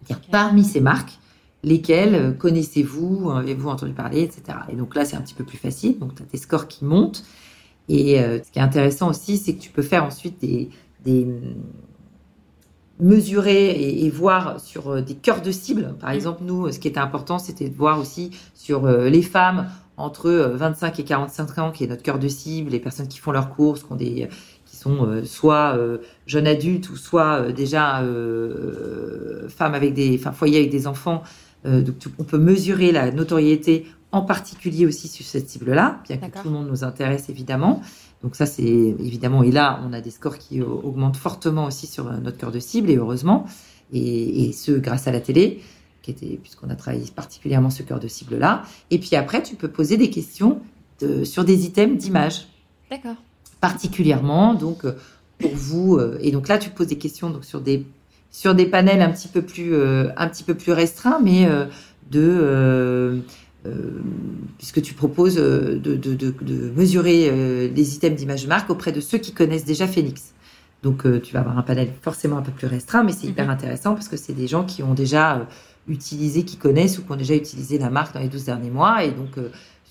dire 0.04 0.20
parmi 0.30 0.64
ces 0.64 0.80
marques, 0.80 1.18
lesquelles 1.64 2.14
euh, 2.14 2.32
connaissez-vous, 2.32 3.30
avez-vous 3.30 3.68
entendu 3.68 3.92
parler, 3.92 4.22
etc. 4.22 4.58
Et 4.68 4.76
donc 4.76 4.94
là, 4.94 5.04
c'est 5.04 5.16
un 5.16 5.20
petit 5.20 5.34
peu 5.34 5.44
plus 5.44 5.58
facile. 5.58 5.98
Donc, 5.98 6.14
tu 6.14 6.22
as 6.22 6.26
tes 6.26 6.38
scores 6.38 6.68
qui 6.68 6.84
montent. 6.84 7.24
Et 7.88 8.20
euh, 8.20 8.42
ce 8.42 8.50
qui 8.50 8.58
est 8.58 8.62
intéressant 8.62 9.10
aussi, 9.10 9.36
c'est 9.38 9.54
que 9.54 9.60
tu 9.60 9.70
peux 9.70 9.82
faire 9.82 10.04
ensuite 10.04 10.40
des, 10.40 10.70
des 11.04 11.26
mesurer 13.00 14.04
et, 14.04 14.10
voir 14.10 14.60
sur 14.60 14.88
euh, 14.90 15.00
des 15.00 15.14
cœurs 15.14 15.42
de 15.42 15.50
cible. 15.50 15.94
Par 16.00 16.10
mm. 16.10 16.14
exemple, 16.14 16.42
nous, 16.44 16.70
ce 16.70 16.78
qui 16.78 16.88
était 16.88 17.00
important, 17.00 17.38
c'était 17.38 17.68
de 17.68 17.76
voir 17.76 17.98
aussi 17.98 18.30
sur 18.54 18.86
les 18.86 19.22
femmes 19.22 19.68
entre 19.96 20.30
25 20.30 20.98
et 21.00 21.04
45 21.04 21.58
ans, 21.58 21.70
qui 21.70 21.84
est 21.84 21.86
notre 21.86 22.02
cœur 22.02 22.18
de 22.18 22.28
cible, 22.28 22.70
les 22.70 22.80
personnes 22.80 23.08
qui 23.08 23.18
font 23.18 23.30
leurs 23.30 23.50
courses, 23.50 23.82
qui 23.82 23.92
ont 23.92 23.96
des 23.96 24.28
sont 24.82 25.06
euh, 25.06 25.24
soit 25.24 25.76
euh, 25.76 25.98
jeunes 26.26 26.46
adultes 26.46 26.90
ou 26.90 26.96
soit 26.96 27.40
euh, 27.40 27.52
déjà 27.52 28.02
femmes 29.48 29.74
avec 29.74 29.94
des, 29.94 30.16
enfin 30.18 30.32
foyers 30.32 30.58
avec 30.58 30.70
des 30.70 30.86
enfants. 30.86 31.22
donc 31.64 31.96
on 32.18 32.24
peut 32.24 32.38
mesurer 32.38 32.90
la 32.92 33.10
notoriété 33.10 33.86
en 34.10 34.22
particulier 34.22 34.86
aussi 34.86 35.08
sur 35.08 35.24
cette 35.24 35.48
cible-là, 35.48 36.00
bien 36.06 36.18
que 36.18 36.26
tout 36.26 36.48
le 36.48 36.50
monde 36.50 36.68
nous 36.68 36.84
intéresse 36.84 37.28
évidemment. 37.28 37.82
Donc 38.22 38.36
ça, 38.36 38.46
c'est 38.46 38.62
évidemment, 38.62 39.42
et 39.42 39.50
là, 39.50 39.80
on 39.84 39.92
a 39.92 40.00
des 40.00 40.10
scores 40.10 40.38
qui 40.38 40.60
augmentent 40.60 41.16
fortement 41.16 41.64
aussi 41.64 41.86
sur 41.86 42.04
notre 42.04 42.36
cœur 42.36 42.52
de 42.52 42.60
cible, 42.60 42.90
et 42.90 42.96
heureusement, 42.96 43.46
et, 43.92 44.44
et 44.44 44.52
ce, 44.52 44.72
grâce 44.72 45.08
à 45.08 45.12
la 45.12 45.20
télé, 45.20 45.60
qui 46.02 46.10
était, 46.10 46.38
puisqu'on 46.40 46.70
a 46.70 46.76
travaillé 46.76 47.04
particulièrement 47.14 47.70
ce 47.70 47.82
cœur 47.82 48.00
de 48.00 48.08
cible-là. 48.08 48.62
Et 48.90 48.98
puis 48.98 49.16
après, 49.16 49.42
tu 49.42 49.56
peux 49.56 49.68
poser 49.68 49.96
des 49.96 50.10
questions 50.10 50.60
de, 51.00 51.24
sur 51.24 51.44
des 51.44 51.64
items 51.64 51.96
d'image. 51.96 52.46
D'accord 52.90 53.16
particulièrement. 53.62 54.52
Donc, 54.52 54.84
euh, 54.84 54.92
pour 55.38 55.54
vous, 55.54 55.96
euh, 55.96 56.18
et 56.20 56.30
donc 56.30 56.48
là, 56.48 56.58
tu 56.58 56.68
poses 56.68 56.88
des 56.88 56.98
questions 56.98 57.30
donc, 57.30 57.46
sur, 57.46 57.62
des, 57.62 57.86
sur 58.30 58.54
des 58.54 58.66
panels 58.66 59.00
un 59.00 59.10
petit 59.10 59.28
peu 59.28 59.40
plus, 59.40 59.72
euh, 59.72 60.10
un 60.18 60.28
petit 60.28 60.44
peu 60.44 60.54
plus 60.54 60.72
restreints, 60.72 61.20
mais 61.22 61.48
de. 62.10 63.22
puisque 64.58 64.82
tu 64.82 64.92
proposes 64.92 65.36
de, 65.36 65.78
de, 65.78 65.96
de, 65.96 66.72
mesurer 66.76 67.70
les 67.70 67.94
items 67.94 68.18
d'image 68.18 68.42
de 68.42 68.48
marque 68.48 68.68
auprès 68.68 68.92
de 68.92 69.00
ceux 69.00 69.18
qui 69.18 69.32
connaissent 69.32 69.64
déjà 69.64 69.86
Phoenix. 69.86 70.34
Donc, 70.82 71.04
tu 71.22 71.32
vas 71.32 71.40
avoir 71.40 71.56
un 71.56 71.62
panel 71.62 71.90
forcément 72.02 72.38
un 72.38 72.42
peu 72.42 72.50
plus 72.50 72.66
restreint, 72.66 73.04
mais 73.04 73.12
c'est 73.12 73.28
hyper 73.28 73.46
mhm. 73.46 73.52
intéressant 73.52 73.94
parce 73.94 74.08
que 74.08 74.16
c'est 74.16 74.32
des 74.32 74.48
gens 74.48 74.64
qui 74.64 74.82
ont 74.82 74.94
déjà 74.94 75.46
utilisé, 75.86 76.42
qui 76.42 76.56
connaissent 76.56 76.98
ou 76.98 77.04
qui 77.04 77.12
ont 77.12 77.16
déjà 77.16 77.36
utilisé 77.36 77.78
la 77.78 77.88
marque 77.88 78.12
dans 78.12 78.20
les 78.20 78.28
12 78.28 78.44
derniers 78.44 78.70
mois. 78.70 79.04
Et 79.04 79.12
donc, 79.12 79.38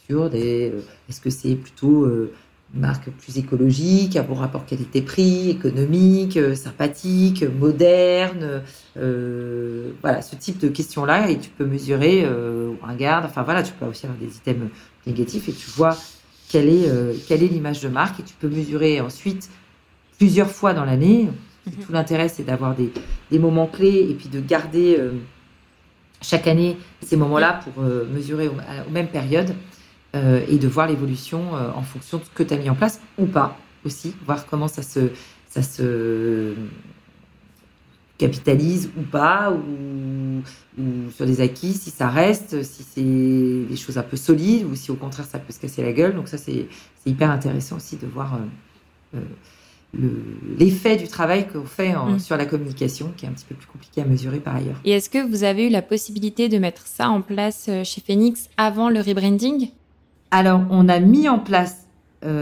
sur 0.06 0.30
des. 0.30 0.74
Est-ce 1.08 1.22
que 1.22 1.30
c'est 1.30 1.56
plutôt 1.56 2.06
marque 2.74 3.10
plus 3.10 3.38
écologique, 3.38 4.16
à 4.16 4.24
bon 4.24 4.36
rapport 4.36 4.66
qualité-prix, 4.66 5.50
économique, 5.50 6.38
euh, 6.38 6.56
sympathique, 6.56 7.44
moderne, 7.44 8.64
euh, 8.98 9.92
voilà, 10.02 10.22
ce 10.22 10.36
type 10.36 10.58
de 10.60 10.70
questions-là, 10.70 11.30
et 11.30 11.38
tu 11.38 11.50
peux 11.50 11.66
mesurer, 11.66 12.24
euh, 12.24 12.72
un 12.88 12.96
garde, 12.96 13.26
enfin 13.26 13.44
voilà, 13.44 13.64
tu 13.64 13.74
peux 13.74 13.86
aussi 13.86 14.06
avoir 14.06 14.20
des 14.20 14.38
items 14.38 14.70
négatifs, 15.06 15.50
et 15.50 15.54
tu 15.54 15.70
vois 15.72 15.98
quelle 16.50 16.70
est, 16.70 16.90
quelle 17.28 17.44
est 17.44 17.48
l'image 17.48 17.82
de 17.82 17.88
marque, 17.88 18.20
et 18.20 18.24
tu 18.24 18.34
peux 18.40 18.50
mesurer 18.50 19.00
ensuite 19.02 19.50
plusieurs 20.18 20.50
fois 20.50 20.74
dans 20.74 20.86
l'année, 20.86 21.30
Mhm. 21.64 21.86
Tout 21.86 21.92
l'intérêt, 21.92 22.28
c'est 22.28 22.42
d'avoir 22.42 22.74
des, 22.76 22.92
moments 23.38 23.68
clés 23.68 24.08
et 24.10 24.16
puis 24.16 24.30
de 24.30 24.40
garder 24.40 25.00
chaque 26.20 26.48
année 26.48 26.76
ces 27.04 27.16
moments-là 27.18 27.62
pour 27.64 27.84
mesurer 27.84 28.48
aux, 28.48 28.90
mêmes 28.90 29.10
périodes 29.10 29.54
et 30.14 30.58
de 30.58 30.68
voir 30.68 30.88
l'évolution 30.88 31.54
en 31.54 31.82
fonction 31.84 32.18
de 32.18 32.24
ce 32.24 32.30
que 32.30 32.44
tu 32.44 32.54
as 32.54 32.58
mis 32.58 32.70
en 32.70 32.76
place 32.76 33.00
ou 33.18 33.26
pas 33.26 33.58
aussi, 33.86 34.14
voir 34.26 34.46
comment 34.46 34.68
ça 34.68 34.84
se, 34.84 35.10
ça 35.50 35.64
se 35.64 36.54
capitalise 38.22 38.92
ou 38.98 39.02
pas, 39.02 39.52
ou, 39.52 40.42
sur 41.16 41.26
des 41.26 41.42
acquis, 41.42 41.74
si 41.74 41.90
ça 41.90 42.08
reste, 42.08 42.64
si 42.64 42.84
c'est 42.84 43.02
des 43.02 43.76
choses 43.76 43.98
un 43.98 44.04
peu 44.04 44.18
solides, 44.18 44.66
ou 44.66 44.76
si 44.76 44.92
au 44.92 44.96
contraire 44.96 45.26
ça 45.26 45.40
peut 45.40 45.52
se 45.52 45.60
casser 45.60 45.82
la 45.82 45.92
gueule. 45.92 46.16
Donc 46.16 46.28
ça, 46.28 46.38
c'est 46.38 46.68
hyper 47.06 47.32
intéressant 47.32 47.78
aussi 47.78 47.98
de 47.98 48.08
voir 48.08 48.40
euh, 49.16 49.20
euh, 49.98 50.10
l'effet 50.58 50.98
du 50.98 51.08
travail 51.08 51.48
qu'on 51.48 51.66
fait 51.66 51.94
mm. 51.94 52.20
sur 52.20 52.38
la 52.38 52.46
communication, 52.46 53.12
qui 53.18 53.26
est 53.26 53.30
un 53.30 53.34
petit 53.34 53.46
peu 53.46 53.56
plus 53.56 53.68
compliqué 53.68 54.02
à 54.02 54.06
mesurer 54.06 54.40
par 54.40 54.56
ailleurs. 54.56 54.80
Et 54.86 54.92
est-ce 54.92 55.10
que 55.10 55.28
vous 55.28 55.44
avez 55.44 55.68
eu 55.68 55.70
la 55.70 55.82
possibilité 55.82 56.48
de 56.48 56.58
mettre 56.60 56.86
ça 56.86 57.10
en 57.10 57.22
place 57.22 57.66
euh, 57.70 57.84
chez 57.84 58.02
Phoenix 58.02 58.50
avant 58.58 58.90
le 58.90 59.02
rebranding? 59.02 59.70
Alors, 60.32 60.62
on 60.70 60.90
a 60.90 61.00
mis 61.00 61.30
en 61.30 61.40
place 61.40 61.88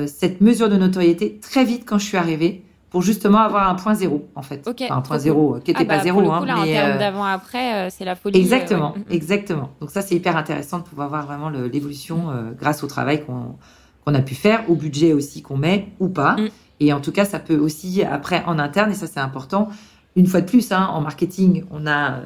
cette 0.07 0.41
mesure 0.41 0.69
de 0.69 0.75
notoriété 0.75 1.39
très 1.41 1.63
vite 1.63 1.83
quand 1.85 1.97
je 1.97 2.05
suis 2.05 2.17
arrivée 2.17 2.63
pour 2.89 3.01
justement 3.01 3.39
avoir 3.39 3.69
un 3.69 3.75
point 3.75 3.93
zéro 3.93 4.27
en 4.35 4.41
fait. 4.41 4.67
un 4.89 5.01
point 5.01 5.19
zéro 5.19 5.55
euh, 5.55 5.59
qui 5.59 5.71
n'était 5.71 5.83
ah 5.83 5.85
pas 5.85 5.97
bah, 5.97 6.03
zéro. 6.03 6.31
Hein, 6.31 6.41
en 6.41 6.45
termes 6.45 6.63
euh, 6.67 6.97
d'avant-après, 6.97 7.73
euh, 7.73 7.89
c'est 7.89 8.05
la 8.05 8.15
folie. 8.15 8.39
Exactement, 8.39 8.95
exactement. 9.09 9.69
Donc 9.79 9.91
ça, 9.91 10.01
c'est 10.01 10.15
hyper 10.15 10.35
intéressant 10.37 10.79
de 10.79 10.83
pouvoir 10.83 11.09
voir 11.09 11.25
vraiment 11.25 11.49
l'évolution 11.49 12.27
grâce 12.57 12.83
au 12.83 12.87
travail 12.87 13.23
qu'on 13.25 14.13
a 14.13 14.21
pu 14.21 14.35
faire, 14.35 14.69
au 14.69 14.75
budget 14.75 15.13
aussi 15.13 15.41
qu'on 15.41 15.57
met 15.57 15.89
ou 15.99 16.09
pas. 16.09 16.35
Mm. 16.35 16.49
Et 16.81 16.93
en 16.93 17.01
tout 17.01 17.11
cas, 17.11 17.25
ça 17.25 17.39
peut 17.39 17.57
aussi, 17.57 18.03
après, 18.03 18.43
en 18.45 18.57
interne, 18.57 18.91
et 18.91 18.95
ça 18.95 19.05
c'est 19.05 19.19
important, 19.19 19.69
une 20.15 20.27
fois 20.27 20.41
de 20.41 20.49
plus, 20.49 20.71
hein, 20.71 20.89
en 20.91 21.01
marketing, 21.01 21.65
on 21.71 21.85
a 21.85 22.21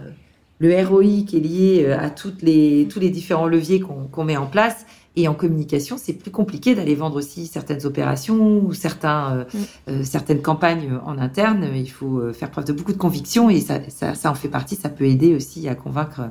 le 0.60 0.86
ROI 0.86 1.26
qui 1.28 1.38
est 1.38 1.40
lié 1.40 1.92
à 1.92 2.10
toutes 2.10 2.42
les, 2.42 2.88
tous 2.90 3.00
les 3.00 3.10
différents 3.10 3.48
leviers 3.48 3.82
qu'on 3.82 4.24
met 4.24 4.38
en 4.38 4.46
place. 4.46 4.86
Et 5.16 5.28
en 5.28 5.36
communication, 5.36 5.98
c'est 5.98 6.14
plus 6.14 6.32
compliqué 6.32 6.74
d'aller 6.74 6.96
vendre 6.96 7.18
aussi 7.18 7.46
certaines 7.46 7.86
opérations 7.86 8.66
ou 8.66 8.74
certains, 8.74 9.32
euh, 9.32 9.44
mm. 9.44 9.64
euh, 9.90 10.04
certaines 10.04 10.42
campagnes 10.42 11.00
en 11.06 11.20
interne. 11.20 11.68
Il 11.76 11.90
faut 11.90 12.18
euh, 12.18 12.34
faire 12.34 12.50
preuve 12.50 12.66
de 12.66 12.74
beaucoup 12.74 12.94
de 12.94 12.98
conviction 12.98 13.50
et 13.50 13.62
ça, 13.62 13.80
ça, 13.90 14.16
ça 14.16 14.32
en 14.32 14.36
fait 14.36 14.48
partie. 14.48 14.76
Ça 14.76 14.90
peut 14.90 15.06
aider 15.06 15.36
aussi 15.36 15.68
à 15.68 15.76
convaincre 15.76 16.22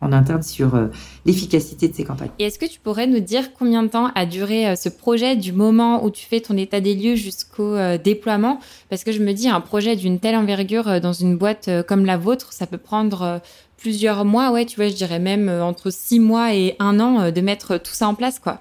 en 0.00 0.12
interne 0.12 0.42
sur 0.42 0.72
l'efficacité 1.26 1.88
de 1.88 1.94
ces 1.94 2.04
campagnes. 2.04 2.30
Et 2.38 2.44
est-ce 2.44 2.58
que 2.58 2.66
tu 2.66 2.80
pourrais 2.80 3.06
nous 3.06 3.20
dire 3.20 3.52
combien 3.52 3.82
de 3.82 3.88
temps 3.88 4.10
a 4.14 4.24
duré 4.24 4.74
ce 4.76 4.88
projet 4.88 5.36
du 5.36 5.52
moment 5.52 6.04
où 6.04 6.10
tu 6.10 6.24
fais 6.24 6.40
ton 6.40 6.56
état 6.56 6.80
des 6.80 6.94
lieux 6.94 7.16
jusqu'au 7.16 7.76
déploiement? 8.02 8.60
Parce 8.88 9.04
que 9.04 9.12
je 9.12 9.22
me 9.22 9.32
dis, 9.32 9.48
un 9.48 9.60
projet 9.60 9.96
d'une 9.96 10.18
telle 10.18 10.36
envergure 10.36 11.00
dans 11.00 11.12
une 11.12 11.36
boîte 11.36 11.68
comme 11.86 12.06
la 12.06 12.16
vôtre, 12.16 12.52
ça 12.52 12.66
peut 12.66 12.78
prendre 12.78 13.42
plusieurs 13.80 14.24
mois, 14.24 14.52
ouais, 14.52 14.66
tu 14.66 14.76
vois, 14.76 14.88
je 14.88 14.94
dirais 14.94 15.18
même 15.18 15.48
euh, 15.48 15.64
entre 15.64 15.90
six 15.90 16.20
mois 16.20 16.54
et 16.54 16.76
un 16.78 17.00
an 17.00 17.20
euh, 17.20 17.30
de 17.30 17.40
mettre 17.40 17.78
tout 17.78 17.92
ça 17.92 18.06
en 18.06 18.14
place, 18.14 18.38
quoi. 18.38 18.60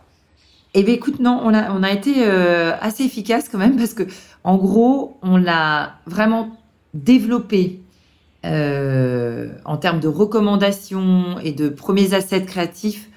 Eh 0.73 0.83
bien, 0.83 0.93
écoute, 0.93 1.19
non, 1.19 1.41
on 1.43 1.53
a, 1.53 1.71
on 1.71 1.83
a 1.83 1.91
été 1.91 2.13
euh, 2.19 2.73
assez 2.79 3.03
efficace 3.03 3.49
quand 3.49 3.57
même 3.57 3.75
parce 3.75 3.93
que, 3.93 4.03
en 4.43 4.57
gros, 4.57 5.17
on 5.21 5.37
l'a 5.37 5.95
vraiment 6.05 6.57
développé 6.93 7.81
en 8.43 9.77
termes 9.77 9.99
de 9.99 10.07
recommandations 10.07 11.39
et 11.39 11.51
de 11.51 11.69
premiers 11.69 12.13
assets 12.13 12.45
créatifs. 12.45 13.09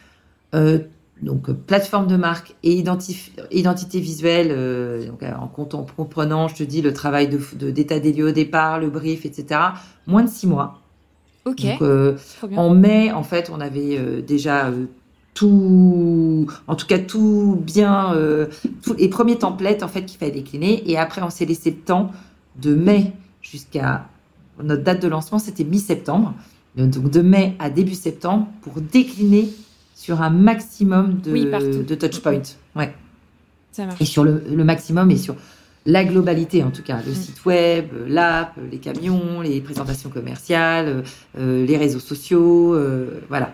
donc, 1.23 1.51
plateforme 1.53 2.07
de 2.07 2.17
marque 2.17 2.55
et 2.63 2.73
identité 2.73 4.01
visuelle, 4.01 5.07
donc, 5.07 5.23
en 5.23 5.47
comprenant, 5.97 6.49
je 6.49 6.57
te 6.57 6.63
dis, 6.63 6.83
le 6.83 6.93
travail 6.93 7.29
d'état 7.29 7.99
de, 7.99 8.03
des 8.03 8.13
lieux 8.13 8.29
au 8.29 8.33
départ, 8.33 8.81
le 8.81 8.91
brief, 8.91 9.25
etc. 9.25 9.61
Moins 10.07 10.25
de 10.25 10.29
six 10.29 10.47
mois. 10.47 10.83
Ok. 11.45 11.63
Donc, 11.63 11.83
euh, 11.83 12.17
en 12.57 12.71
mai, 12.71 13.11
en 13.13 13.23
fait, 13.23 13.51
on 13.53 13.61
avait 13.61 13.99
euh, 13.99 14.23
déjà 14.23 14.69
euh, 14.69 14.87
tout, 15.35 16.47
en 16.67 16.77
tout 16.77 16.87
cas 16.87 16.99
tout 16.99 17.59
bien, 17.61 18.15
tous 18.83 18.95
les 18.95 19.09
premiers 19.09 19.39
templates 19.39 19.83
en 19.83 19.89
fait 19.89 20.05
qu'il 20.05 20.19
fallait 20.19 20.31
décliner. 20.31 20.91
Et 20.91 20.99
après, 20.99 21.23
on 21.23 21.31
s'est 21.31 21.47
laissé 21.47 21.71
le 21.71 21.79
temps 21.79 22.11
de 22.61 22.75
mai 22.75 23.13
jusqu'à 23.41 24.09
notre 24.63 24.83
date 24.83 25.03
de 25.03 25.09
lancement, 25.09 25.39
c'était 25.39 25.65
mi-septembre. 25.65 26.35
Donc 26.77 27.11
de 27.11 27.21
mai 27.21 27.55
à 27.59 27.69
début 27.69 27.95
septembre 27.95 28.47
pour 28.63 28.81
décliner 28.81 29.51
sur 29.95 30.23
un 30.23 30.31
maximum 30.31 31.21
de, 31.21 31.83
de 31.83 31.95
touchpoints. 31.95 32.43
Ouais. 32.75 32.95
Ça 33.73 33.87
marche. 33.87 34.01
Et 34.01 34.05
sur 34.05 34.25
le, 34.25 34.43
le 34.51 34.65
maximum 34.65 35.11
et 35.11 35.17
sur 35.17 35.37
la 35.85 36.05
globalité 36.05 36.63
en 36.63 36.71
tout 36.71 36.83
cas, 36.83 37.01
le 37.05 37.13
mm. 37.13 37.15
site 37.15 37.45
web, 37.45 37.87
l'app, 38.07 38.57
les 38.71 38.79
camions, 38.79 39.41
les 39.41 39.61
présentations 39.61 40.11
commerciales, 40.11 41.03
euh, 41.39 41.67
les 41.67 41.77
réseaux 41.77 42.01
sociaux, 42.01 42.75
euh, 42.75 43.21
voilà. 43.29 43.53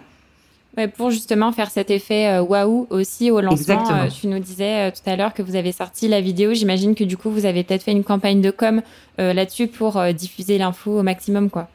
Pour 0.86 1.10
justement 1.10 1.50
faire 1.52 1.70
cet 1.70 1.90
effet 1.90 2.28
euh, 2.28 2.42
waouh 2.42 2.86
aussi 2.90 3.30
au 3.30 3.40
lancement, 3.40 4.08
tu 4.08 4.28
nous 4.28 4.38
disais 4.38 4.92
tout 4.92 5.10
à 5.10 5.16
l'heure 5.16 5.34
que 5.34 5.42
vous 5.42 5.56
avez 5.56 5.72
sorti 5.72 6.06
la 6.06 6.20
vidéo. 6.20 6.54
J'imagine 6.54 6.94
que 6.94 7.04
du 7.04 7.16
coup 7.16 7.30
vous 7.30 7.46
avez 7.46 7.64
peut-être 7.64 7.82
fait 7.82 7.92
une 7.92 8.04
campagne 8.04 8.40
de 8.40 8.50
com 8.50 8.82
là-dessus 9.18 9.66
pour 9.66 10.00
diffuser 10.14 10.58
l'info 10.58 11.00
au 11.00 11.02
maximum, 11.02 11.50
quoi. 11.50 11.68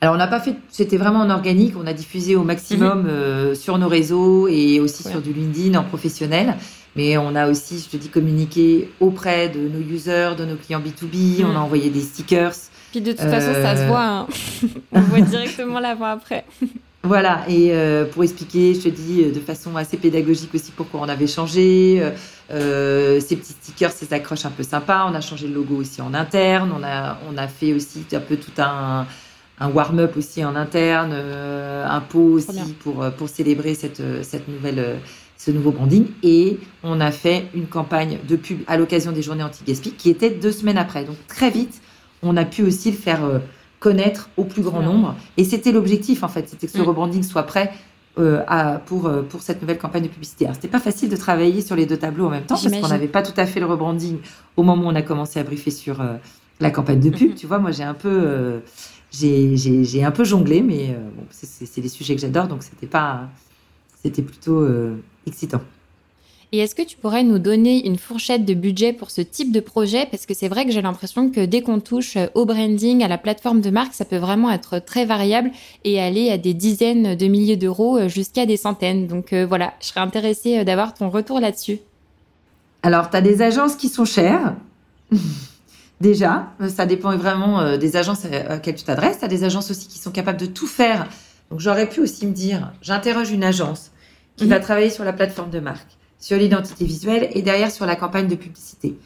Alors 0.00 0.14
on 0.14 0.18
n'a 0.18 0.26
pas 0.28 0.40
fait, 0.40 0.54
c'était 0.70 0.96
vraiment 0.96 1.20
en 1.20 1.30
organique. 1.30 1.74
On 1.80 1.86
a 1.86 1.92
diffusé 1.92 2.34
au 2.34 2.42
maximum 2.42 3.06
mm-hmm. 3.06 3.54
sur 3.54 3.78
nos 3.78 3.88
réseaux 3.88 4.48
et 4.48 4.80
aussi 4.80 5.02
sur 5.02 5.20
du 5.20 5.32
LinkedIn 5.32 5.78
en 5.78 5.84
professionnel. 5.84 6.56
Mais 6.98 7.16
on 7.16 7.36
a 7.36 7.48
aussi, 7.48 7.78
je 7.78 7.88
te 7.88 7.96
dis, 7.96 8.08
communiqué 8.08 8.90
auprès 8.98 9.48
de 9.48 9.60
nos 9.60 9.78
users, 9.78 10.32
de 10.36 10.44
nos 10.44 10.56
clients 10.56 10.80
B2B. 10.80 11.44
On 11.44 11.54
a 11.54 11.60
envoyé 11.60 11.90
des 11.90 12.00
stickers. 12.00 12.54
Puis 12.90 13.00
de 13.00 13.12
toute 13.12 13.20
façon, 13.20 13.52
ça 13.52 13.76
se 13.76 13.84
voit. 13.86 14.04
Hein. 14.04 14.26
on 14.92 15.00
voit 15.02 15.20
directement 15.20 15.78
l'avant-après. 15.78 16.44
Voilà, 17.04 17.44
et 17.48 17.72
euh, 17.72 18.04
pour 18.04 18.24
expliquer, 18.24 18.74
je 18.74 18.80
te 18.80 18.88
dis 18.88 19.24
de 19.24 19.40
façon 19.40 19.76
assez 19.76 19.96
pédagogique 19.96 20.54
aussi 20.54 20.72
pourquoi 20.72 21.00
on 21.00 21.08
avait 21.08 21.28
changé. 21.28 22.00
Euh, 22.00 22.10
euh, 22.50 23.20
ces 23.20 23.36
petits 23.36 23.52
stickers, 23.52 23.92
ces 23.92 24.12
accroches 24.12 24.44
un 24.44 24.50
peu 24.50 24.62
sympas. 24.64 25.06
On 25.08 25.14
a 25.14 25.20
changé 25.20 25.46
le 25.46 25.54
logo 25.54 25.76
aussi 25.76 26.02
en 26.02 26.12
interne. 26.12 26.72
On 26.76 26.82
a, 26.82 27.18
on 27.30 27.36
a 27.36 27.46
fait 27.46 27.72
aussi 27.72 28.04
un 28.12 28.20
peu 28.20 28.36
tout 28.36 28.50
un, 28.58 29.06
un 29.60 29.70
warm-up 29.70 30.16
aussi 30.16 30.44
en 30.44 30.56
interne, 30.56 31.12
un 31.12 32.00
pot 32.00 32.32
aussi 32.32 32.74
pour, 32.80 33.08
pour 33.16 33.28
célébrer 33.28 33.74
cette, 33.74 34.02
cette 34.22 34.48
nouvelle 34.48 34.98
ce 35.38 35.50
nouveau 35.52 35.70
branding. 35.70 36.06
Et 36.22 36.58
on 36.82 37.00
a 37.00 37.10
fait 37.10 37.46
une 37.54 37.66
campagne 37.66 38.18
de 38.28 38.36
pub 38.36 38.60
à 38.66 38.76
l'occasion 38.76 39.12
des 39.12 39.22
journées 39.22 39.44
anti-gaspi 39.44 39.92
qui 39.92 40.10
était 40.10 40.30
deux 40.30 40.52
semaines 40.52 40.78
après. 40.78 41.04
Donc 41.04 41.16
très 41.28 41.50
vite, 41.50 41.80
on 42.22 42.36
a 42.36 42.44
pu 42.44 42.62
aussi 42.62 42.90
le 42.90 42.96
faire 42.96 43.24
euh, 43.24 43.38
connaître 43.80 44.28
au 44.36 44.44
plus 44.44 44.62
grand 44.62 44.82
nombre. 44.82 45.14
Et 45.36 45.44
c'était 45.44 45.72
l'objectif 45.72 46.22
en 46.22 46.28
fait, 46.28 46.48
c'était 46.48 46.66
que 46.66 46.72
ce 46.72 46.78
mm. 46.78 46.82
rebranding 46.82 47.22
soit 47.22 47.44
prêt 47.44 47.72
euh, 48.18 48.42
à, 48.48 48.78
pour, 48.78 49.06
euh, 49.06 49.22
pour 49.22 49.42
cette 49.42 49.60
nouvelle 49.62 49.78
campagne 49.78 50.02
de 50.02 50.08
publicité. 50.08 50.46
Alors, 50.46 50.56
c'était 50.56 50.68
pas 50.68 50.80
facile 50.80 51.08
de 51.08 51.16
travailler 51.16 51.60
sur 51.62 51.76
les 51.76 51.86
deux 51.86 51.96
tableaux 51.96 52.26
en 52.26 52.30
même 52.30 52.44
temps 52.44 52.56
parce 52.60 52.68
qu'on 52.68 52.88
n'avait 52.88 53.08
pas 53.08 53.22
tout 53.22 53.38
à 53.38 53.46
fait 53.46 53.60
le 53.60 53.66
rebranding 53.66 54.18
au 54.56 54.62
moment 54.62 54.86
où 54.86 54.90
on 54.90 54.94
a 54.94 55.02
commencé 55.02 55.38
à 55.38 55.44
briefer 55.44 55.70
sur 55.70 56.04
la 56.58 56.70
campagne 56.70 56.98
de 56.98 57.10
pub. 57.10 57.30
Mm-hmm. 57.30 57.36
Tu 57.36 57.46
vois, 57.46 57.60
moi, 57.60 57.70
j'ai 57.70 57.84
un 57.84 57.94
peu, 57.94 58.60
j'ai 59.12 60.04
un 60.04 60.10
peu 60.10 60.24
jonglé, 60.24 60.62
mais 60.62 60.96
bon, 61.16 61.22
c'est 61.30 61.80
des 61.80 61.88
sujets 61.88 62.16
que 62.16 62.20
j'adore, 62.20 62.48
donc 62.48 62.64
c'était 62.64 62.88
pas, 62.88 63.28
c'était 64.02 64.22
plutôt 64.22 64.66
excitant. 65.24 65.60
Et 66.50 66.60
est-ce 66.60 66.74
que 66.74 66.82
tu 66.82 66.96
pourrais 66.96 67.24
nous 67.24 67.38
donner 67.38 67.86
une 67.86 67.98
fourchette 67.98 68.46
de 68.46 68.54
budget 68.54 68.94
pour 68.94 69.10
ce 69.10 69.20
type 69.20 69.52
de 69.52 69.60
projet? 69.60 70.06
Parce 70.10 70.24
que 70.24 70.32
c'est 70.32 70.48
vrai 70.48 70.64
que 70.64 70.72
j'ai 70.72 70.80
l'impression 70.80 71.30
que 71.30 71.44
dès 71.44 71.60
qu'on 71.60 71.78
touche 71.78 72.16
au 72.34 72.46
branding, 72.46 73.04
à 73.04 73.08
la 73.08 73.18
plateforme 73.18 73.60
de 73.60 73.68
marque, 73.68 73.92
ça 73.92 74.06
peut 74.06 74.16
vraiment 74.16 74.50
être 74.50 74.78
très 74.78 75.04
variable 75.04 75.50
et 75.84 76.00
aller 76.00 76.30
à 76.30 76.38
des 76.38 76.54
dizaines 76.54 77.16
de 77.16 77.26
milliers 77.26 77.58
d'euros 77.58 77.98
euh, 77.98 78.08
jusqu'à 78.08 78.46
des 78.46 78.56
centaines. 78.56 79.06
Donc 79.06 79.34
euh, 79.34 79.44
voilà, 79.44 79.74
je 79.80 79.88
serais 79.88 80.00
intéressée 80.00 80.58
euh, 80.58 80.64
d'avoir 80.64 80.94
ton 80.94 81.10
retour 81.10 81.38
là-dessus. 81.38 81.80
Alors, 82.82 83.10
tu 83.10 83.16
as 83.18 83.20
des 83.20 83.42
agences 83.42 83.76
qui 83.76 83.90
sont 83.90 84.06
chères. 84.06 84.54
Déjà, 86.00 86.52
ça 86.68 86.86
dépend 86.86 87.14
vraiment 87.16 87.76
des 87.76 87.96
agences 87.96 88.24
à 88.24 88.28
laquelle 88.28 88.76
tu 88.76 88.84
t'adresses. 88.84 89.18
Tu 89.18 89.24
as 89.24 89.28
des 89.28 89.42
agences 89.42 89.72
aussi 89.72 89.88
qui 89.88 89.98
sont 89.98 90.12
capables 90.12 90.38
de 90.38 90.46
tout 90.46 90.68
faire. 90.68 91.08
Donc, 91.50 91.58
j'aurais 91.58 91.88
pu 91.88 92.00
aussi 92.00 92.24
me 92.24 92.32
dire, 92.32 92.72
j'interroge 92.80 93.32
une 93.32 93.42
agence 93.42 93.90
qui 94.36 94.46
va 94.46 94.58
mhm. 94.58 94.62
travailler 94.62 94.90
sur 94.90 95.02
la 95.02 95.12
plateforme 95.12 95.50
de 95.50 95.58
marque, 95.58 95.97
sur 96.18 96.36
l'identité 96.36 96.84
visuelle 96.84 97.28
et 97.32 97.42
derrière 97.42 97.70
sur 97.70 97.86
la 97.86 97.96
campagne 97.96 98.28
de 98.28 98.34
publicité. 98.34 98.96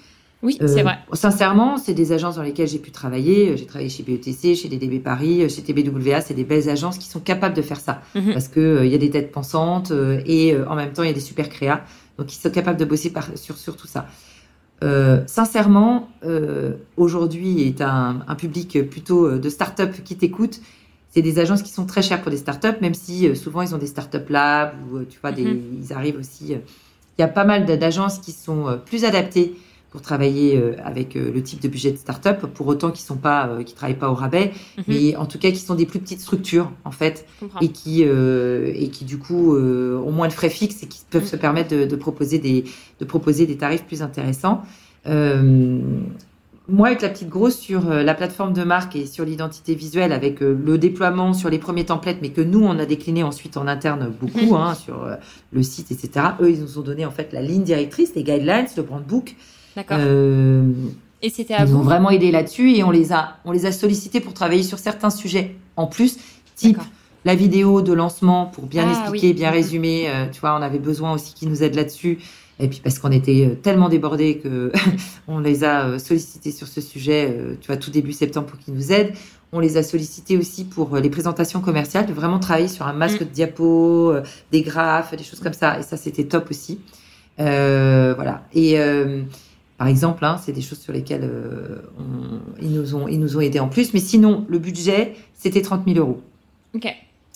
Oui, 0.42 0.56
c'est 0.58 0.80
euh, 0.80 0.82
vrai. 0.82 0.98
Sincèrement, 1.12 1.78
c'est 1.78 1.94
des 1.94 2.10
agences 2.10 2.34
dans 2.34 2.42
lesquelles 2.42 2.66
j'ai 2.66 2.80
pu 2.80 2.90
travailler. 2.90 3.56
J'ai 3.56 3.64
travaillé 3.66 3.88
chez 3.88 4.02
BETC, 4.02 4.56
chez 4.56 4.68
DDB 4.68 4.98
Paris, 4.98 5.48
chez 5.48 5.62
TBWA. 5.62 6.20
C'est 6.20 6.34
des 6.34 6.42
belles 6.42 6.68
agences 6.68 6.98
qui 6.98 7.06
sont 7.06 7.20
capables 7.20 7.54
de 7.54 7.62
faire 7.62 7.78
ça. 7.78 8.02
Mhm. 8.16 8.32
Parce 8.32 8.48
qu'il 8.48 8.62
euh, 8.62 8.86
y 8.86 8.94
a 8.94 8.98
des 8.98 9.10
têtes 9.10 9.30
pensantes 9.30 9.92
euh, 9.92 10.20
et 10.26 10.56
en 10.66 10.74
même 10.74 10.92
temps, 10.92 11.04
il 11.04 11.08
y 11.08 11.10
a 11.10 11.14
des 11.14 11.20
super 11.20 11.48
créas. 11.48 11.82
Donc, 12.18 12.34
ils 12.34 12.38
sont 12.38 12.50
capables 12.50 12.78
de 12.78 12.84
bosser 12.84 13.10
par, 13.10 13.28
sur, 13.36 13.56
sur 13.56 13.76
tout 13.76 13.86
ça. 13.86 14.06
sincèrement, 15.26 16.08
aujourd'hui 16.96 17.62
est 17.62 17.80
un, 17.80 18.24
un, 18.26 18.34
public 18.34 18.82
plutôt 18.90 19.38
de 19.38 19.48
start-up 19.48 19.92
qui 20.04 20.16
t'écoute 20.16 20.60
c'est 21.12 21.22
des 21.22 21.38
agences 21.38 21.62
qui 21.62 21.70
sont 21.70 21.84
très 21.84 22.00
chères 22.00 22.22
pour 22.22 22.30
des 22.30 22.38
startups, 22.38 22.80
même 22.80 22.94
si 22.94 23.28
euh, 23.28 23.34
souvent 23.34 23.60
ils 23.60 23.74
ont 23.74 23.78
des 23.78 23.86
startup 23.86 24.28
labs 24.30 24.74
ou 24.90 24.96
euh, 24.96 25.06
tu 25.08 25.18
vois, 25.20 25.30
des, 25.30 25.44
mhm. 25.44 25.82
ils 25.82 25.92
arrivent 25.92 26.18
aussi. 26.18 26.56
Euh, 27.22 27.26
il 27.26 27.28
y 27.28 27.28
a 27.28 27.28
pas 27.28 27.44
mal 27.44 27.66
d'agences 27.78 28.18
qui 28.18 28.32
sont 28.32 28.80
plus 28.84 29.04
adaptées 29.04 29.54
pour 29.90 30.00
travailler 30.00 30.56
euh, 30.56 30.74
avec 30.84 31.16
euh, 31.16 31.30
le 31.32 31.42
type 31.42 31.60
de 31.60 31.68
budget 31.68 31.92
de 31.92 31.98
start-up, 31.98 32.46
pour 32.54 32.66
autant 32.66 32.90
qu'ils 32.90 33.04
sont 33.04 33.16
pas, 33.18 33.46
euh, 33.48 33.62
qui 33.62 33.74
travaillent 33.74 33.98
pas 33.98 34.08
au 34.10 34.14
rabais, 34.14 34.50
Mhm. 34.78 34.84
mais 34.88 35.16
en 35.16 35.26
tout 35.26 35.38
cas 35.38 35.50
qui 35.50 35.58
sont 35.58 35.74
des 35.74 35.84
plus 35.84 36.00
petites 36.00 36.20
structures 36.20 36.70
en 36.84 36.90
fait, 36.92 37.26
et 37.60 37.68
qui 37.68 38.02
euh, 38.04 38.72
et 38.74 38.88
qui 38.88 39.04
du 39.04 39.18
coup 39.18 39.54
euh, 39.54 39.98
ont 39.98 40.10
moins 40.12 40.28
de 40.28 40.32
frais 40.32 40.48
fixes 40.48 40.82
et 40.82 40.86
qui 40.86 41.00
peuvent 41.10 41.22
Mhm. 41.22 41.28
se 41.28 41.36
permettre 41.36 41.76
de, 41.76 41.84
de 41.84 41.96
proposer 41.96 42.38
des 42.38 42.64
de 43.00 43.04
proposer 43.04 43.46
des 43.46 43.56
tarifs 43.58 43.84
plus 43.84 44.00
intéressants. 44.02 44.62
Euh, 45.06 45.78
moi, 46.68 46.88
avec 46.88 47.02
la 47.02 47.08
petite 47.08 47.28
grosse 47.28 47.58
sur 47.58 47.90
euh, 47.90 48.02
la 48.02 48.14
plateforme 48.14 48.52
de 48.52 48.62
marque 48.62 48.94
et 48.96 49.06
sur 49.06 49.24
l'identité 49.24 49.74
visuelle, 49.74 50.12
avec 50.12 50.42
euh, 50.42 50.56
le 50.64 50.78
déploiement 50.78 51.34
sur 51.34 51.50
les 51.50 51.58
premiers 51.58 51.84
templates, 51.84 52.18
mais 52.22 52.30
que 52.30 52.40
nous, 52.40 52.62
on 52.64 52.78
a 52.78 52.86
décliné 52.86 53.22
ensuite 53.22 53.56
en 53.56 53.66
interne 53.66 54.12
beaucoup 54.20 54.54
hein, 54.56 54.74
sur 54.74 55.02
euh, 55.02 55.16
le 55.52 55.62
site, 55.62 55.90
etc. 55.90 56.26
Eux, 56.40 56.50
ils 56.50 56.60
nous 56.60 56.78
ont 56.78 56.82
donné 56.82 57.04
en 57.04 57.10
fait 57.10 57.32
la 57.32 57.42
ligne 57.42 57.64
directrice, 57.64 58.14
les 58.14 58.22
guidelines, 58.22 58.66
le 58.76 58.82
brand 58.84 59.02
book. 59.02 59.34
D'accord. 59.76 59.96
Euh, 60.00 60.62
Et 61.20 61.30
c'était 61.30 61.54
à 61.54 61.60
ils 61.62 61.66
vous 61.66 61.76
ont 61.78 61.82
vraiment 61.82 62.10
aidé 62.10 62.30
là-dessus 62.30 62.72
et 62.76 62.84
on 62.84 62.90
les 62.90 63.12
a, 63.12 63.38
on 63.44 63.50
les 63.52 63.66
a 63.66 63.72
sollicités 63.72 64.20
pour 64.20 64.34
travailler 64.34 64.62
sur 64.62 64.78
certains 64.78 65.10
sujets 65.10 65.56
en 65.76 65.86
plus, 65.86 66.18
type 66.54 66.78
la 67.24 67.34
vidéo 67.36 67.82
de 67.82 67.92
lancement 67.92 68.46
pour 68.46 68.66
bien 68.66 68.84
Ah, 68.86 68.90
expliquer, 69.00 69.28
oui. 69.28 69.32
bien 69.34 69.50
Mhm. 69.50 69.54
résumer. 69.54 70.04
euh, 70.08 70.26
tu 70.30 70.40
vois, 70.40 70.56
on 70.58 70.62
avait 70.62 70.80
besoin 70.80 71.12
aussi 71.14 71.34
qu'ils 71.34 71.48
nous 71.48 71.62
aident 71.62 71.76
là-dessus. 71.76 72.18
Et 72.62 72.68
puis 72.68 72.80
parce 72.82 72.98
qu'on 72.98 73.10
était 73.10 73.46
euh, 73.50 73.54
tellement 73.56 73.88
débordés 73.88 74.38
que 74.38 74.70
on 75.28 75.40
les 75.40 75.64
a 75.64 75.86
euh, 75.88 75.98
sollicités 75.98 76.52
sur 76.52 76.68
ce 76.68 76.80
sujet, 76.80 77.28
euh, 77.36 77.54
tu 77.60 77.66
vois, 77.66 77.76
tout 77.76 77.90
début 77.90 78.12
septembre 78.12 78.46
pour 78.46 78.58
qu'ils 78.58 78.72
nous 78.74 78.92
aident. 78.92 79.12
On 79.52 79.58
les 79.60 79.76
a 79.76 79.82
sollicités 79.82 80.38
aussi 80.38 80.64
pour 80.64 80.96
les 80.96 81.10
présentations 81.10 81.60
commerciales, 81.60 82.06
de 82.06 82.12
vraiment 82.12 82.38
travailler 82.38 82.68
sur 82.68 82.86
un 82.86 82.92
masque 82.94 83.20
Mm. 83.20 83.24
de 83.24 83.30
diapo, 83.30 84.14
des 84.50 84.62
graphes, 84.62 85.14
des 85.16 85.24
choses 85.24 85.40
comme 85.40 85.52
ça. 85.52 85.78
Et 85.78 85.82
ça, 85.82 85.96
c'était 85.98 86.24
top 86.24 86.50
aussi. 86.50 86.78
Euh, 87.40 88.12
voilà. 88.14 88.44
Et 88.54 88.78
euh, 88.78 89.22
par 89.78 89.88
exemple, 89.88 90.24
hein, 90.24 90.38
c'est 90.42 90.52
des 90.52 90.60
choses 90.62 90.78
sur 90.78 90.92
lesquelles 90.92 91.24
euh, 91.24 91.82
on- 91.98 92.40
ils, 92.62 92.72
nous 92.72 92.94
ont, 92.94 93.08
ils 93.08 93.18
nous 93.20 93.36
ont 93.36 93.40
aidés 93.40 93.60
en 93.60 93.68
plus. 93.68 93.92
Mais 93.92 94.00
sinon, 94.00 94.46
le 94.48 94.58
budget, 94.58 95.14
c'était 95.34 95.62
30 95.62 95.82
000 95.86 95.98
euros. 95.98 96.22
Ok, 96.74 96.86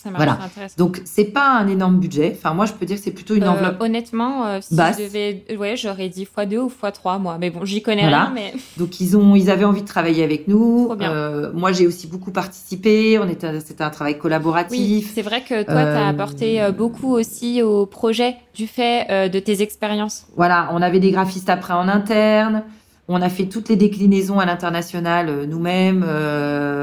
ça 0.07 0.11
marche, 0.13 0.25
Voilà. 0.25 0.69
Donc, 0.79 1.03
c'est 1.05 1.25
pas 1.25 1.51
un 1.59 1.67
énorme 1.69 1.99
budget. 1.99 2.35
Enfin, 2.37 2.55
moi, 2.55 2.67
je 2.67 2.73
peux 2.73 2.87
dire 2.87 2.97
que 2.97 3.03
c'est 3.03 3.11
plutôt 3.11 3.35
une 3.35 3.43
Euh, 3.43 3.51
enveloppe. 3.51 3.81
honnêtement, 3.81 4.47
euh, 4.47 4.59
si 4.61 4.75
basse. 4.75 4.99
je 4.99 5.05
devais, 5.05 5.45
ouais, 5.59 5.77
j'aurais 5.77 6.09
dit 6.09 6.25
x2 6.25 6.59
ou 6.59 6.69
x3 6.83 7.19
moi. 7.21 7.37
Mais 7.41 7.51
bon, 7.51 7.65
j'y 7.65 7.83
connais 7.83 8.03
Voilà. 8.03 8.25
rien, 8.27 8.33
mais 8.35 8.53
Donc, 8.77 9.01
ils, 9.01 9.17
ont, 9.17 9.35
ils 9.35 9.51
avaient 9.51 9.65
envie 9.65 9.83
de 9.83 9.87
travailler 9.87 10.23
avec 10.23 10.47
nous. 10.49 10.87
Trop 10.87 10.97
bien. 10.97 11.11
Euh, 11.13 11.51
moi, 11.53 11.73
j'ai 11.73 11.87
aussi 11.87 12.07
beaucoup 12.07 12.31
participé. 12.31 13.19
On 13.19 13.29
était, 13.29 13.61
c'était 13.61 13.83
un 13.85 13.91
travail 13.91 14.15
oui, 14.15 14.21
collaboratif. 14.21 15.11
c'est 15.15 15.23
vrai 15.23 15.41
que 15.43 15.63
toi, 15.65 15.65
tu 15.65 15.71
as 15.73 16.07
Euh, 16.07 16.11
apporté 16.11 16.61
beaucoup 16.77 17.13
aussi 17.13 17.63
au 17.63 17.87
projet 17.87 18.37
du 18.55 18.67
fait 18.67 19.29
de 19.31 19.39
tes 19.39 19.61
expériences. 19.63 20.27
Voilà, 20.37 20.69
on 20.73 20.81
avait 20.83 21.01
des 21.01 21.11
graphistes 21.11 21.51
après 21.51 21.75
en 21.75 21.89
interne. 21.89 22.63
On 23.09 23.23
a 23.23 23.29
fait 23.29 23.47
toutes 23.47 23.69
les 23.69 23.77
déclinaisons 23.77 24.39
à 24.41 24.47
l'international 24.47 25.45
nous-mêmes. 25.49 26.01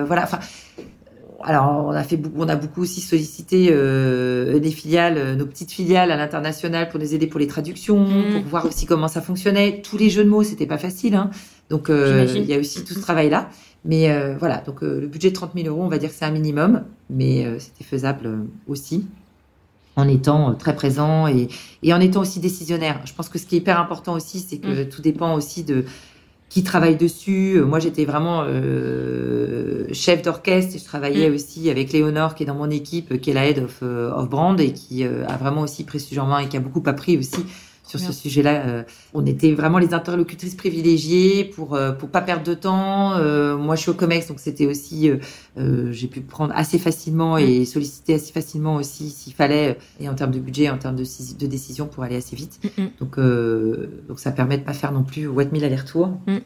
voilà. 0.05 0.24
Enfin, 0.24 0.39
alors 1.45 1.85
on 1.87 1.91
a 1.91 2.03
fait, 2.03 2.17
beaucoup- 2.17 2.41
on 2.41 2.49
a 2.49 2.55
beaucoup 2.55 2.81
aussi 2.81 3.01
sollicité 3.01 3.69
euh, 3.71 4.59
des 4.59 4.71
filiales, 4.71 5.17
euh, 5.17 5.35
nos 5.35 5.45
petites 5.45 5.71
filiales 5.71 6.11
à 6.11 6.15
l'international 6.17 6.89
pour 6.89 6.99
nous 6.99 7.13
aider 7.13 7.27
pour 7.27 7.39
les 7.39 7.47
traductions, 7.47 8.05
Mhm. 8.07 8.33
pour 8.33 8.43
voir 8.49 8.65
aussi 8.65 8.85
comment 8.85 9.07
ça 9.07 9.21
fonctionnait. 9.21 9.81
Tous 9.81 9.97
les 9.97 10.09
jeux 10.09 10.23
de 10.23 10.29
mots, 10.29 10.43
c'était 10.43 10.65
pas 10.67 10.77
facile. 10.77 11.15
Hein. 11.15 11.29
Donc 11.69 11.89
euh, 11.89 12.25
il 12.35 12.45
y 12.45 12.53
a 12.53 12.59
aussi 12.59 12.83
tout 12.83 12.93
ce 12.93 12.99
travail-là. 13.01 13.49
Mais 13.85 14.09
euh, 14.11 14.35
voilà, 14.39 14.57
donc 14.65 14.81
euh, 14.81 15.01
le 15.01 15.07
budget 15.07 15.29
de 15.29 15.35
30 15.35 15.51
000 15.55 15.67
euros, 15.67 15.83
on 15.83 15.89
va 15.89 15.97
dire 15.97 16.09
que 16.09 16.15
c'est 16.15 16.23
un 16.25 16.31
minimum, 16.31 16.83
mais 17.09 17.45
euh, 17.45 17.59
c'était 17.59 17.83
faisable 17.83 18.29
aussi 18.67 19.05
en 19.95 20.07
étant 20.07 20.55
très 20.55 20.73
présent 20.75 21.27
et, 21.27 21.49
et 21.83 21.93
en 21.93 21.99
étant 21.99 22.21
aussi 22.21 22.39
décisionnaire. 22.39 23.01
Je 23.05 23.13
pense 23.13 23.29
que 23.29 23.37
ce 23.37 23.45
qui 23.45 23.55
est 23.55 23.59
hyper 23.59 23.79
important 23.79 24.13
aussi, 24.13 24.39
c'est 24.39 24.57
que 24.57 24.83
tout 24.83 25.01
dépend 25.01 25.35
aussi 25.35 25.63
de 25.63 25.85
qui 26.53 26.61
travaille 26.63 26.95
dessus. 26.97 27.55
Euh, 27.57 27.65
Moi, 27.65 27.79
j'étais 27.79 28.05
vraiment 28.05 28.43
euh, 28.45 29.85
chef 29.91 30.21
d'orchestre 30.21 30.75
et 30.75 30.79
je 30.79 30.85
travaillais 30.85 31.29
Mm. 31.31 31.33
aussi 31.33 31.69
avec 31.71 31.91
Léonore 31.91 32.35
qui 32.35 32.43
est 32.43 32.45
dans 32.45 32.53
mon 32.53 32.69
équipe, 32.69 33.11
euh, 33.11 33.17
qui 33.17 33.31
est 33.31 33.33
la 33.33 33.47
head 33.47 33.57
of, 33.57 33.81
of 33.81 34.29
brand 34.29 34.59
et 34.61 34.71
qui 34.71 35.03
euh, 35.03 35.25
a 35.27 35.35
vraiment 35.37 35.61
aussi 35.61 35.83
pris 35.83 35.99
ce 35.99 36.09
sujet 36.09 36.21
en 36.21 36.27
main 36.27 36.39
et 36.39 36.47
qui 36.47 36.55
a 36.55 36.59
beaucoup 36.59 36.83
appris 36.87 37.17
aussi 37.17 37.43
sur 37.86 37.99
Bien. 37.99 38.07
ce 38.07 38.13
sujet-là. 38.13 38.65
Euh, 38.65 38.84
on 39.13 39.25
était 39.25 39.51
vraiment 39.51 39.77
les 39.77 39.93
interlocutrices 39.93 40.55
privilégiées 40.55 41.43
pour 41.43 41.75
euh, 41.75 41.91
pour 41.91 42.09
pas 42.09 42.21
perdre 42.21 42.43
de 42.43 42.53
temps. 42.53 43.13
Euh, 43.13 43.57
moi, 43.57 43.75
je 43.75 43.81
suis 43.81 43.91
au 43.91 43.93
Comex, 43.93 44.27
donc 44.27 44.39
c'était 44.39 44.65
aussi 44.65 45.09
euh, 45.09 45.17
euh, 45.57 45.91
j'ai 45.91 46.07
pu 46.07 46.21
prendre 46.21 46.53
assez 46.55 46.79
facilement 46.79 47.38
et 47.38 47.65
solliciter 47.65 48.15
assez 48.15 48.31
facilement 48.31 48.75
aussi 48.75 49.09
s'il 49.09 49.34
fallait 49.34 49.77
et 49.99 50.09
en 50.09 50.15
termes 50.15 50.31
de 50.31 50.39
budget, 50.39 50.69
en 50.69 50.77
termes 50.77 50.95
de, 50.95 51.03
de 51.03 51.47
décision 51.47 51.88
pour 51.88 52.03
aller 52.03 52.15
assez 52.15 52.36
vite. 52.36 52.59
Mm, 52.77 52.84
mm. 52.84 52.89
Donc, 52.99 53.19
euh, 53.19 54.03
donc 54.07 54.19
ça 54.19 54.31
permet 54.31 54.57
de 54.57 54.63
pas 54.63 54.73
faire 54.73 54.91
non 54.91 55.03
plus 55.03 55.27
what 55.27 55.45
mille 55.51 55.63
allers-retours. 55.63 56.09
Mm. 56.27 56.38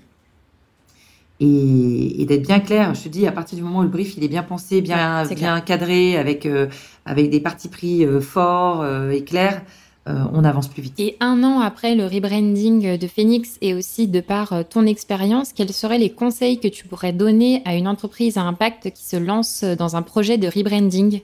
Et, 1.39 2.21
et 2.21 2.25
d'être 2.25 2.41
bien 2.47 2.59
clair. 2.59 2.95
Je 2.95 3.03
te 3.03 3.09
dis, 3.09 3.27
à 3.27 3.31
partir 3.31 3.57
du 3.57 3.63
moment 3.63 3.79
où 3.79 3.83
le 3.83 3.89
brief 3.89 4.17
il 4.17 4.23
est 4.23 4.27
bien 4.27 4.41
pensé, 4.41 4.81
bien, 4.81 5.23
bien 5.23 5.61
cadré, 5.61 6.17
avec, 6.17 6.47
euh, 6.47 6.65
avec 7.05 7.29
des 7.29 7.39
partis 7.39 7.69
pris 7.69 8.03
euh, 8.03 8.19
forts 8.21 8.81
euh, 8.81 9.11
et 9.11 9.23
clairs, 9.23 9.61
euh, 9.61 9.65
on 10.07 10.43
avance 10.43 10.67
plus 10.67 10.81
vite. 10.81 10.99
Et 10.99 11.17
un 11.19 11.43
an 11.43 11.59
après 11.59 11.95
le 11.95 12.05
rebranding 12.05 12.97
de 12.97 13.07
Phoenix 13.07 13.57
et 13.61 13.73
aussi 13.73 14.07
de 14.07 14.19
par 14.19 14.53
euh, 14.53 14.63
ton 14.67 14.85
expérience, 14.85 15.53
quels 15.53 15.73
seraient 15.73 15.97
les 15.97 16.11
conseils 16.11 16.59
que 16.59 16.67
tu 16.67 16.87
pourrais 16.87 17.13
donner 17.13 17.61
à 17.65 17.75
une 17.75 17.87
entreprise 17.87 18.37
à 18.37 18.41
impact 18.41 18.91
qui 18.91 19.03
se 19.03 19.17
lance 19.17 19.63
dans 19.63 19.95
un 19.95 20.01
projet 20.01 20.37
de 20.37 20.47
rebranding? 20.47 21.21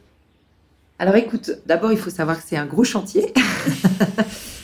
Alors 0.99 1.15
écoute, 1.15 1.51
d'abord 1.65 1.91
il 1.91 1.97
faut 1.97 2.09
savoir 2.09 2.37
que 2.37 2.43
c'est 2.47 2.57
un 2.57 2.65
gros 2.65 2.83
chantier. 2.83 3.33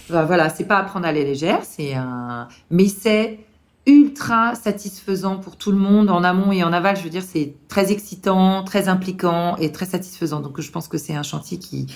Ben, 0.09 0.25
voilà, 0.25 0.49
c'est 0.49 0.63
pas 0.63 0.77
à 0.77 0.83
prendre 0.83 1.05
à 1.05 1.11
la 1.11 1.19
légère, 1.19 1.59
c'est 1.61 1.93
un, 1.93 2.47
mais 2.71 2.87
c'est 2.87 3.37
ultra 3.85 4.55
satisfaisant 4.55 5.37
pour 5.37 5.55
tout 5.55 5.71
le 5.71 5.77
monde 5.77 6.09
en 6.09 6.23
amont 6.23 6.51
et 6.51 6.63
en 6.63 6.73
aval. 6.73 6.97
Je 6.97 7.03
veux 7.03 7.09
dire, 7.09 7.23
c'est 7.23 7.53
très 7.67 7.91
excitant, 7.91 8.63
très 8.63 8.87
impliquant 8.87 9.55
et 9.57 9.71
très 9.71 9.85
satisfaisant. 9.85 10.39
Donc 10.39 10.59
je 10.61 10.71
pense 10.71 10.87
que 10.87 10.97
c'est 10.97 11.15
un 11.15 11.23
chantier 11.23 11.59
qui, 11.59 11.87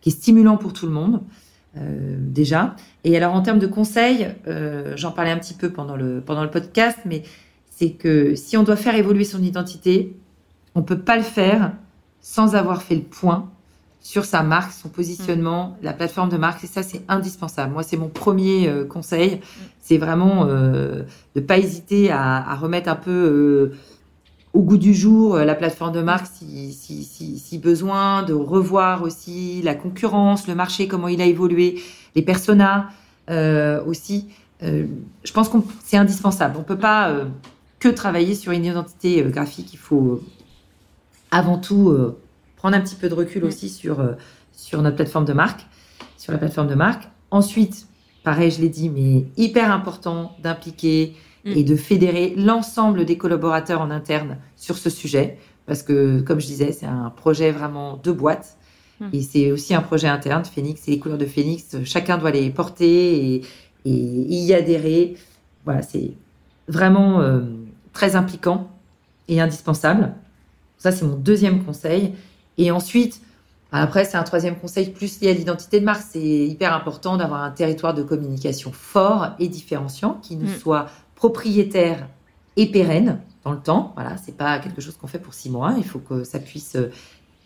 qui 0.00 0.10
est 0.10 0.12
stimulant 0.12 0.56
pour 0.56 0.72
tout 0.72 0.86
le 0.86 0.92
monde. 0.92 1.22
Euh, 1.76 2.16
déjà. 2.18 2.76
Et 3.04 3.16
alors 3.16 3.34
en 3.34 3.42
termes 3.42 3.58
de 3.58 3.66
conseils, 3.66 4.28
euh, 4.46 4.94
j'en 4.96 5.12
parlais 5.12 5.30
un 5.30 5.38
petit 5.38 5.54
peu 5.54 5.70
pendant 5.70 5.96
le 5.96 6.20
pendant 6.20 6.42
le 6.42 6.50
podcast, 6.50 6.98
mais 7.04 7.22
c'est 7.70 7.90
que 7.90 8.34
si 8.34 8.56
on 8.56 8.62
doit 8.62 8.76
faire 8.76 8.94
évoluer 8.94 9.24
son 9.24 9.42
identité, 9.42 10.16
on 10.74 10.82
peut 10.82 10.98
pas 10.98 11.16
le 11.16 11.22
faire 11.22 11.72
sans 12.20 12.54
avoir 12.54 12.82
fait 12.82 12.94
le 12.94 13.02
point 13.02 13.50
sur 14.02 14.24
sa 14.24 14.42
marque, 14.42 14.72
son 14.72 14.88
positionnement, 14.88 15.76
la 15.80 15.92
plateforme 15.92 16.28
de 16.28 16.36
marque. 16.36 16.64
Et 16.64 16.66
ça, 16.66 16.82
c'est 16.82 17.02
indispensable. 17.08 17.72
Moi, 17.72 17.84
c'est 17.84 17.96
mon 17.96 18.08
premier 18.08 18.68
euh, 18.68 18.84
conseil. 18.84 19.40
C'est 19.80 19.96
vraiment 19.96 20.46
euh, 20.46 21.02
de 21.36 21.40
pas 21.40 21.58
hésiter 21.58 22.10
à, 22.10 22.50
à 22.50 22.54
remettre 22.56 22.88
un 22.88 22.96
peu 22.96 23.10
euh, 23.10 23.76
au 24.52 24.62
goût 24.62 24.76
du 24.76 24.94
jour 24.94 25.34
euh, 25.34 25.44
la 25.44 25.54
plateforme 25.54 25.92
de 25.92 26.02
marque 26.02 26.26
si, 26.26 26.72
si, 26.72 27.04
si, 27.04 27.38
si 27.38 27.58
besoin, 27.58 28.22
de 28.22 28.34
revoir 28.34 29.02
aussi 29.02 29.62
la 29.62 29.74
concurrence, 29.74 30.46
le 30.46 30.54
marché, 30.54 30.88
comment 30.88 31.08
il 31.08 31.20
a 31.20 31.26
évolué, 31.26 31.80
les 32.14 32.22
personas 32.22 32.88
euh, 33.30 33.82
aussi. 33.84 34.28
Euh, 34.62 34.86
je 35.24 35.32
pense 35.32 35.48
que 35.48 35.56
c'est 35.82 35.96
indispensable. 35.96 36.56
On 36.58 36.62
peut 36.62 36.78
pas 36.78 37.10
euh, 37.10 37.24
que 37.78 37.88
travailler 37.88 38.34
sur 38.34 38.52
une 38.52 38.64
identité 38.64 39.22
euh, 39.22 39.30
graphique. 39.30 39.72
Il 39.72 39.78
faut 39.78 40.00
euh, 40.00 40.22
avant 41.30 41.58
tout 41.58 41.88
euh, 41.88 42.18
prendre 42.56 42.76
un 42.76 42.80
petit 42.80 42.94
peu 42.94 43.08
de 43.08 43.14
recul 43.14 43.42
Mm. 43.42 43.46
aussi 43.46 43.68
sur, 43.68 44.00
euh, 44.00 44.12
sur 44.52 44.82
notre 44.82 44.96
plateforme 44.96 45.24
de 45.24 45.32
marque, 45.32 45.66
sur 46.18 46.32
la 46.32 46.38
plateforme 46.38 46.68
de 46.68 46.74
marque. 46.74 47.08
Ensuite, 47.30 47.86
pareil, 48.22 48.50
je 48.50 48.60
l'ai 48.60 48.68
dit, 48.68 48.90
mais 48.90 49.26
hyper 49.36 49.72
important 49.72 50.36
d'impliquer 50.42 51.16
Mm. 51.44 51.50
et 51.56 51.64
de 51.64 51.76
fédérer 51.76 52.34
l'ensemble 52.36 53.04
des 53.04 53.16
collaborateurs 53.18 53.80
en 53.80 53.90
interne 53.90 54.38
sur 54.56 54.78
ce 54.78 54.90
sujet. 54.90 55.38
Parce 55.66 55.82
que, 55.82 56.20
comme 56.20 56.40
je 56.40 56.46
disais, 56.46 56.72
c'est 56.72 56.86
un 56.86 57.10
projet 57.10 57.50
vraiment 57.50 57.98
de 58.02 58.12
boîte. 58.12 58.56
Mm. 59.00 59.06
Et 59.12 59.22
c'est 59.22 59.50
aussi 59.52 59.74
un 59.74 59.82
projet 59.82 60.08
interne. 60.08 60.44
Phoenix 60.44 60.86
et 60.86 60.92
les 60.92 60.98
couleurs 60.98 61.18
de 61.18 61.26
Phoenix, 61.26 61.76
chacun 61.84 62.18
doit 62.18 62.30
les 62.30 62.50
porter 62.50 63.34
et, 63.34 63.42
et 63.84 63.90
y 63.90 64.54
adhérer. 64.54 65.16
Voilà, 65.64 65.82
c'est 65.82 66.12
vraiment 66.68 67.20
euh, 67.20 67.40
très 67.92 68.14
impliquant 68.14 68.70
et 69.28 69.40
indispensable. 69.40 70.14
Ça, 70.78 70.92
c'est 70.92 71.04
mon 71.04 71.16
deuxième 71.16 71.64
conseil. 71.64 72.12
Et 72.58 72.70
ensuite, 72.70 73.20
après, 73.72 74.04
c'est 74.04 74.16
un 74.16 74.22
troisième 74.22 74.56
conseil 74.56 74.90
plus 74.90 75.20
lié 75.20 75.30
à 75.30 75.32
l'identité 75.32 75.80
de 75.80 75.84
marque. 75.84 76.02
C'est 76.08 76.20
hyper 76.20 76.74
important 76.74 77.16
d'avoir 77.16 77.42
un 77.42 77.50
territoire 77.50 77.94
de 77.94 78.02
communication 78.02 78.70
fort 78.72 79.30
et 79.38 79.48
différenciant 79.48 80.18
qui 80.22 80.36
nous 80.36 80.46
Mm. 80.46 80.58
soit 80.58 80.86
propriétaire 81.22 82.08
et 82.56 82.66
pérenne 82.66 83.20
dans 83.44 83.52
le 83.52 83.60
temps. 83.60 83.92
Voilà, 83.94 84.16
c'est 84.16 84.36
pas 84.36 84.58
quelque 84.58 84.80
chose 84.80 84.96
qu'on 84.96 85.06
fait 85.06 85.20
pour 85.20 85.34
six 85.34 85.50
mois. 85.50 85.74
Il 85.78 85.84
faut 85.84 86.00
que 86.00 86.24
ça 86.24 86.40
puisse 86.40 86.74
euh, 86.74 86.90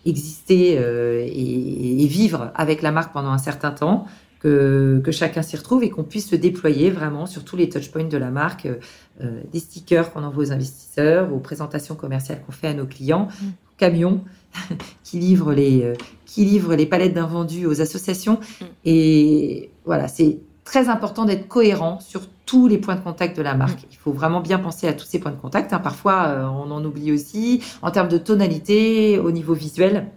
exister 0.06 0.78
euh, 0.78 1.20
et, 1.22 2.02
et 2.02 2.06
vivre 2.06 2.52
avec 2.54 2.80
la 2.80 2.90
marque 2.90 3.12
pendant 3.12 3.32
un 3.32 3.42
certain 3.50 3.72
temps, 3.72 4.06
que, 4.40 5.02
que 5.04 5.12
chacun 5.12 5.42
s'y 5.42 5.56
retrouve 5.56 5.84
et 5.84 5.90
qu'on 5.90 6.04
puisse 6.04 6.30
se 6.30 6.36
déployer 6.36 6.90
vraiment 6.90 7.26
sur 7.26 7.44
tous 7.44 7.56
les 7.56 7.68
touchpoints 7.68 8.04
de 8.04 8.16
la 8.16 8.30
marque, 8.30 8.66
euh, 9.20 9.42
des 9.52 9.58
stickers 9.58 10.10
qu'on 10.10 10.24
envoie 10.24 10.44
aux 10.44 10.52
investisseurs, 10.52 11.34
aux 11.34 11.38
présentations 11.38 11.96
commerciales 11.96 12.40
qu'on 12.46 12.52
fait 12.52 12.68
à 12.68 12.74
nos 12.74 12.86
clients, 12.86 13.28
Mm. 13.28 13.46
camions 13.76 14.24
qui 15.04 15.18
livrent 15.18 15.52
les 15.52 15.82
euh, 15.82 15.94
qui 16.24 16.46
livrent 16.46 16.74
les 16.74 16.86
palettes 16.86 17.12
d'invendus 17.12 17.66
aux 17.66 17.82
associations. 17.82 18.38
Mm. 18.40 18.64
Et 18.86 19.70
voilà, 19.84 20.08
c'est 20.08 20.38
très 20.66 20.88
important 20.90 21.24
d'être 21.24 21.48
cohérent 21.48 22.00
sur 22.00 22.22
tous 22.44 22.66
les 22.66 22.76
points 22.76 22.96
de 22.96 23.00
contact 23.00 23.36
de 23.36 23.42
la 23.42 23.54
marque. 23.54 23.86
Il 23.90 23.96
faut 23.96 24.12
vraiment 24.12 24.40
bien 24.40 24.58
penser 24.58 24.86
à 24.86 24.92
tous 24.92 25.06
ces 25.06 25.18
points 25.18 25.30
de 25.30 25.40
contact. 25.40 25.72
Hein. 25.72 25.78
Parfois, 25.78 26.26
euh, 26.26 26.44
on 26.44 26.70
en 26.70 26.84
oublie 26.84 27.12
aussi. 27.12 27.62
En 27.80 27.90
termes 27.90 28.08
de 28.08 28.18
tonalité, 28.18 29.18
au 29.18 29.30
niveau 29.30 29.54
visuel, 29.54 30.08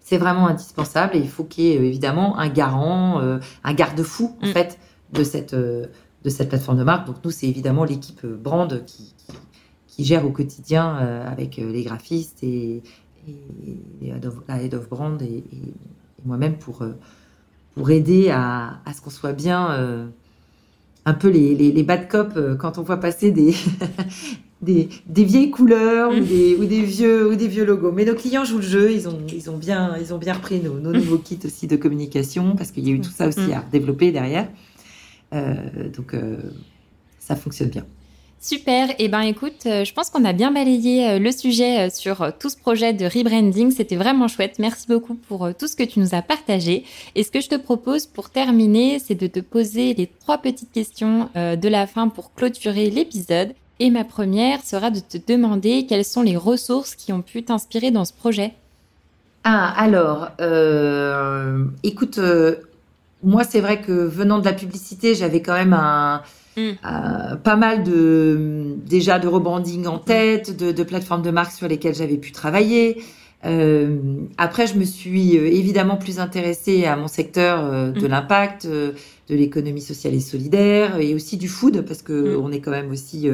c'est 0.00 0.18
vraiment 0.18 0.46
indispensable. 0.46 1.16
Et 1.16 1.18
il 1.18 1.28
faut 1.28 1.44
qu'il 1.44 1.64
y 1.64 1.72
ait 1.72 1.78
euh, 1.78 1.84
évidemment 1.84 2.38
un 2.38 2.48
garant, 2.48 3.20
euh, 3.20 3.38
un 3.64 3.74
garde-fou 3.74 4.36
en 4.40 4.46
mm. 4.46 4.52
fait 4.52 4.78
de 5.12 5.24
cette 5.24 5.54
de 5.54 6.30
cette 6.30 6.48
plateforme 6.48 6.78
de 6.78 6.84
marque. 6.84 7.08
Donc 7.08 7.16
nous, 7.24 7.32
c'est 7.32 7.48
évidemment 7.48 7.82
l'équipe 7.84 8.24
brand 8.24 8.84
qui, 8.86 9.12
qui, 9.88 10.04
gère 10.04 10.24
au 10.24 10.30
quotidien 10.30 10.94
avec 11.26 11.56
les 11.56 11.82
graphistes 11.82 12.44
et, 12.44 12.82
la 14.00 14.62
head 14.62 14.74
of 14.74 14.88
brand 14.88 15.20
et, 15.20 15.42
moi-même 16.24 16.56
pour 16.56 16.84
pour 17.74 17.90
aider 17.90 18.30
à, 18.30 18.80
à 18.84 18.92
ce 18.92 19.00
qu'on 19.00 19.10
soit 19.10 19.32
bien 19.32 20.10
un 21.04 21.14
peu 21.14 21.28
les, 21.28 21.54
les, 21.54 21.82
bad 21.82 22.08
cops 22.08 22.36
euh, 22.36 22.54
quand 22.54 22.78
on 22.78 22.82
voit 22.82 22.98
passer 22.98 23.32
des, 23.32 23.54
des, 24.62 24.88
des, 25.06 25.24
vieilles 25.24 25.50
couleurs 25.50 26.12
ou, 26.12 26.20
des, 26.20 26.56
ou, 26.56 26.64
des, 26.64 26.82
vieux, 26.82 27.28
ou 27.28 27.34
des 27.34 27.48
vieux 27.48 27.64
logos. 27.64 27.92
Mais 27.92 28.04
nos 28.04 28.14
clients 28.14 28.44
jouent 28.44 28.58
le 28.58 28.62
jeu, 28.62 28.92
ils 28.92 29.08
ont, 29.08 29.18
ils 29.32 29.50
ont, 29.50 29.58
bien, 29.58 29.96
ils 30.00 30.14
ont 30.14 30.18
bien 30.18 30.34
repris 30.34 30.60
nos, 30.60 30.78
nos 30.78 30.92
nouveaux 30.92 31.18
kits 31.18 31.40
aussi 31.44 31.66
de 31.66 31.76
communication 31.76 32.54
parce 32.56 32.70
qu'il 32.70 32.86
y 32.88 32.92
a 32.92 32.94
eu 32.94 33.00
tout 33.00 33.10
ça 33.10 33.26
aussi 33.26 33.52
à 33.52 33.64
développer 33.72 34.12
derrière. 34.12 34.48
Euh, 35.32 35.54
donc, 35.96 36.14
euh, 36.14 36.36
ça 37.18 37.34
fonctionne 37.34 37.70
bien. 37.70 37.84
Super. 38.42 38.90
Et 38.90 39.04
eh 39.04 39.08
ben, 39.08 39.20
écoute, 39.20 39.66
euh, 39.66 39.84
je 39.84 39.94
pense 39.94 40.10
qu'on 40.10 40.24
a 40.24 40.32
bien 40.32 40.50
balayé 40.50 41.08
euh, 41.08 41.18
le 41.20 41.30
sujet 41.30 41.86
euh, 41.86 41.90
sur 41.92 42.32
tout 42.40 42.48
ce 42.48 42.56
projet 42.56 42.92
de 42.92 43.04
rebranding. 43.04 43.70
C'était 43.70 43.94
vraiment 43.94 44.26
chouette. 44.26 44.58
Merci 44.58 44.88
beaucoup 44.88 45.14
pour 45.14 45.54
tout 45.56 45.68
ce 45.68 45.76
que 45.76 45.84
tu 45.84 46.00
nous 46.00 46.12
as 46.12 46.22
partagé. 46.22 46.84
Et 47.14 47.22
ce 47.22 47.30
que 47.30 47.40
je 47.40 47.48
te 47.48 47.54
propose 47.54 48.06
pour 48.06 48.30
terminer, 48.30 48.98
c'est 48.98 49.14
de 49.14 49.28
te 49.28 49.38
poser 49.38 49.94
les 49.94 50.08
trois 50.08 50.38
petites 50.38 50.72
questions 50.72 51.30
de 51.36 51.68
la 51.68 51.86
fin 51.86 52.08
pour 52.08 52.34
clôturer 52.34 52.90
l'épisode. 52.90 53.54
Et 53.78 53.90
ma 53.90 54.02
première 54.02 54.60
sera 54.64 54.90
de 54.90 54.98
te 54.98 55.18
demander 55.24 55.86
quelles 55.86 56.04
sont 56.04 56.22
les 56.22 56.36
ressources 56.36 56.96
qui 56.96 57.12
ont 57.12 57.22
pu 57.22 57.44
t'inspirer 57.44 57.92
dans 57.92 58.04
ce 58.04 58.12
projet. 58.12 58.54
Ah, 59.44 59.72
alors, 59.76 60.30
écoute, 61.84 62.18
moi, 63.22 63.44
c'est 63.44 63.60
vrai 63.60 63.80
que 63.80 63.92
venant 63.92 64.40
de 64.40 64.44
la 64.44 64.52
publicité, 64.52 65.14
j'avais 65.14 65.42
quand 65.42 65.54
même 65.54 65.74
un 65.74 66.22
Mm. 66.56 66.60
Euh, 66.60 67.36
pas 67.36 67.56
mal 67.56 67.82
de 67.82 68.76
déjà 68.86 69.18
de 69.18 69.28
rebranding 69.28 69.86
en 69.86 69.98
tête, 69.98 70.56
de, 70.56 70.72
de 70.72 70.82
plateformes 70.82 71.22
de 71.22 71.30
marque 71.30 71.52
sur 71.52 71.68
lesquelles 71.68 71.94
j'avais 71.94 72.18
pu 72.18 72.32
travailler. 72.32 73.02
Euh, 73.44 73.96
après, 74.38 74.66
je 74.66 74.76
me 74.76 74.84
suis 74.84 75.36
euh, 75.36 75.46
évidemment 75.46 75.96
plus 75.96 76.20
intéressée 76.20 76.84
à 76.84 76.96
mon 76.96 77.08
secteur 77.08 77.64
euh, 77.64 77.90
de 77.90 78.06
mm. 78.06 78.10
l'impact, 78.10 78.66
de 78.66 78.94
l'économie 79.28 79.80
sociale 79.80 80.14
et 80.14 80.20
solidaire, 80.20 80.98
et 81.00 81.14
aussi 81.14 81.36
du 81.36 81.48
food, 81.48 81.82
parce 81.82 82.02
que 82.02 82.36
mm. 82.36 82.40
on 82.40 82.52
est 82.52 82.60
quand 82.60 82.70
même 82.70 82.90
aussi, 82.90 83.28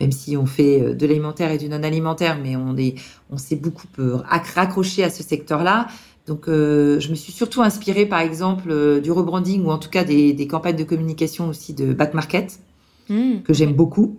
même 0.00 0.12
si 0.12 0.36
on 0.36 0.46
fait 0.46 0.94
de 0.94 1.06
l'alimentaire 1.06 1.50
et 1.50 1.58
du 1.58 1.68
non 1.68 1.82
alimentaire, 1.82 2.38
mais 2.42 2.56
on 2.56 2.76
est, 2.76 2.94
on 3.30 3.36
s'est 3.36 3.56
beaucoup 3.56 3.88
raccroché 3.98 5.02
à 5.02 5.10
ce 5.10 5.22
secteur-là. 5.22 5.88
Donc, 6.28 6.44
je 6.46 7.08
me 7.10 7.14
suis 7.16 7.32
surtout 7.32 7.62
inspirée, 7.62 8.06
par 8.06 8.20
exemple, 8.20 9.00
du 9.00 9.10
rebranding 9.10 9.64
ou 9.64 9.70
en 9.70 9.78
tout 9.78 9.90
cas 9.90 10.04
des, 10.04 10.32
des 10.32 10.46
campagnes 10.46 10.76
de 10.76 10.84
communication 10.84 11.48
aussi 11.48 11.74
de 11.74 11.92
Back 11.92 12.14
Market, 12.14 12.60
hmm. 13.08 13.40
que 13.44 13.52
j'aime 13.52 13.72
beaucoup 13.72 14.16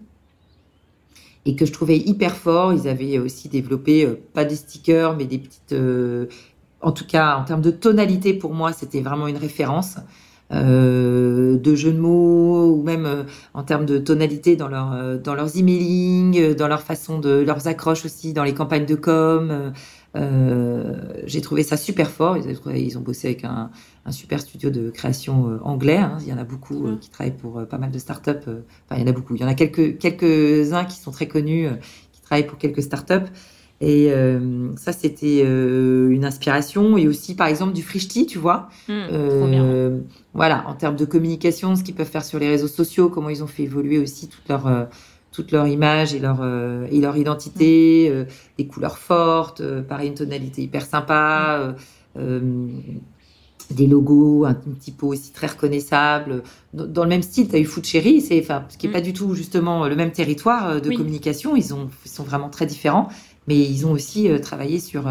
et 1.45 1.55
que 1.55 1.65
je 1.65 1.71
trouvais 1.71 1.97
hyper 1.97 2.35
fort. 2.35 2.73
Ils 2.73 2.87
avaient 2.87 3.17
aussi 3.17 3.49
développé 3.49 4.05
euh, 4.05 4.19
pas 4.33 4.45
des 4.45 4.55
stickers, 4.55 5.15
mais 5.15 5.25
des 5.25 5.39
petites. 5.39 5.73
Euh, 5.73 6.27
en 6.81 6.91
tout 6.91 7.05
cas, 7.05 7.37
en 7.37 7.43
termes 7.43 7.61
de 7.61 7.71
tonalité, 7.71 8.33
pour 8.33 8.53
moi, 8.53 8.71
c'était 8.71 9.01
vraiment 9.01 9.27
une 9.27 9.37
référence. 9.37 9.97
Euh, 10.51 11.59
de 11.59 11.75
jeux 11.75 11.91
de 11.91 11.99
mots 11.99 12.73
ou 12.73 12.81
même 12.81 13.05
euh, 13.05 13.23
en 13.53 13.61
termes 13.61 13.85
de 13.85 13.99
tonalité 13.99 14.55
dans 14.55 14.67
leur 14.67 15.19
dans 15.19 15.35
leurs 15.35 15.55
emailing, 15.57 16.55
dans 16.55 16.67
leur 16.67 16.81
façon 16.81 17.19
de 17.19 17.29
leurs 17.29 17.67
accroches 17.67 18.03
aussi 18.03 18.33
dans 18.33 18.43
les 18.43 18.55
campagnes 18.55 18.87
de 18.87 18.95
com. 18.95 19.73
Euh, 20.15 21.21
j'ai 21.25 21.41
trouvé 21.41 21.63
ça 21.63 21.77
super 21.77 22.09
fort. 22.09 22.37
Ils, 22.37 22.57
ils 22.75 22.97
ont 22.97 23.01
bossé 23.01 23.27
avec 23.27 23.43
un, 23.43 23.69
un, 24.05 24.11
super 24.11 24.39
studio 24.39 24.69
de 24.69 24.89
création 24.89 25.49
euh, 25.49 25.59
anglais. 25.63 25.97
Hein. 25.97 26.17
Il 26.21 26.27
y 26.27 26.33
en 26.33 26.37
a 26.37 26.43
beaucoup 26.43 26.87
euh, 26.87 26.97
qui 26.97 27.09
travaillent 27.09 27.37
pour 27.37 27.65
pas 27.67 27.77
mal 27.77 27.91
de 27.91 27.99
startups. 27.99 28.31
Enfin, 28.47 28.95
il 28.97 29.01
y 29.01 29.03
en 29.03 29.07
a 29.07 29.11
beaucoup. 29.11 29.35
Il 29.35 29.41
y 29.41 29.45
en 29.45 29.47
a 29.47 29.53
quelques 29.53 29.97
quelques 29.97 30.73
uns 30.73 30.85
qui 30.85 30.97
sont 30.97 31.11
très 31.11 31.27
connus, 31.27 31.67
qui 32.11 32.21
travaillent 32.21 32.47
pour 32.47 32.57
quelques 32.57 32.83
startups. 32.83 33.29
Et 33.81 34.11
euh, 34.11 34.75
ça, 34.75 34.91
c'était 34.91 35.41
euh, 35.45 36.09
une 36.09 36.25
inspiration. 36.25 36.97
Et 36.97 37.07
aussi, 37.07 37.35
par 37.35 37.47
exemple, 37.47 37.73
du 37.73 37.81
Frishti, 37.81 38.25
tu 38.25 38.37
vois. 38.37 38.69
Mmh, 38.87 38.93
euh, 39.11 39.99
voilà, 40.33 40.65
en 40.67 40.75
termes 40.75 40.97
de 40.97 41.05
communication, 41.05 41.75
ce 41.75 41.83
qu'ils 41.83 41.95
peuvent 41.95 42.09
faire 42.09 42.25
sur 42.25 42.39
les 42.39 42.49
réseaux 42.49 42.67
sociaux, 42.67 43.09
comment 43.09 43.29
ils 43.29 43.43
ont 43.43 43.47
fait 43.47 43.63
évoluer 43.63 43.97
aussi 43.97 44.27
toute 44.27 44.47
leur 44.49 44.89
toute 45.39 45.53
leur 45.53 45.67
image 45.67 46.13
et 46.13 46.19
leur 46.19 46.39
euh, 46.41 46.85
et 46.91 46.99
leur 46.99 47.15
identité, 47.15 48.09
mm. 48.09 48.13
euh, 48.13 48.25
des 48.57 48.67
couleurs 48.67 48.97
fortes, 48.97 49.61
euh, 49.61 49.81
pareil 49.81 50.09
une 50.09 50.15
tonalité 50.15 50.61
hyper 50.63 50.85
sympa, 50.85 51.75
des 53.71 53.85
logos, 53.85 54.45
un, 54.45 54.55
petit 54.55 54.91
peu 54.91 55.05
aussi 55.05 55.31
très 55.31 55.45
reconnaissable. 55.45 56.41
Dans, 56.73 57.03
le 57.03 57.09
même 57.09 57.21
style, 57.21 57.47
tu 57.47 57.55
as 57.55 57.59
eu 57.59 57.65
Food 57.65 57.85
Cherry, 57.85 58.19
c'est 58.19 58.41
ce 58.41 58.77
qui 58.77 58.87
est 58.87 58.89
mm. 58.89 58.93
pas 58.93 59.01
du 59.01 59.13
tout 59.13 59.33
justement 59.33 59.87
le 59.87 59.95
même 59.95 60.11
territoire 60.11 60.81
de 60.81 60.89
communication. 60.89 61.55
Ils 61.55 61.73
ont 61.73 61.89
ils 62.03 62.11
sont 62.11 62.23
vraiment 62.23 62.49
très 62.49 62.65
différents, 62.65 63.07
mais 63.47 63.57
ils 63.57 63.85
ont 63.87 63.91
aussi 63.91 64.27
travaillé 64.41 64.79
sur 64.79 65.03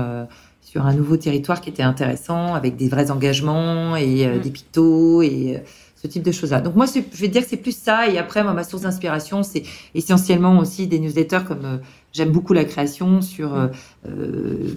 sur 0.61 0.85
un 0.85 0.93
nouveau 0.93 1.17
territoire 1.17 1.63
qui 1.63 1.71
était 1.71 1.83
intéressant 1.83 2.53
avec 2.53 2.77
des 2.77 2.89
vrais 2.89 3.11
engagements 3.11 3.97
et 3.97 4.27
mm. 4.27 4.41
des 4.41 4.51
pictos 4.51 5.23
et 5.23 5.63
ce 6.01 6.07
type 6.07 6.23
de 6.23 6.31
choses-là. 6.31 6.61
Donc 6.61 6.77
moi, 6.77 6.87
je 6.87 7.21
vais 7.21 7.29
dire 7.29 7.43
que 7.43 7.49
c'est 7.49 7.57
plus 7.57 7.77
ça. 7.77 8.09
Et 8.09 8.19
après, 8.19 8.45
moi, 8.45 8.53
ma 8.53 8.63
source 8.63 8.83
d'inspiration, 8.83 9.43
c'est 9.43 9.65
essentiellement 9.95 10.59
aussi 10.59 10.87
des 10.87 11.01
newsletters 11.01 11.41
comme 11.47 11.65
euh, 11.65 11.77
j'aime 12.13 12.31
beaucoup 12.31 12.53
la 12.53 12.65
création 12.65 13.21
sur 13.21 13.55
euh, 13.55 13.69
euh 14.09 14.75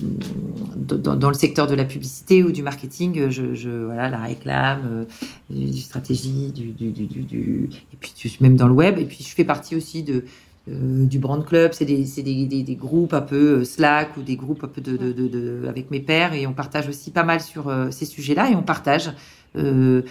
dans, 0.75 1.15
dans, 1.15 1.29
le 1.29 1.35
secteur 1.35 1.67
de 1.67 1.75
la 1.75 1.85
publicité 1.85 2.43
ou 2.43 2.51
du 2.51 2.63
marketing. 2.63 3.29
Je, 3.29 3.53
je 3.53 3.69
voilà 3.69 4.09
la 4.09 4.17
réclame, 4.17 4.81
euh, 4.91 5.05
du, 5.49 5.79
stratégie, 5.79 6.51
du, 6.51 6.71
du, 6.71 6.91
du, 6.91 7.05
du, 7.05 7.69
et 7.93 7.97
puis 7.99 8.37
même 8.41 8.55
dans 8.55 8.67
le 8.67 8.73
web. 8.73 8.97
Et 8.97 9.05
puis 9.05 9.23
je 9.23 9.33
fais 9.35 9.45
partie 9.45 9.75
aussi 9.75 10.03
de 10.03 10.25
du 10.67 11.17
brand 11.17 11.43
club, 11.43 11.73
c'est 11.73 11.85
des, 11.85 12.05
des, 12.17 12.45
des, 12.45 12.61
des, 12.61 12.75
groupes 12.75 13.15
un 13.15 13.21
peu 13.21 13.63
Slack 13.63 14.15
ou 14.15 14.21
des 14.21 14.35
groupes 14.35 14.63
un 14.63 14.67
peu 14.67 14.79
de, 14.79 14.95
de, 14.95 15.11
de, 15.11 15.27
de, 15.27 15.67
avec 15.67 15.89
mes 15.89 15.99
pairs 15.99 16.35
et 16.35 16.45
on 16.45 16.53
partage 16.53 16.87
aussi 16.87 17.09
pas 17.09 17.23
mal 17.23 17.41
sur 17.41 17.73
ces 17.89 18.05
sujets-là 18.05 18.51
et 18.51 18.55
on 18.55 18.61
partage 18.61 19.11
euh, 19.57 20.03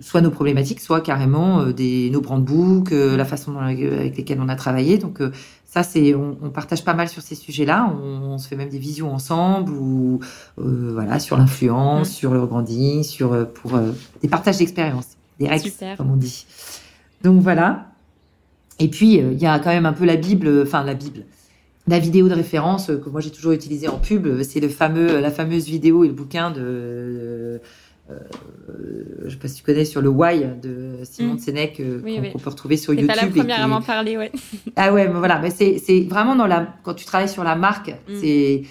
soit 0.00 0.20
nos 0.20 0.30
problématiques, 0.30 0.80
soit 0.80 1.00
carrément 1.00 1.60
euh, 1.60 1.72
des, 1.72 2.10
nos 2.10 2.20
brand 2.20 2.42
books, 2.42 2.92
euh, 2.92 3.16
la 3.16 3.24
façon 3.24 3.56
avec 3.58 4.16
lesquelles 4.16 4.40
on 4.40 4.48
a 4.48 4.56
travaillé. 4.56 4.98
Donc 4.98 5.20
euh, 5.20 5.30
ça, 5.64 5.82
c'est 5.82 6.14
on, 6.14 6.36
on, 6.42 6.50
partage 6.50 6.84
pas 6.84 6.94
mal 6.94 7.08
sur 7.08 7.22
ces 7.22 7.34
sujets-là. 7.34 7.94
On, 8.02 8.38
se 8.38 8.48
fait 8.48 8.56
même 8.56 8.68
des 8.68 8.78
visions 8.78 9.12
ensemble 9.12 9.72
ou 9.72 10.20
voilà 10.56 11.18
sur 11.18 11.36
l'influence, 11.36 12.10
sur 12.10 12.32
le 12.32 12.40
rebranding, 12.40 13.02
sur 13.02 13.48
pour 13.48 13.72
des 14.22 14.28
partages 14.28 14.58
d'expériences, 14.58 15.16
des 15.40 15.48
règles, 15.48 15.70
comme 15.96 16.10
on 16.10 16.16
dit. 16.16 16.46
Donc 17.24 17.42
voilà. 17.42 17.88
Et 18.78 18.88
puis 18.88 19.16
il 19.16 19.38
y 19.38 19.46
a 19.46 19.58
quand 19.58 19.70
même 19.70 19.86
un 19.86 19.92
peu 19.92 20.04
la 20.04 20.16
Bible, 20.16 20.62
enfin 20.62 20.84
la 20.84 20.94
Bible. 20.94 21.24
La 21.88 21.98
vidéo 21.98 22.28
de 22.28 22.34
référence 22.34 22.88
que 22.88 23.08
moi 23.08 23.20
j'ai 23.20 23.30
toujours 23.30 23.52
utilisée 23.52 23.88
en 23.88 23.98
pub, 23.98 24.42
c'est 24.42 24.60
le 24.60 24.68
fameux, 24.68 25.20
la 25.20 25.30
fameuse 25.30 25.64
vidéo 25.64 26.04
et 26.04 26.08
le 26.08 26.12
bouquin 26.12 26.50
de 26.50 26.60
euh, 26.60 27.58
je 28.08 29.24
ne 29.24 29.30
sais 29.30 29.36
pas 29.36 29.48
si 29.48 29.56
tu 29.56 29.62
connais 29.62 29.84
sur 29.84 30.00
le 30.00 30.08
Why 30.08 30.44
de 30.62 30.98
Simon 31.04 31.34
mm. 31.34 31.38
Sénèque 31.38 31.80
euh, 31.80 32.30
qu'on 32.32 32.38
peut 32.38 32.50
retrouver 32.50 32.76
sur 32.76 32.94
YouTube. 32.94 33.10
C'est 33.14 33.26
la 33.26 33.30
première 33.30 33.62
à 33.62 33.66
m'en 33.66 33.82
parler, 33.82 34.16
ouais. 34.16 34.32
ah 34.76 34.92
ouais, 34.92 35.08
mais 35.08 35.18
voilà, 35.18 35.38
mais 35.38 35.50
c'est 35.50 36.06
vraiment 36.08 36.36
dans 36.36 36.46
la 36.46 36.74
quand 36.82 36.94
tu 36.94 37.04
travailles 37.04 37.28
sur 37.28 37.44
la 37.44 37.56
marque, 37.56 37.88
mm. 37.88 38.14
c'est 38.20 38.62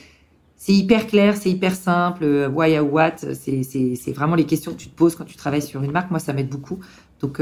c'est 0.60 0.74
hyper 0.74 1.06
clair, 1.06 1.38
c'est 1.38 1.52
hyper 1.52 1.76
simple. 1.76 2.24
Euh, 2.24 2.50
why 2.50 2.78
or 2.80 2.92
what, 2.92 3.18
c'est 3.34 4.12
vraiment 4.14 4.36
les 4.36 4.46
questions 4.46 4.72
que 4.72 4.78
tu 4.78 4.90
te 4.90 4.96
poses 4.96 5.16
quand 5.16 5.26
tu 5.26 5.36
travailles 5.36 5.62
sur 5.62 5.84
une 5.84 5.92
marque. 5.92 6.10
Moi, 6.10 6.20
ça 6.20 6.34
m'aide 6.34 6.50
beaucoup. 6.50 6.80
Donc, 7.20 7.40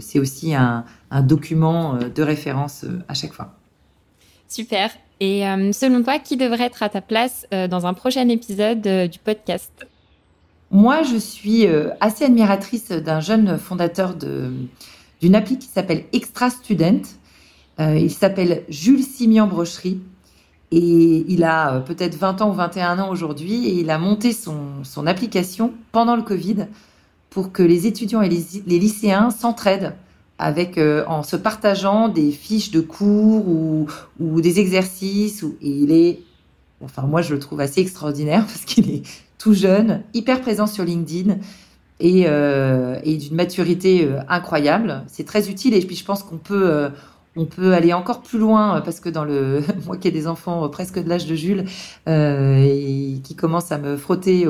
c'est 0.00 0.18
aussi 0.18 0.54
un, 0.54 0.84
un, 1.10 1.22
document 1.22 1.98
de 2.14 2.22
référence 2.22 2.84
à 3.08 3.14
chaque 3.14 3.32
fois. 3.32 3.54
Super. 4.48 4.90
Et 5.20 5.42
selon 5.72 6.02
toi, 6.02 6.18
qui 6.18 6.36
devrait 6.36 6.64
être 6.64 6.82
à 6.82 6.88
ta 6.88 7.00
place 7.00 7.46
dans 7.50 7.86
un 7.86 7.94
prochain 7.94 8.28
épisode 8.28 8.82
du 8.82 9.18
podcast? 9.18 9.86
Moi, 10.72 11.02
je 11.02 11.18
suis 11.18 11.66
euh, 11.66 11.90
assez 12.00 12.24
admiratrice 12.24 12.88
d'un 12.88 13.20
jeune 13.20 13.58
fondateur 13.58 14.14
d'une 14.14 15.34
appli 15.34 15.58
qui 15.58 15.68
s'appelle 15.68 16.04
Extra 16.14 16.48
Student. 16.48 17.02
Euh, 17.78 17.98
il 17.98 18.10
s'appelle 18.10 18.62
Jules 18.70 19.02
Simian 19.02 19.46
Brocherie 19.46 20.00
et 20.70 21.26
il 21.28 21.44
a 21.44 21.74
euh, 21.74 21.80
peut-être 21.80 22.14
20 22.14 22.40
ans 22.40 22.50
ou 22.50 22.54
21 22.54 22.98
ans 23.00 23.10
aujourd'hui 23.10 23.68
et 23.68 23.80
il 23.80 23.90
a 23.90 23.98
monté 23.98 24.32
son, 24.32 25.06
application 25.06 25.74
pendant 25.92 26.16
le 26.16 26.22
Covid 26.22 26.68
pour 27.28 27.52
que 27.52 27.62
les 27.62 27.86
étudiants 27.86 28.22
et 28.22 28.30
les, 28.30 28.78
lycéens 28.78 29.28
s'entraident 29.28 29.92
en 30.38 31.22
se 31.22 31.36
partageant 31.36 32.08
des 32.08 32.32
fiches 32.32 32.70
de 32.70 32.80
cours 32.80 33.46
ou, 34.18 34.40
des 34.40 34.58
exercices. 34.58 35.44
Enfin 36.84 37.02
moi 37.02 37.22
je 37.22 37.34
le 37.34 37.40
trouve 37.40 37.60
assez 37.60 37.80
extraordinaire 37.80 38.44
parce 38.46 38.64
qu'il 38.64 38.90
est 38.90 39.02
tout 39.38 39.54
jeune, 39.54 40.02
hyper 40.14 40.40
présent 40.40 40.66
sur 40.66 40.84
LinkedIn. 40.84 41.36
et, 42.00 42.22
et 42.22 43.16
d'une 43.16 43.34
maturité 43.34 44.08
incroyable. 44.28 45.04
C'est 45.06 45.24
très 45.24 45.48
utile 45.50 45.74
et 45.74 45.80
puis 45.80 45.94
je 45.94 46.04
pense 46.04 46.22
qu'on 46.22 46.38
peut 46.38 46.90
on 47.36 47.46
peut 47.46 47.72
aller 47.72 47.92
encore 47.92 48.22
plus 48.22 48.38
loin 48.38 48.80
parce 48.82 49.00
que 49.00 49.08
dans 49.08 49.24
le 49.24 49.62
moi 49.86 49.96
qui 49.96 50.08
ai 50.08 50.10
des 50.10 50.26
enfants 50.26 50.68
presque 50.68 51.02
de 51.02 51.08
l'âge 51.08 51.26
de 51.26 51.34
Jules 51.34 51.64
et 52.06 53.20
qui 53.22 53.34
commencent 53.36 53.72
à 53.72 53.78
me 53.78 53.96
frotter 53.96 54.46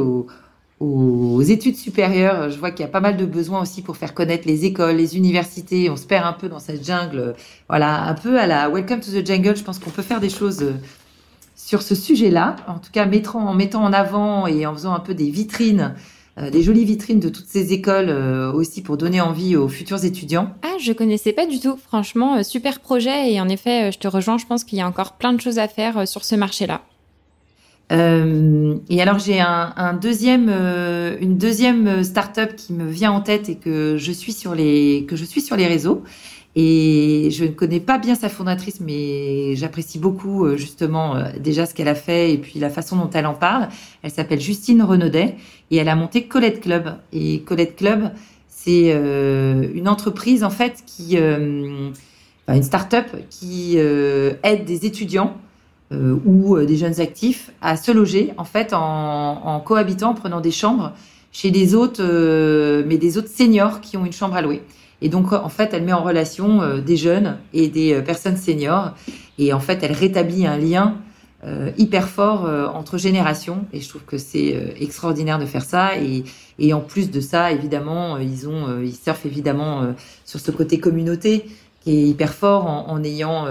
aux, 0.82 1.42
études 1.42 1.76
supérieures, 1.76 2.50
je 2.50 2.58
vois 2.58 2.70
qu'il 2.70 2.80
y 2.80 2.88
a 2.88 2.90
pas 2.90 3.00
mal 3.00 3.16
de 3.16 3.24
besoins 3.24 3.62
aussi 3.62 3.82
pour 3.82 3.96
faire 3.96 4.14
connaître 4.14 4.48
les 4.48 4.64
écoles, 4.64 4.96
les 4.96 5.16
universités. 5.16 5.88
On 5.90 5.96
se 5.96 6.06
perd 6.06 6.26
un 6.26 6.32
peu 6.32 6.48
dans 6.48 6.58
cette 6.58 6.84
jungle. 6.84 7.34
Voilà, 7.68 8.04
un 8.04 8.14
peu 8.14 8.38
à 8.38 8.46
la 8.46 8.68
Welcome 8.68 9.00
to 9.00 9.12
the 9.12 9.24
Jungle. 9.24 9.56
Je 9.56 9.62
pense 9.62 9.78
qu'on 9.78 9.90
peut 9.90 10.02
faire 10.02 10.20
des 10.20 10.28
choses 10.28 10.62
euh, 10.62 10.72
sur 11.72 11.80
ce 11.80 11.94
sujet-là. 11.94 12.56
En 12.68 12.78
tout 12.78 12.90
cas, 12.92 13.06
mettant, 13.06 13.48
en 13.48 13.54
mettant 13.54 13.82
en 13.82 13.94
avant 13.94 14.46
et 14.46 14.66
en 14.66 14.74
faisant 14.74 14.92
un 14.92 15.00
peu 15.00 15.14
des 15.14 15.30
vitrines, 15.30 15.94
euh, 16.36 16.50
des 16.50 16.62
jolies 16.62 16.84
vitrines 16.84 17.18
de 17.18 17.30
toutes 17.30 17.46
ces 17.46 17.72
écoles 17.72 18.10
euh, 18.10 18.52
aussi 18.52 18.82
pour 18.82 18.98
donner 18.98 19.22
envie 19.22 19.56
aux 19.56 19.68
futurs 19.68 20.04
étudiants. 20.04 20.52
Ah, 20.64 20.76
je 20.78 20.92
connaissais 20.92 21.32
pas 21.32 21.46
du 21.46 21.60
tout. 21.60 21.78
Franchement, 21.78 22.42
super 22.42 22.80
projet. 22.80 23.32
Et 23.32 23.40
en 23.40 23.48
effet, 23.48 23.90
je 23.90 23.98
te 23.98 24.06
rejoins. 24.06 24.36
Je 24.36 24.44
pense 24.44 24.64
qu'il 24.64 24.76
y 24.76 24.82
a 24.82 24.86
encore 24.86 25.14
plein 25.14 25.32
de 25.32 25.40
choses 25.40 25.58
à 25.58 25.66
faire 25.66 26.06
sur 26.06 26.26
ce 26.26 26.34
marché-là. 26.34 26.82
Euh, 27.92 28.76
et 28.88 29.02
alors 29.02 29.18
j'ai 29.18 29.40
un, 29.40 29.92
deuxième, 30.00 30.48
euh, 30.50 31.16
une 31.20 31.36
deuxième 31.36 32.02
start-up 32.02 32.54
qui 32.56 32.72
me 32.72 32.88
vient 32.88 33.12
en 33.12 33.20
tête 33.20 33.48
et 33.48 33.56
que 33.56 33.96
je 33.98 34.12
suis 34.12 34.32
sur 34.32 34.54
les 34.54 35.04
que 35.06 35.16
je 35.16 35.24
suis 35.24 35.42
sur 35.42 35.56
les 35.56 35.66
réseaux. 35.66 36.02
Et 36.55 37.30
je 37.32 37.44
ne 37.44 37.50
connais 37.50 37.80
pas 37.80 37.98
bien 37.98 38.14
sa 38.14 38.28
fondatrice, 38.28 38.80
mais 38.80 39.57
j'apprécie 39.57 39.98
beaucoup 39.98 40.44
euh, 40.44 40.57
justement 40.57 41.16
déjà 41.40 41.64
ce 41.64 41.74
qu'elle 41.74 41.88
a 41.88 41.94
fait 41.94 42.34
et 42.34 42.38
puis 42.38 42.59
la 42.59 42.68
façon 42.68 42.96
dont 42.96 43.11
elle 43.11 43.26
en 43.26 43.34
parle. 43.34 43.68
Elle 44.03 44.11
s'appelle 44.11 44.40
Justine 44.40 44.82
Renaudet 44.82 45.36
et 45.70 45.76
elle 45.76 45.88
a 45.88 45.96
monté 45.96 46.24
Colette 46.24 46.61
Club. 46.61 46.96
Et 47.12 47.40
Colette 47.40 47.76
Club, 47.76 48.11
c'est 48.48 48.90
une 48.92 49.88
entreprise 49.88 50.44
en 50.44 50.50
fait 50.50 50.82
qui, 50.86 51.16
une 51.16 51.92
start-up 52.62 53.07
qui 53.30 53.76
aide 53.78 54.64
des 54.64 54.86
étudiants 54.86 55.36
euh, 55.92 56.16
ou 56.24 56.57
euh, 56.57 56.64
des 56.64 56.76
jeunes 56.76 57.00
actifs 57.00 57.50
à 57.61 57.76
se 57.76 57.90
loger 57.90 58.32
en 58.38 58.44
fait 58.44 58.72
en, 58.72 59.61
cohabitant, 59.61 60.11
en 60.11 60.14
prenant 60.14 60.40
des 60.40 60.50
chambres 60.50 60.92
chez 61.32 61.50
des 61.50 61.74
autres, 61.74 62.02
euh, 62.02 62.84
mais 62.86 62.98
des 62.98 63.18
autres 63.18 63.28
seniors 63.28 63.80
qui 63.80 63.96
ont 63.96 64.04
une 64.04 64.12
chambre 64.12 64.36
à 64.36 64.42
louer. 64.42 64.62
Et 65.00 65.08
donc 65.08 65.32
en 65.32 65.48
fait, 65.48 65.70
elle 65.72 65.82
met 65.82 65.92
en 65.92 66.04
relation 66.04 66.78
des 66.78 66.96
jeunes 66.96 67.38
et 67.52 67.66
des 67.66 68.00
personnes 68.02 68.36
seniors, 68.36 68.94
et 69.36 69.52
en 69.52 69.58
fait, 69.58 69.80
elle 69.82 69.90
rétablit 69.90 70.46
un 70.46 70.56
lien 70.56 70.94
hyper 71.76 72.08
fort 72.08 72.48
entre 72.76 72.98
générations. 72.98 73.64
Et 73.72 73.80
je 73.80 73.88
trouve 73.88 74.04
que 74.04 74.16
c'est 74.16 74.76
extraordinaire 74.78 75.40
de 75.40 75.44
faire 75.44 75.64
ça. 75.64 75.98
Et, 75.98 76.22
et, 76.60 76.72
en 76.72 76.78
plus 76.78 77.10
de 77.10 77.20
ça, 77.20 77.50
évidemment, 77.50 78.16
ils 78.18 78.48
ont, 78.48 78.80
ils 78.80 78.94
surfent 78.94 79.26
évidemment 79.26 79.92
sur 80.24 80.38
ce 80.38 80.52
côté 80.52 80.78
communauté 80.78 81.46
qui 81.80 81.96
est 81.96 82.06
hyper 82.06 82.32
fort 82.32 82.66
en, 82.66 82.88
en 82.88 83.02
ayant 83.02 83.48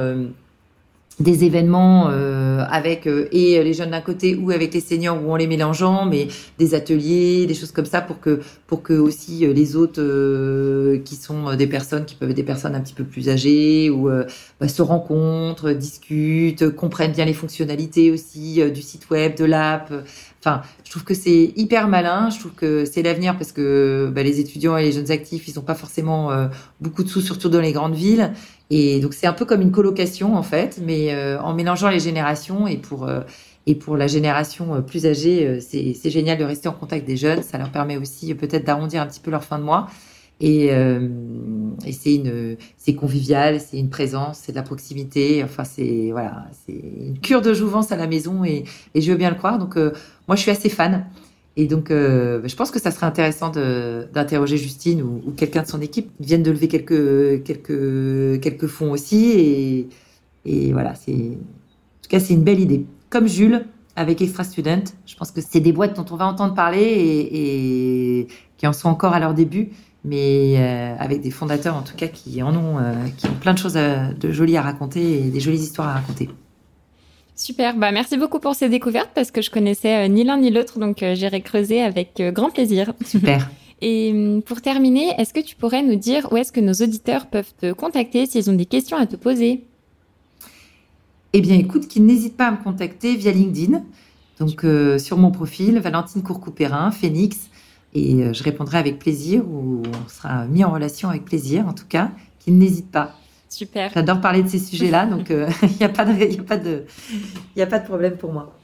des 1.21 1.43
événements 1.43 2.09
euh, 2.09 2.63
avec 2.69 3.07
euh, 3.07 3.27
et 3.31 3.63
les 3.63 3.73
jeunes 3.73 3.91
d'un 3.91 4.01
côté 4.01 4.35
ou 4.35 4.51
avec 4.51 4.73
les 4.73 4.81
seniors 4.81 5.23
ou 5.23 5.31
en 5.31 5.35
les 5.35 5.47
mélangeant, 5.47 6.05
mais 6.05 6.27
des 6.57 6.73
ateliers, 6.75 7.45
des 7.45 7.53
choses 7.53 7.71
comme 7.71 7.85
ça 7.85 8.01
pour 8.01 8.19
que 8.19 8.41
pour 8.67 8.81
que 8.81 8.93
aussi 8.93 9.45
euh, 9.45 9.53
les 9.53 9.75
autres 9.75 10.01
qui 11.03 11.15
sont 11.15 11.55
des 11.55 11.67
personnes 11.67 12.05
qui 12.05 12.15
peuvent 12.15 12.29
être 12.29 12.35
des 12.35 12.43
personnes 12.43 12.75
un 12.75 12.81
petit 12.81 12.93
peu 12.93 13.03
plus 13.03 13.29
âgées 13.29 13.89
ou 13.89 14.09
bah, 14.59 14.67
se 14.67 14.81
rencontrent, 14.81 15.71
discutent, 15.71 16.69
comprennent 16.69 17.11
bien 17.11 17.25
les 17.25 17.33
fonctionnalités 17.33 18.11
aussi 18.11 18.61
du 18.71 18.81
site 18.81 19.09
web, 19.09 19.35
de 19.37 19.45
l'app. 19.45 19.91
Enfin, 20.43 20.61
je 20.83 20.89
trouve 20.89 21.03
que 21.03 21.13
c'est 21.13 21.53
hyper 21.55 21.87
malin. 21.87 22.29
Je 22.29 22.39
trouve 22.39 22.53
que 22.53 22.85
c'est 22.85 23.03
l'avenir 23.03 23.37
parce 23.37 23.51
que 23.51 24.11
bah, 24.13 24.23
les 24.23 24.39
étudiants 24.39 24.75
et 24.75 24.83
les 24.83 24.91
jeunes 24.91 25.11
actifs, 25.11 25.47
ils 25.47 25.55
n'ont 25.55 25.61
pas 25.61 25.75
forcément 25.75 26.31
beaucoup 26.79 27.03
de 27.03 27.09
sous, 27.09 27.21
surtout 27.21 27.49
dans 27.49 27.61
les 27.61 27.71
grandes 27.71 27.95
villes. 27.95 28.33
Et 28.71 29.01
donc 29.01 29.13
c'est 29.13 29.27
un 29.27 29.33
peu 29.33 29.43
comme 29.43 29.61
une 29.61 29.73
colocation 29.73 30.35
en 30.35 30.43
fait, 30.43 30.79
mais 30.81 31.13
euh, 31.13 31.39
en 31.41 31.53
mélangeant 31.53 31.89
les 31.89 31.99
générations 31.99 32.67
et 32.67 32.77
pour 32.77 33.05
euh, 33.05 33.19
et 33.67 33.75
pour 33.75 33.97
la 33.97 34.07
génération 34.07 34.73
euh, 34.73 34.79
plus 34.79 35.05
âgée, 35.05 35.59
c'est 35.59 36.09
génial 36.09 36.37
de 36.37 36.45
rester 36.45 36.69
en 36.69 36.71
contact 36.71 37.05
des 37.05 37.17
jeunes. 37.17 37.43
Ça 37.43 37.57
leur 37.57 37.69
permet 37.69 37.97
aussi 37.97 38.33
peut-être 38.33 38.65
d'arrondir 38.65 39.01
un 39.01 39.07
petit 39.07 39.19
peu 39.19 39.29
leur 39.29 39.43
fin 39.43 39.59
de 39.59 39.65
mois. 39.65 39.87
Et, 40.39 40.71
et 41.85 42.57
c'est 42.77 42.95
convivial, 42.95 43.59
c'est 43.59 43.77
une 43.77 43.89
présence, 43.89 44.39
c'est 44.43 44.51
de 44.51 44.57
la 44.57 44.63
proximité. 44.63 45.43
Enfin 45.43 45.63
c'est 45.63 45.85
une 45.85 47.19
cure 47.21 47.41
de 47.41 47.53
jouvence 47.53 47.91
à 47.91 47.95
la 47.95 48.07
maison 48.07 48.43
et, 48.43 48.63
je 48.95 49.11
veux 49.11 49.17
bien 49.17 49.29
le 49.29 49.35
croire. 49.35 49.59
Donc 49.59 49.75
moi 49.75 50.35
je 50.35 50.41
suis 50.41 50.51
assez 50.51 50.69
fan. 50.69 51.05
Et 51.57 51.65
donc, 51.65 51.91
euh, 51.91 52.41
je 52.45 52.55
pense 52.55 52.71
que 52.71 52.79
ça 52.79 52.91
serait 52.91 53.05
intéressant 53.05 53.49
d'interroger 53.49 54.57
Justine 54.57 55.01
ou, 55.01 55.31
quelqu'un 55.35 55.63
de 55.63 55.67
son 55.67 55.81
équipe. 55.81 56.09
Ils 56.19 56.25
viennent 56.25 56.43
de 56.43 56.51
lever 56.51 56.67
quelques, 56.67 58.67
fonds 58.67 58.91
aussi. 58.91 59.87
Et, 60.45 60.71
voilà, 60.71 60.91
en 60.91 60.93
tout 60.93 62.09
cas, 62.09 62.19
c'est 62.19 62.33
une 62.33 62.43
belle 62.43 62.59
idée. 62.59 62.85
Comme 63.09 63.27
Jules, 63.27 63.65
avec 63.97 64.21
Extra 64.21 64.45
Student, 64.45 64.83
je 65.05 65.15
pense 65.15 65.31
que 65.31 65.41
c'est 65.41 65.59
des 65.59 65.73
boîtes 65.73 65.95
dont 65.95 66.05
on 66.11 66.15
va 66.15 66.25
entendre 66.25 66.53
parler 66.53 66.81
et 66.81 68.27
qui 68.57 68.65
en 68.65 68.73
sont 68.73 68.87
encore 68.87 69.13
à 69.13 69.19
leur 69.19 69.33
début, 69.33 69.71
mais 70.03 70.55
euh, 70.57 70.95
avec 70.97 71.21
des 71.21 71.31
fondateurs 71.31 71.75
en 71.75 71.81
tout 71.81 71.95
cas 71.95 72.07
qui 72.07 72.41
en 72.41 72.55
ont, 72.55 72.79
euh, 72.79 72.93
qui 73.17 73.27
ont 73.27 73.35
plein 73.39 73.53
de 73.53 73.59
choses 73.59 73.73
de 73.73 74.31
jolies 74.31 74.57
à 74.57 74.61
raconter 74.61 75.25
et 75.25 75.29
des 75.29 75.39
jolies 75.39 75.59
histoires 75.59 75.89
à 75.89 75.93
raconter. 75.93 76.29
Super, 77.41 77.75
bah 77.75 77.91
merci 77.91 78.17
beaucoup 78.17 78.39
pour 78.39 78.53
ces 78.53 78.69
découvertes 78.69 79.09
parce 79.15 79.31
que 79.31 79.41
je 79.41 79.49
connaissais 79.49 80.05
euh, 80.05 80.07
ni 80.07 80.23
l'un 80.23 80.37
ni 80.37 80.51
l'autre, 80.51 80.77
donc 80.77 81.01
euh, 81.01 81.15
j'irai 81.15 81.41
creuser 81.41 81.81
avec 81.81 82.19
euh, 82.19 82.31
grand 82.31 82.51
plaisir. 82.51 82.93
Super. 83.03 83.49
Et 83.81 84.11
hum, 84.11 84.43
pour 84.43 84.61
terminer, 84.61 85.15
est-ce 85.17 85.33
que 85.33 85.39
tu 85.39 85.55
pourrais 85.55 85.81
nous 85.81 85.95
dire 85.95 86.31
où 86.31 86.37
est-ce 86.37 86.51
que 86.51 86.59
nos 86.59 86.73
auditeurs 86.73 87.25
peuvent 87.25 87.51
te 87.59 87.73
contacter 87.73 88.27
s'ils 88.27 88.47
ont 88.51 88.53
des 88.53 88.67
questions 88.67 88.95
à 88.95 89.07
te 89.07 89.15
poser? 89.15 89.63
Eh 91.33 91.41
bien, 91.41 91.57
écoute, 91.57 91.87
qu'ils 91.87 92.05
n'hésitent 92.05 92.37
pas 92.37 92.45
à 92.45 92.51
me 92.51 92.63
contacter 92.63 93.15
via 93.15 93.31
LinkedIn, 93.31 93.81
donc 94.39 94.63
sur 94.99 95.17
mon 95.17 95.31
profil, 95.31 95.79
Valentine 95.79 96.21
Courcouperin, 96.21 96.91
Phoenix, 96.91 97.49
et 97.93 98.33
je 98.33 98.43
répondrai 98.43 98.77
avec 98.77 98.99
plaisir 98.99 99.43
ou 99.47 99.81
on 99.85 100.09
sera 100.09 100.45
mis 100.45 100.63
en 100.63 100.71
relation 100.71 101.09
avec 101.09 101.25
plaisir, 101.25 101.67
en 101.67 101.73
tout 101.73 101.87
cas, 101.87 102.11
qu'ils 102.39 102.57
n'hésitent 102.57 102.91
pas. 102.91 103.15
Super. 103.49 103.91
J'adore 103.93 104.21
parler 104.21 104.43
de 104.43 104.47
ces 104.47 104.59
sujets-là, 104.59 105.05
donc 105.05 105.25
il 105.29 105.35
euh, 105.35 105.49
n'y 105.79 105.85
a, 105.85 105.89
pas 105.89 106.05
de, 106.05 106.13
y 106.13 106.39
a, 106.39 106.43
pas 106.43 106.57
de, 106.57 106.85
y 107.57 107.61
a 107.61 107.67
pas 107.67 107.79
de 107.79 107.85
problème 107.85 108.15
pour 108.15 108.31
moi. 108.31 108.57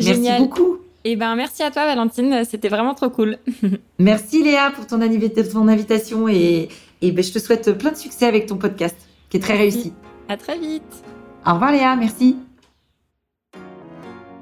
Merci 0.00 0.30
beaucoup. 0.38 0.78
Eh 1.04 1.16
ben, 1.16 1.34
merci 1.36 1.62
à 1.62 1.70
toi, 1.70 1.84
Valentine. 1.84 2.44
C'était 2.48 2.68
vraiment 2.68 2.94
trop 2.94 3.10
cool. 3.10 3.38
merci, 3.98 4.42
Léa, 4.42 4.72
pour 4.72 4.86
ton, 4.86 4.98
ton 4.98 5.68
invitation 5.68 6.28
et, 6.28 6.68
et 7.00 7.12
ben, 7.12 7.22
je 7.24 7.32
te 7.32 7.38
souhaite 7.38 7.72
plein 7.78 7.92
de 7.92 7.96
succès 7.96 8.26
avec 8.26 8.46
ton 8.46 8.56
podcast, 8.56 8.96
qui 9.30 9.36
est 9.36 9.40
très 9.40 9.56
réussi. 9.56 9.92
À 10.28 10.36
très 10.36 10.58
vite. 10.58 10.82
Au 11.46 11.54
revoir, 11.54 11.72
Léa. 11.72 11.96
Merci. 11.96 12.36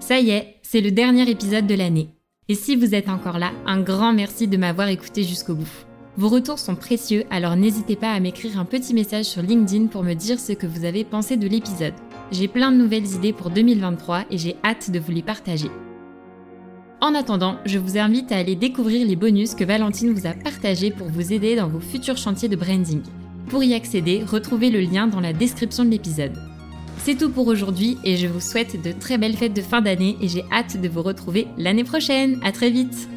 Ça 0.00 0.18
y 0.18 0.30
est, 0.30 0.56
c'est 0.62 0.80
le 0.80 0.90
dernier 0.90 1.28
épisode 1.30 1.66
de 1.66 1.74
l'année. 1.74 2.08
Et 2.50 2.56
si 2.56 2.74
vous 2.74 2.96
êtes 2.96 3.08
encore 3.08 3.38
là, 3.38 3.52
un 3.64 3.80
grand 3.80 4.12
merci 4.12 4.48
de 4.48 4.56
m'avoir 4.56 4.88
écouté 4.88 5.22
jusqu'au 5.22 5.54
bout. 5.54 5.70
Vos 6.16 6.28
retours 6.28 6.58
sont 6.58 6.74
précieux, 6.74 7.22
alors 7.30 7.54
n'hésitez 7.54 7.94
pas 7.94 8.10
à 8.10 8.18
m'écrire 8.18 8.58
un 8.58 8.64
petit 8.64 8.92
message 8.92 9.26
sur 9.26 9.40
LinkedIn 9.40 9.86
pour 9.86 10.02
me 10.02 10.14
dire 10.14 10.40
ce 10.40 10.54
que 10.54 10.66
vous 10.66 10.84
avez 10.84 11.04
pensé 11.04 11.36
de 11.36 11.46
l'épisode. 11.46 11.94
J'ai 12.32 12.48
plein 12.48 12.72
de 12.72 12.76
nouvelles 12.76 13.06
idées 13.06 13.32
pour 13.32 13.50
2023 13.50 14.24
et 14.32 14.36
j'ai 14.36 14.56
hâte 14.64 14.90
de 14.90 14.98
vous 14.98 15.12
les 15.12 15.22
partager. 15.22 15.70
En 17.00 17.14
attendant, 17.14 17.58
je 17.66 17.78
vous 17.78 17.98
invite 17.98 18.32
à 18.32 18.38
aller 18.38 18.56
découvrir 18.56 19.06
les 19.06 19.14
bonus 19.14 19.54
que 19.54 19.62
Valentine 19.62 20.12
vous 20.12 20.26
a 20.26 20.32
partagés 20.32 20.90
pour 20.90 21.06
vous 21.06 21.32
aider 21.32 21.54
dans 21.54 21.68
vos 21.68 21.78
futurs 21.78 22.16
chantiers 22.16 22.48
de 22.48 22.56
branding. 22.56 23.02
Pour 23.46 23.62
y 23.62 23.74
accéder, 23.74 24.24
retrouvez 24.24 24.70
le 24.70 24.80
lien 24.80 25.06
dans 25.06 25.20
la 25.20 25.32
description 25.32 25.84
de 25.84 25.90
l'épisode. 25.90 26.49
C'est 27.02 27.16
tout 27.16 27.30
pour 27.30 27.46
aujourd'hui 27.46 27.96
et 28.04 28.16
je 28.18 28.26
vous 28.26 28.40
souhaite 28.40 28.82
de 28.82 28.92
très 28.92 29.16
belles 29.16 29.36
fêtes 29.36 29.54
de 29.54 29.62
fin 29.62 29.80
d'année 29.80 30.18
et 30.20 30.28
j'ai 30.28 30.44
hâte 30.52 30.78
de 30.78 30.88
vous 30.88 31.02
retrouver 31.02 31.46
l'année 31.56 31.84
prochaine. 31.84 32.38
À 32.44 32.52
très 32.52 32.70
vite! 32.70 33.08